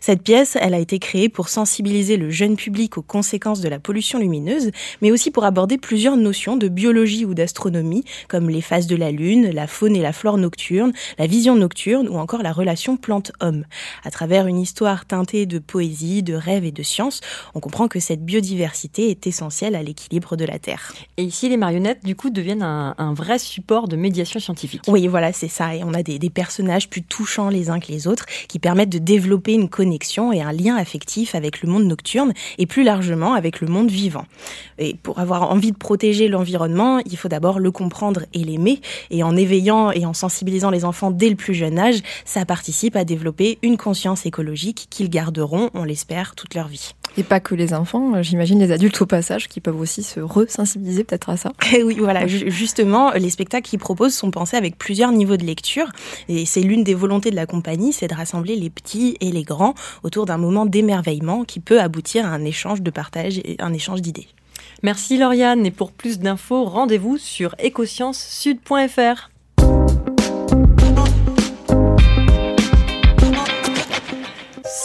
Cette 0.00 0.22
pièce, 0.22 0.56
elle 0.60 0.74
a 0.74 0.78
été 0.78 0.98
créée 1.00 1.28
pour 1.28 1.48
sensibiliser 1.48 2.16
le 2.16 2.30
jeune 2.30 2.56
public 2.56 2.96
aux 2.98 3.02
conséquences 3.02 3.60
de 3.60 3.68
la 3.68 3.80
pollution 3.80 4.20
lumineuse, 4.20 4.70
mais 5.02 5.10
aussi 5.10 5.32
pour 5.32 5.44
aborder 5.44 5.78
plusieurs 5.78 6.16
notions 6.16 6.56
de 6.56 6.68
biologie 6.68 7.24
ou 7.24 7.34
d'astronomie, 7.34 8.04
comme 8.28 8.50
les 8.50 8.60
phases 8.60 8.86
de 8.86 8.94
la 8.94 9.10
Lune, 9.10 9.50
la 9.50 9.66
faune 9.66 9.96
et 9.96 10.02
la 10.02 10.12
flore 10.12 10.38
nocturne, 10.38 10.92
la 11.18 11.26
vision 11.26 11.56
nocturne 11.56 12.08
ou 12.08 12.18
encore 12.18 12.42
la 12.42 12.52
relation 12.52 12.96
plante-homme. 12.96 13.64
À 14.04 14.10
travers 14.10 14.46
une 14.46 14.58
histoire 14.58 15.06
teintée 15.06 15.46
de 15.46 15.58
poésie, 15.58 16.22
de 16.22 16.34
rêve 16.34 16.64
et 16.64 16.72
de 16.72 16.82
science, 16.82 17.20
on 17.54 17.60
comprend 17.60 17.88
que 17.88 18.00
cette 18.00 18.24
biodiversité 18.24 19.10
est 19.10 19.26
essentielle 19.26 19.74
à 19.74 19.82
l'équilibre 19.82 20.36
de 20.36 20.44
la 20.44 20.58
Terre. 20.58 20.92
Et 21.16 21.22
ici, 21.22 21.48
les 21.48 21.56
marionnettes, 21.56 22.04
du 22.04 22.16
coup, 22.16 22.30
deviennent 22.30 22.62
un, 22.62 23.14
vrai 23.14 23.38
support 23.38 23.88
de 23.88 23.96
médiation 23.96 24.40
scientifique. 24.40 24.82
Oui, 24.88 25.06
voilà, 25.06 25.32
c'est 25.32 25.48
ça. 25.48 25.74
Et 25.74 25.82
on 25.84 25.94
a 25.94 26.02
des, 26.02 26.18
des 26.18 26.30
personnages 26.30 26.90
plus 26.90 27.02
touchants 27.02 27.48
les 27.48 27.70
uns 27.70 27.80
que 27.80 27.88
les 27.88 28.06
autres 28.06 28.26
qui 28.48 28.58
permettent 28.58 28.90
de 28.90 28.98
développer 28.98 29.54
une 29.54 29.68
connexion 29.68 30.32
et 30.32 30.42
un 30.42 30.52
lien 30.52 30.76
affectif 30.76 31.34
avec 31.34 31.62
le 31.62 31.68
monde 31.68 31.84
nocturne 31.84 32.32
et 32.58 32.66
plus 32.66 32.82
largement 32.82 33.34
avec 33.34 33.60
le 33.60 33.68
monde 33.68 33.90
vivant. 33.90 34.26
Et 34.78 34.94
pour 34.94 35.18
avoir 35.18 35.50
envie 35.50 35.72
de 35.72 35.76
protéger 35.76 36.28
l'environnement, 36.28 37.00
il 37.06 37.16
faut 37.16 37.28
d'abord 37.28 37.58
le 37.58 37.70
comprendre 37.70 38.22
et 38.34 38.44
l'aimer. 38.44 38.80
Et 39.10 39.22
en 39.22 39.36
éveillant 39.36 39.90
et 39.90 40.04
en 40.04 40.14
sensibilisant 40.14 40.70
les 40.70 40.84
enfants 40.84 41.10
dès 41.10 41.28
le 41.28 41.36
plus 41.36 41.54
jeune 41.54 41.78
âge, 41.78 42.00
ça 42.24 42.44
participe 42.44 42.96
à 42.96 43.04
développer 43.04 43.58
une 43.62 43.76
conscience 43.86 44.26
écologique 44.26 44.88
qu'ils 44.90 45.08
garderont, 45.08 45.70
on 45.72 45.84
l'espère, 45.84 46.34
toute 46.34 46.56
leur 46.56 46.66
vie. 46.66 46.90
Et 47.16 47.22
pas 47.22 47.38
que 47.38 47.54
les 47.54 47.72
enfants, 47.72 48.16
euh, 48.16 48.22
j'imagine 48.24 48.58
les 48.58 48.72
adultes 48.72 49.00
au 49.00 49.06
passage 49.06 49.46
qui 49.46 49.60
peuvent 49.60 49.80
aussi 49.80 50.02
se 50.02 50.18
resensibiliser 50.18 51.04
peut-être 51.04 51.30
à 51.30 51.36
ça. 51.36 51.52
Et 51.72 51.84
oui, 51.84 51.98
voilà, 52.00 52.26
justement, 52.26 53.12
les 53.12 53.30
spectacles 53.30 53.70
qu'ils 53.70 53.78
proposent 53.78 54.12
sont 54.12 54.32
pensés 54.32 54.56
avec 54.56 54.76
plusieurs 54.76 55.12
niveaux 55.12 55.36
de 55.36 55.44
lecture. 55.44 55.86
Et 56.28 56.46
c'est 56.46 56.62
l'une 56.62 56.82
des 56.82 56.94
volontés 56.94 57.30
de 57.30 57.36
la 57.36 57.46
compagnie, 57.46 57.92
c'est 57.92 58.08
de 58.08 58.14
rassembler 58.14 58.56
les 58.56 58.70
petits 58.70 59.16
et 59.20 59.30
les 59.30 59.44
grands 59.44 59.76
autour 60.02 60.26
d'un 60.26 60.36
moment 60.36 60.66
d'émerveillement 60.66 61.44
qui 61.44 61.60
peut 61.60 61.80
aboutir 61.80 62.26
à 62.26 62.30
un 62.30 62.44
échange 62.44 62.82
de 62.82 62.90
partage 62.90 63.38
et 63.38 63.54
un 63.60 63.72
échange 63.72 64.02
d'idées. 64.02 64.26
Merci 64.82 65.16
Lauriane, 65.16 65.64
et 65.64 65.70
pour 65.70 65.92
plus 65.92 66.18
d'infos, 66.18 66.64
rendez-vous 66.64 67.18
sur 67.18 67.54
écosciencesud.fr. 67.60 69.30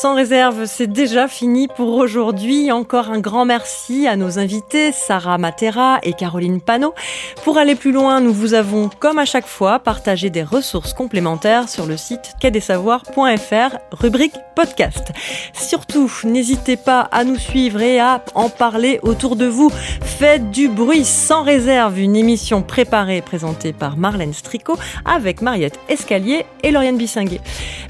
sans 0.02 0.16
réserve, 0.16 0.66
c'est 0.66 0.88
déjà 0.88 1.28
fini 1.28 1.68
pour 1.68 1.93
aujourd'hui. 1.93 2.72
Encore 2.72 3.12
un 3.12 3.20
grand 3.20 3.45
merci 3.45 4.08
à 4.08 4.16
nos 4.16 4.39
invités, 4.39 4.91
Sarah 4.91 5.38
Matera 5.38 5.99
et 6.02 6.14
Caroline 6.14 6.60
Panot. 6.60 6.95
Pour 7.43 7.60
aller 7.60 7.76
plus 7.76 7.91
loin, 7.91 8.20
nous 8.20 8.34
vous 8.34 8.56
avons, 8.56 8.89
comme 8.99 9.20
à 9.20 9.26
chaque 9.26 9.45
fois, 9.45 9.78
partagé 9.78 10.32
des 10.32 10.41
ressources 10.41 10.93
complémentaires 10.93 11.70
sur 11.70 11.86
le 11.86 11.97
site 11.97 12.34
quai-des-savoirs.fr, 12.39 13.78
rubrique 13.91 14.34
podcast. 14.56 15.12
Surtout, 15.54 16.12
n'hésitez 16.24 16.78
pas 16.78 17.02
à 17.02 17.24
nous 17.24 17.38
suivre 17.38 17.80
et 17.82 17.99
à 17.99 18.26
en 18.34 18.49
parler 18.49 18.99
autour 19.04 19.36
de 19.36 19.45
vous. 19.45 19.70
Faites 20.02 20.49
du 20.49 20.68
bruit 20.68 21.06
sans 21.06 21.43
réserve, 21.43 21.99
une 21.99 22.16
émission 22.16 22.64
préparée 22.64 23.18
et 23.18 23.22
présentée 23.22 23.72
par 23.72 23.97
Marlène 23.97 24.34
Stricot 24.34 24.78
avec 25.06 25.43
Mariette 25.43 25.80
Escalier 25.89 26.47
et 26.64 26.72
Lauriane 26.72 26.97
Bissinguet. 26.97 27.41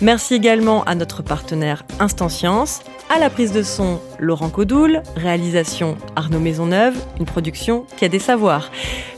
Merci 0.02 0.36
également 0.36 0.84
à 0.84 0.96
notre 0.96 1.24
partenaire 1.24 1.84
Instant 2.02 2.30
Science, 2.30 2.82
à 3.12 3.20
la 3.20 3.30
prise 3.30 3.52
de 3.52 3.62
son 3.62 4.00
Laurent 4.18 4.50
Codoul, 4.50 5.04
réalisation 5.16 5.98
Arnaud 6.16 6.40
Maisonneuve, 6.40 6.96
une 7.20 7.26
production 7.26 7.86
qui 7.96 8.06
a 8.06 8.10
des 8.10 8.18
savoirs. 8.18 8.72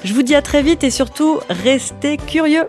Je 0.03 0.13
vous 0.13 0.21
dis 0.21 0.36
à 0.36 0.41
très 0.41 0.61
vite 0.61 0.84
et 0.84 0.89
surtout, 0.89 1.39
restez 1.49 2.17
curieux. 2.17 2.65